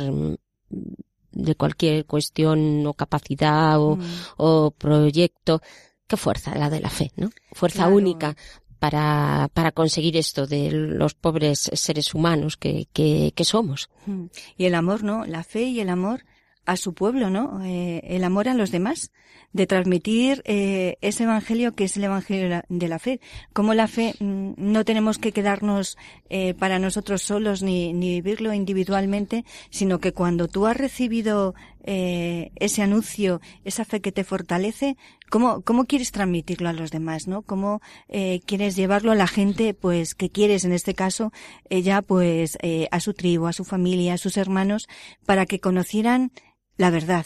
de 1.32 1.56
cualquier 1.56 2.06
cuestión 2.06 2.86
o 2.86 2.94
capacidad 2.94 3.80
o, 3.80 3.96
Mm. 3.96 4.02
o 4.38 4.72
proyecto 4.72 5.62
qué 6.08 6.18
fuerza 6.18 6.56
la 6.56 6.70
de 6.70 6.80
la 6.80 6.90
fe 6.90 7.12
no 7.16 7.30
fuerza 7.54 7.84
Claro. 7.84 7.96
única 7.96 8.36
para, 8.80 9.50
para 9.54 9.72
conseguir 9.72 10.18
esto 10.18 10.46
de 10.46 10.70
los 10.72 11.14
pobres 11.14 11.70
seres 11.74 12.14
humanos 12.14 12.58
que, 12.58 12.88
que, 12.92 13.32
que 13.34 13.46
somos. 13.46 13.90
Mm. 14.06 14.26
Y 14.58 14.66
el 14.66 14.76
amor, 14.76 15.04
¿no? 15.06 15.26
La 15.26 15.44
fe 15.46 15.64
y 15.64 15.80
el 15.80 15.88
amor 15.88 16.26
a 16.66 16.78
su 16.78 16.94
pueblo, 16.94 17.30
¿no? 17.30 17.64
Eh, 17.64 18.02
el 18.04 18.24
amor 18.24 18.48
a 18.48 18.54
los 18.54 18.72
demás, 18.72 19.12
de 19.52 19.68
transmitir 19.68 20.42
eh, 20.46 20.98
ese 21.02 21.24
evangelio 21.24 21.76
que 21.76 21.84
es 21.84 21.98
el 21.98 22.06
evangelio 22.06 22.64
de 22.68 22.88
la, 22.88 23.00
fe. 23.00 23.20
Como 23.54 23.74
la 23.74 23.88
fe 23.88 24.16
mm, 24.20 24.54
no 24.58 24.86
tenemos 24.86 25.20
que 25.20 25.32
quedarnos 25.32 25.98
eh, 26.30 26.54
para 26.54 26.80
nosotros 26.80 27.22
solos 27.22 27.62
ni, 27.62 27.94
ni 27.94 28.22
vivirlo 28.22 28.54
individualmente, 28.54 29.46
sino 29.70 30.00
que 30.00 30.14
cuando 30.14 30.48
tú 30.48 30.66
has 30.66 30.78
recibido 30.78 31.54
eh, 31.86 32.52
ese 32.56 32.82
anuncio, 32.82 33.42
esa 33.66 33.84
fe 33.84 34.00
que 34.00 34.14
te 34.14 34.24
fortalece, 34.24 34.96
¿cómo, 35.30 35.62
cómo 35.64 35.84
quieres 35.84 36.14
transmitirlo 36.14 36.70
a 36.70 36.74
los 36.74 36.92
demás, 36.92 37.28
no? 37.28 37.42
¿Cómo 37.42 37.82
eh, 38.08 38.40
quieres 38.46 38.78
llevarlo 38.78 39.12
a 39.12 39.16
la 39.16 39.28
gente, 39.28 39.74
pues, 39.74 40.16
que 40.16 40.30
quieres, 40.30 40.64
en 40.64 40.72
este 40.72 40.94
caso, 40.94 41.34
ella, 41.70 42.02
pues, 42.02 42.58
eh, 42.62 42.88
a 42.92 43.02
su 43.02 43.14
tribu, 43.14 43.48
a 43.48 43.54
su 43.54 43.66
familia, 43.66 44.14
a 44.14 44.18
sus 44.18 44.38
hermanos, 44.38 44.88
para 45.26 45.46
que 45.46 45.60
conocieran 45.60 46.32
la 46.78 46.90
verdad. 46.90 47.26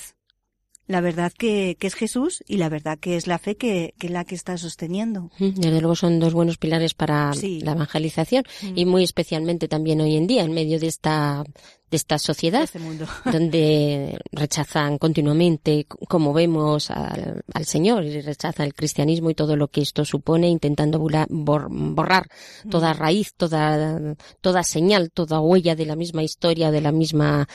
La 0.89 1.01
verdad 1.01 1.33
que, 1.37 1.75
que 1.77 1.87
es 1.87 1.95
Jesús 1.95 2.45
y 2.47 2.55
la 2.55 2.69
verdad 2.69 2.97
que 2.97 3.17
es 3.17 3.27
la 3.27 3.39
fe 3.39 3.57
que, 3.57 3.93
que 3.99 4.07
es 4.07 4.13
la 4.13 4.23
que 4.23 4.35
está 4.35 4.57
sosteniendo. 4.57 5.29
Mm, 5.37 5.49
Desde 5.55 5.81
luego 5.81 5.97
son 5.97 6.17
dos 6.21 6.33
buenos 6.33 6.57
pilares 6.57 6.93
para 6.93 7.33
Sí. 7.33 7.59
la 7.59 7.73
evangelización 7.73 8.45
Mm. 8.63 8.77
y 8.77 8.85
muy 8.85 9.03
especialmente 9.03 9.67
también 9.67 9.99
hoy 9.99 10.15
en 10.15 10.27
día 10.27 10.43
en 10.45 10.53
medio 10.53 10.79
de 10.79 10.87
esta, 10.87 11.43
de 11.91 11.97
esta 11.97 12.17
sociedad 12.17 12.63
Este 12.63 12.79
mundo. 12.79 13.05
donde 13.25 14.17
rechazan 14.31 14.97
continuamente, 14.97 15.85
como 16.07 16.31
vemos, 16.31 16.89
al, 16.89 17.43
al 17.53 17.65
Señor 17.65 18.05
y 18.05 18.21
rechazan 18.21 18.67
el 18.67 18.73
cristianismo 18.73 19.29
y 19.29 19.35
todo 19.35 19.57
lo 19.57 19.67
que 19.67 19.81
esto 19.81 20.05
supone, 20.05 20.47
intentando 20.47 20.99
bor- 21.01 21.67
borrar 21.69 22.29
toda 22.71 22.93
raíz, 22.93 23.33
toda, 23.35 24.15
toda 24.39 24.63
señal, 24.63 25.11
toda 25.11 25.41
huella 25.41 25.75
de 25.75 25.85
la 25.85 25.97
misma 25.97 26.23
historia, 26.23 26.71
de 26.71 26.79
la 26.79 26.93
misma 26.93 27.45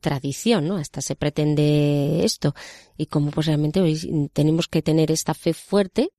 tradición, 0.00 0.66
¿no? 0.66 0.76
Hasta 0.76 1.00
se 1.00 1.14
pretende 1.16 2.24
esto. 2.24 2.54
Y 2.96 3.06
como 3.06 3.30
pues 3.30 3.46
realmente 3.46 3.80
hoy 3.80 4.30
tenemos 4.32 4.66
que 4.68 4.82
tener 4.82 5.10
esta 5.10 5.34
fe 5.34 5.52
fuerte 5.54 6.10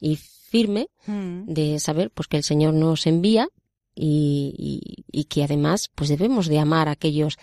y 0.00 0.16
firme 0.16 0.88
Mm. 1.06 1.44
de 1.52 1.78
saber 1.78 2.10
pues 2.10 2.26
que 2.28 2.36
el 2.38 2.42
Señor 2.44 2.74
nos 2.74 3.06
envía 3.06 3.48
y, 3.94 4.54
y- 4.58 5.04
y 5.20 5.24
que 5.24 5.44
además 5.44 5.90
pues 5.94 6.08
debemos 6.10 6.46
de 6.48 6.58
amar 6.58 6.88
a 6.88 6.92
aquellos 6.92 7.36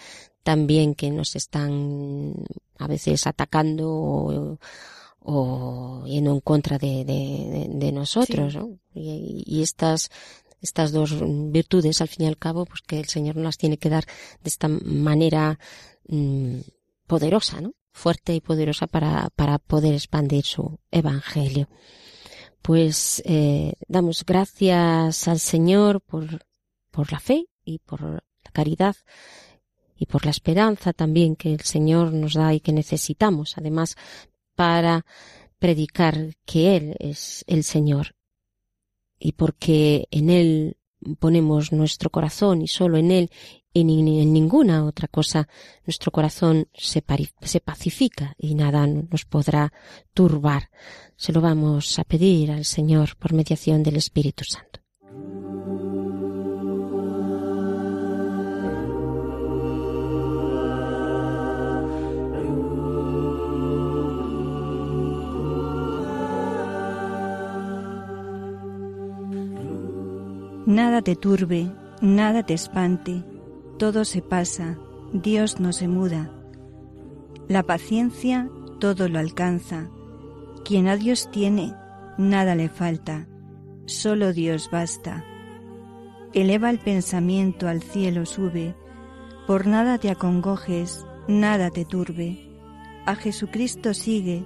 también 0.43 0.93
que 0.95 1.09
nos 1.11 1.35
están 1.35 2.33
a 2.79 2.87
veces 2.87 3.25
atacando 3.27 3.89
o, 3.91 4.57
o 5.21 6.03
yendo 6.05 6.31
en 6.31 6.39
contra 6.41 6.77
de, 6.77 7.03
de- 7.05 7.67
de- 7.69 7.91
nosotros, 7.91 8.53
Sí. 8.53 8.59
¿no? 8.59 8.77
Y, 8.93 9.43
y 9.45 9.61
estas 9.63 10.09
estas 10.65 10.91
dos 10.91 11.15
virtudes 11.51 12.01
al 12.01 12.09
fin 12.09 12.25
y 12.25 12.27
al 12.27 12.37
cabo 12.37 12.65
pues 12.65 12.81
que 12.81 12.99
el 12.99 13.07
Señor 13.07 13.37
nos 13.37 13.45
las 13.45 13.57
tiene 13.57 13.77
que 13.77 13.89
dar 13.89 14.05
de 14.05 14.49
esta 14.49 14.67
manera 14.67 15.57
mm, 16.07 16.57
poderosa, 17.07 17.61
¿no? 17.61 17.73
Fuerte 17.93 18.35
y 18.35 18.41
poderosa 18.41 18.87
para, 18.87 19.29
para 19.35 19.57
poder 19.57 19.93
expandir 19.93 20.43
su 20.43 20.79
evangelio 20.91 21.69
pues 22.65 23.21
eh, 23.25 23.73
damos 23.87 24.25
gracias 24.25 25.27
al 25.27 25.39
Señor 25.39 26.01
por, 26.01 26.47
por 26.89 27.11
la 27.11 27.19
fe 27.19 27.45
y 27.63 27.77
por 27.77 28.01
la 28.01 28.51
caridad 28.51 28.95
y 29.95 30.07
por 30.07 30.25
la 30.25 30.31
esperanza 30.31 30.91
también 30.91 31.35
que 31.35 31.53
el 31.53 31.61
Señor 31.61 32.11
nos 32.11 32.33
da 32.33 32.55
y 32.55 32.59
que 32.59 32.73
necesitamos, 32.73 33.53
además, 33.59 33.95
para 34.55 35.05
predicar 35.59 36.33
que 36.43 36.75
Él 36.75 36.95
es 36.97 37.43
el 37.45 37.63
Señor 37.63 38.15
y 39.19 39.33
porque 39.33 40.07
en 40.11 40.29
Él 40.29 40.77
ponemos 41.19 41.71
nuestro 41.71 42.09
corazón 42.09 42.61
y 42.61 42.67
solo 42.67 42.97
en 42.97 43.11
Él 43.11 43.29
y 43.73 43.83
ni 43.83 44.21
en 44.21 44.31
ninguna 44.31 44.85
otra 44.85 45.09
cosa 45.09 45.49
nuestro 45.85 46.11
corazón 46.11 46.69
se, 46.73 47.03
se 47.41 47.59
pacifica 47.59 48.33
y 48.37 48.55
nada 48.55 48.87
nos 48.87 49.25
podrá 49.25 49.73
turbar. 50.13 50.69
Se 51.17 51.33
lo 51.33 51.41
vamos 51.41 51.99
a 51.99 52.05
pedir 52.05 52.51
al 52.51 52.63
Señor 52.63 53.17
por 53.17 53.33
mediación 53.33 53.83
del 53.83 53.97
Espíritu 53.97 54.45
Santo. 54.45 54.84
Nada 70.65 71.03
te 71.03 71.15
turbe, 71.15 71.71
nada 72.01 72.41
te 72.43 72.55
espante, 72.55 73.23
todo 73.77 74.03
se 74.03 74.23
pasa, 74.23 74.79
Dios 75.13 75.59
no 75.59 75.71
se 75.73 75.87
muda. 75.87 76.31
La 77.47 77.61
paciencia 77.61 78.49
todo 78.79 79.07
lo 79.07 79.19
alcanza, 79.19 79.89
quien 80.63 80.87
a 80.87 80.95
Dios 80.95 81.29
tiene, 81.29 81.75
nada 82.17 82.55
le 82.55 82.69
falta, 82.69 83.27
solo 83.85 84.33
Dios 84.33 84.69
basta. 84.71 85.23
Eleva 86.33 86.71
el 86.71 86.79
pensamiento 86.79 87.67
al 87.67 87.83
cielo 87.83 88.25
sube, 88.25 88.75
por 89.45 89.67
nada 89.67 89.99
te 89.99 90.09
acongojes, 90.09 91.05
nada 91.27 91.69
te 91.69 91.85
turbe. 91.85 92.57
A 93.05 93.15
Jesucristo 93.15 93.93
sigue, 93.93 94.43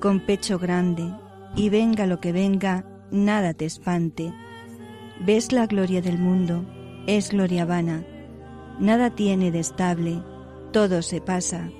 con 0.00 0.20
pecho 0.20 0.58
grande, 0.58 1.14
y 1.56 1.70
venga 1.70 2.06
lo 2.06 2.20
que 2.20 2.32
venga, 2.32 2.84
nada 3.10 3.54
te 3.54 3.64
espante. 3.64 4.34
Ves 5.24 5.52
la 5.52 5.66
gloria 5.68 6.02
del 6.02 6.18
mundo, 6.18 6.64
es 7.06 7.30
gloria 7.30 7.64
vana. 7.64 8.04
Nada 8.80 9.10
tiene 9.10 9.52
de 9.52 9.60
estable, 9.60 10.20
todo 10.72 11.00
se 11.02 11.20
pasa. 11.20 11.70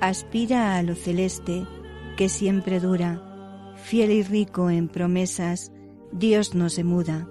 Aspira 0.00 0.76
a 0.76 0.82
lo 0.82 0.96
celeste, 0.96 1.64
que 2.16 2.28
siempre 2.28 2.80
dura. 2.80 3.22
Fiel 3.76 4.10
y 4.10 4.24
rico 4.24 4.70
en 4.70 4.88
promesas, 4.88 5.70
Dios 6.10 6.56
no 6.56 6.68
se 6.68 6.82
muda. 6.82 7.28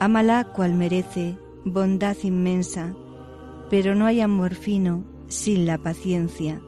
Ámala 0.00 0.52
cual 0.54 0.72
merece, 0.72 1.36
bondad 1.66 2.16
inmensa, 2.22 2.94
pero 3.68 3.94
no 3.94 4.06
hay 4.06 4.22
amor 4.22 4.54
fino 4.54 5.04
sin 5.26 5.66
la 5.66 5.76
paciencia. 5.76 6.62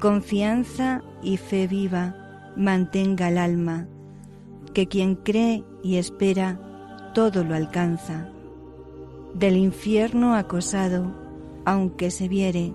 Confianza 0.00 1.02
y 1.22 1.38
fe 1.38 1.66
viva 1.66 2.52
mantenga 2.56 3.28
el 3.28 3.38
alma, 3.38 3.88
que 4.74 4.86
quien 4.86 5.14
cree 5.14 5.64
y 5.82 5.96
espera 5.96 7.10
todo 7.14 7.44
lo 7.44 7.54
alcanza. 7.54 8.28
Del 9.34 9.56
infierno 9.56 10.34
acosado, 10.34 11.12
aunque 11.64 12.10
se 12.10 12.28
viere, 12.28 12.72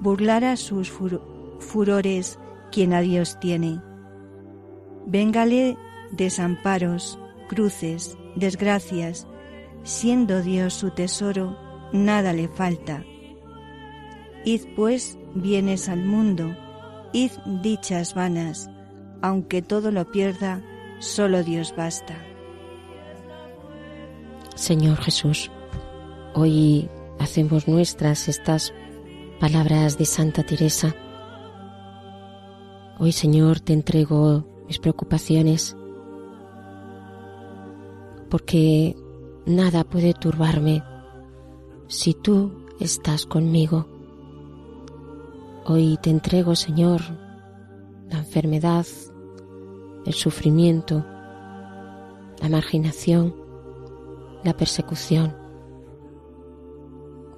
burlara 0.00 0.56
sus 0.56 0.90
furores 0.90 2.38
quien 2.70 2.92
a 2.92 3.00
Dios 3.00 3.38
tiene. 3.40 3.80
Véngale 5.06 5.76
desamparos, 6.12 7.18
cruces, 7.48 8.16
desgracias, 8.36 9.26
siendo 9.82 10.42
Dios 10.42 10.74
su 10.74 10.90
tesoro, 10.90 11.56
nada 11.92 12.32
le 12.32 12.48
falta. 12.48 13.04
Id 14.44 14.62
pues 14.76 15.18
bienes 15.34 15.88
al 15.88 16.04
mundo, 16.04 16.56
id 17.12 17.32
dichas 17.62 18.14
vanas, 18.14 18.70
aunque 19.22 19.62
todo 19.62 19.90
lo 19.90 20.10
pierda, 20.10 20.62
solo 20.98 21.42
Dios 21.42 21.74
basta. 21.76 22.14
Señor 24.54 24.98
Jesús, 24.98 25.50
hoy 26.34 26.88
hacemos 27.18 27.66
nuestras 27.68 28.28
estas 28.28 28.72
palabras 29.40 29.98
de 29.98 30.04
Santa 30.06 30.44
Teresa. 30.44 30.94
Hoy, 32.98 33.12
Señor, 33.12 33.60
te 33.60 33.72
entrego 33.72 34.44
mis 34.66 34.78
preocupaciones, 34.78 35.76
porque 38.30 38.96
nada 39.44 39.84
puede 39.84 40.14
turbarme 40.14 40.82
si 41.88 42.14
tú 42.14 42.66
estás 42.80 43.26
conmigo. 43.26 43.86
Hoy 45.66 45.98
te 46.02 46.10
entrego, 46.10 46.54
Señor, 46.54 47.02
la 48.08 48.18
enfermedad, 48.18 48.86
el 50.04 50.12
sufrimiento, 50.12 51.04
la 52.40 52.48
marginación, 52.48 53.34
la 54.42 54.54
persecución, 54.54 55.36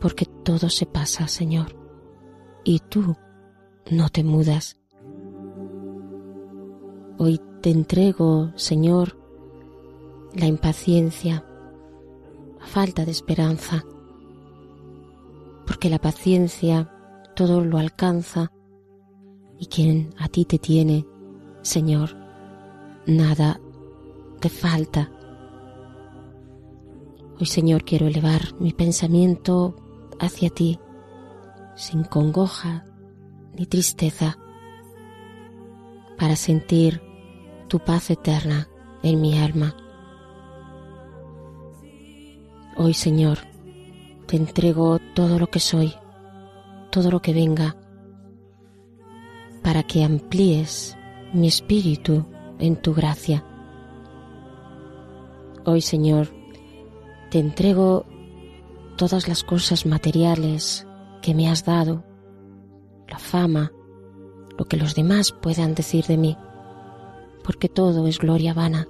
porque 0.01 0.27
todo 0.27 0.69
se 0.69 0.87
pasa, 0.87 1.29
Señor, 1.29 1.77
y 2.65 2.81
tú 2.81 3.17
no 3.91 4.09
te 4.09 4.25
mudas. 4.25 4.77
Hoy 7.19 7.41
te 7.63 7.71
entrego, 7.71 8.51
Señor, 8.57 9.19
la 10.35 10.47
impaciencia, 10.47 11.45
la 12.59 12.67
falta 12.67 13.05
de 13.05 13.13
esperanza, 13.13 13.85
porque 15.67 15.89
la 15.89 15.99
paciencia 15.99 16.93
todo 17.35 17.61
lo 17.63 17.79
alcanza 17.79 18.51
y 19.59 19.67
quien 19.67 20.15
a 20.19 20.29
ti 20.29 20.45
te 20.45 20.59
tiene, 20.59 21.07
Señor, 21.63 22.26
nada 23.07 23.61
te 24.41 24.49
falta. 24.49 25.11
Hoy, 27.39 27.47
Señor, 27.47 27.85
quiero 27.85 28.07
elevar 28.07 28.55
mi 28.59 28.73
pensamiento 28.73 29.77
hacia 30.19 30.51
ti, 30.51 30.79
sin 31.75 32.05
congoja 32.05 32.85
ni 33.57 33.67
tristeza, 33.67 34.39
para 36.19 36.37
sentir 36.37 37.03
tu 37.69 37.79
paz 37.79 38.11
eterna 38.11 38.69
en 39.03 39.21
mi 39.21 39.39
alma. 39.39 39.77
Hoy, 42.77 42.95
Señor, 42.95 43.39
te 44.27 44.37
entrego 44.37 44.99
todo 45.15 45.39
lo 45.39 45.47
que 45.47 45.61
soy, 45.61 45.95
todo 46.91 47.11
lo 47.11 47.21
que 47.21 47.33
venga, 47.33 47.77
para 49.63 49.83
que 49.83 50.05
amplíes 50.05 50.97
mi 51.33 51.49
espíritu 51.49 52.27
en 52.59 52.77
tu 52.77 52.95
gracia. 52.95 53.45
Hoy, 55.65 55.81
Señor, 55.81 56.29
te 57.31 57.39
entrego 57.39 58.07
todas 58.97 59.29
las 59.29 59.43
cosas 59.43 59.85
materiales 59.87 60.87
que 61.23 61.35
me 61.35 61.49
has 61.49 61.65
dado, 61.65 62.05
la 63.09 63.19
fama, 63.19 63.73
lo 64.59 64.65
que 64.65 64.77
los 64.77 64.95
demás 64.95 65.33
puedan 65.33 65.75
decir 65.75 66.07
de 66.07 66.17
mí, 66.17 66.37
porque 67.45 67.69
todo 67.69 68.07
es 68.07 68.19
gloria 68.19 68.55
vana, 68.55 68.89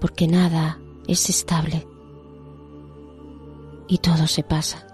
porque 0.00 0.26
nada 0.26 0.78
es 1.06 1.28
estable 1.28 1.86
y 3.88 3.98
todo 3.98 4.26
se 4.26 4.42
pasa. 4.42 4.86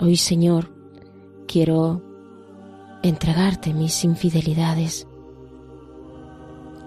Hoy, 0.00 0.16
Señor, 0.16 0.72
quiero 1.46 2.11
entregarte 3.02 3.74
mis 3.74 4.04
infidelidades 4.04 5.06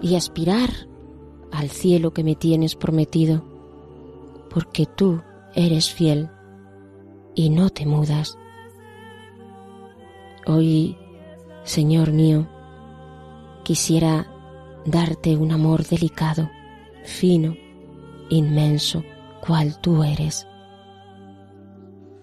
y 0.00 0.16
aspirar 0.16 0.70
al 1.52 1.70
cielo 1.70 2.12
que 2.12 2.24
me 2.24 2.34
tienes 2.34 2.74
prometido, 2.74 3.44
porque 4.50 4.86
tú 4.86 5.22
eres 5.54 5.92
fiel 5.92 6.30
y 7.34 7.50
no 7.50 7.70
te 7.70 7.86
mudas. 7.86 8.38
Hoy, 10.46 10.96
Señor 11.64 12.12
mío, 12.12 12.46
quisiera 13.64 14.26
darte 14.84 15.36
un 15.36 15.52
amor 15.52 15.84
delicado, 15.84 16.48
fino, 17.04 17.56
inmenso, 18.30 19.02
cual 19.40 19.80
tú 19.80 20.02
eres. 20.02 20.46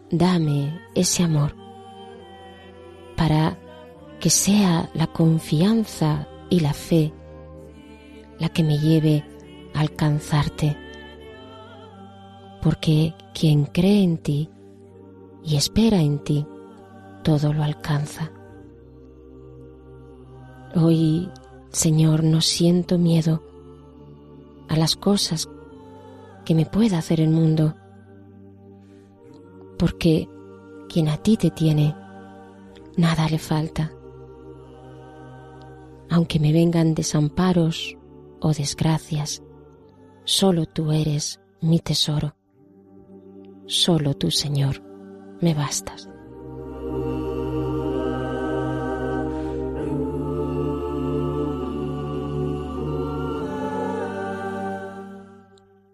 Dame 0.09 0.79
ese 0.95 1.23
amor 1.23 1.55
para 3.15 3.57
que 4.23 4.29
sea 4.29 4.89
la 4.93 5.07
confianza 5.07 6.29
y 6.49 6.61
la 6.61 6.71
fe 6.71 7.11
la 8.39 8.47
que 8.47 8.63
me 8.63 8.79
lleve 8.79 9.21
a 9.73 9.81
alcanzarte. 9.81 10.77
Porque 12.61 13.15
quien 13.33 13.65
cree 13.65 14.01
en 14.01 14.17
ti 14.17 14.49
y 15.43 15.57
espera 15.57 15.99
en 15.99 16.19
ti, 16.19 16.47
todo 17.21 17.51
lo 17.51 17.63
alcanza. 17.63 18.31
Hoy, 20.73 21.29
Señor, 21.71 22.23
no 22.23 22.39
siento 22.39 22.97
miedo 22.97 23.43
a 24.69 24.77
las 24.77 24.95
cosas 24.95 25.49
que 26.45 26.55
me 26.55 26.65
pueda 26.65 26.97
hacer 26.97 27.19
el 27.19 27.29
mundo, 27.29 27.75
porque 29.77 30.29
quien 30.87 31.09
a 31.09 31.17
ti 31.17 31.35
te 31.35 31.51
tiene, 31.51 31.93
nada 32.95 33.27
le 33.27 33.37
falta 33.37 33.91
aunque 36.09 36.39
me 36.39 36.51
vengan 36.51 36.95
desamparos 36.95 37.97
o 38.39 38.53
desgracias, 38.53 39.41
solo 40.25 40.65
tú 40.65 40.91
eres 40.91 41.39
mi 41.61 41.79
tesoro. 41.79 42.35
Solo 43.65 44.13
tú, 44.13 44.29
Señor, 44.29 44.83
me 45.41 45.53
bastas. 45.53 46.09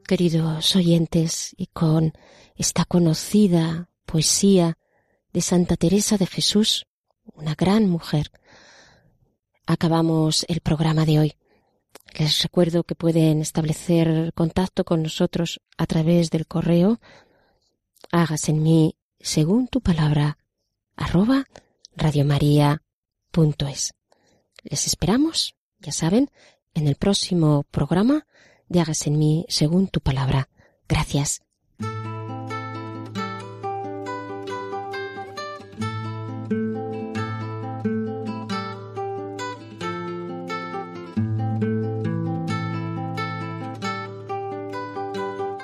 Queridos 0.07 0.76
oyentes, 0.76 1.53
y 1.55 1.68
con 1.68 2.14
esta 2.55 2.84
conocida 2.84 3.89
poesía 4.07 4.80
de 5.34 5.41
Santa 5.41 5.76
Teresa 5.76 6.18
de 6.18 6.26
Jesús, 6.26 6.88
una 7.36 7.53
gran 7.53 7.88
mujer, 7.88 8.32
acabamos 9.70 10.45
el 10.49 10.61
programa 10.61 11.05
de 11.05 11.20
hoy. 11.20 11.34
Les 12.17 12.41
recuerdo 12.41 12.84
que 12.84 12.95
pueden 12.95 13.39
establecer 13.41 14.34
contacto 14.34 14.84
con 14.84 15.03
nosotros 15.03 15.61
a 15.78 15.86
través 15.86 16.32
del 16.32 16.47
correo 16.47 16.99
hágase 18.11 18.51
en 18.51 18.63
mí 18.63 18.95
según 19.20 19.67
tu 19.67 19.82
palabra 19.82 20.39
arroba 20.95 21.45
radiomaria.es. 21.95 23.93
Les 24.63 24.88
esperamos, 24.88 25.55
ya 25.80 25.91
saben, 25.91 26.32
en 26.74 26.88
el 26.88 26.95
próximo 26.95 27.63
programa 27.70 28.26
de 28.70 28.82
hágase 28.82 29.09
en 29.09 29.20
mí 29.20 29.45
según 29.49 29.88
tu 29.88 30.01
palabra. 30.01 30.49
Gracias. 30.88 31.41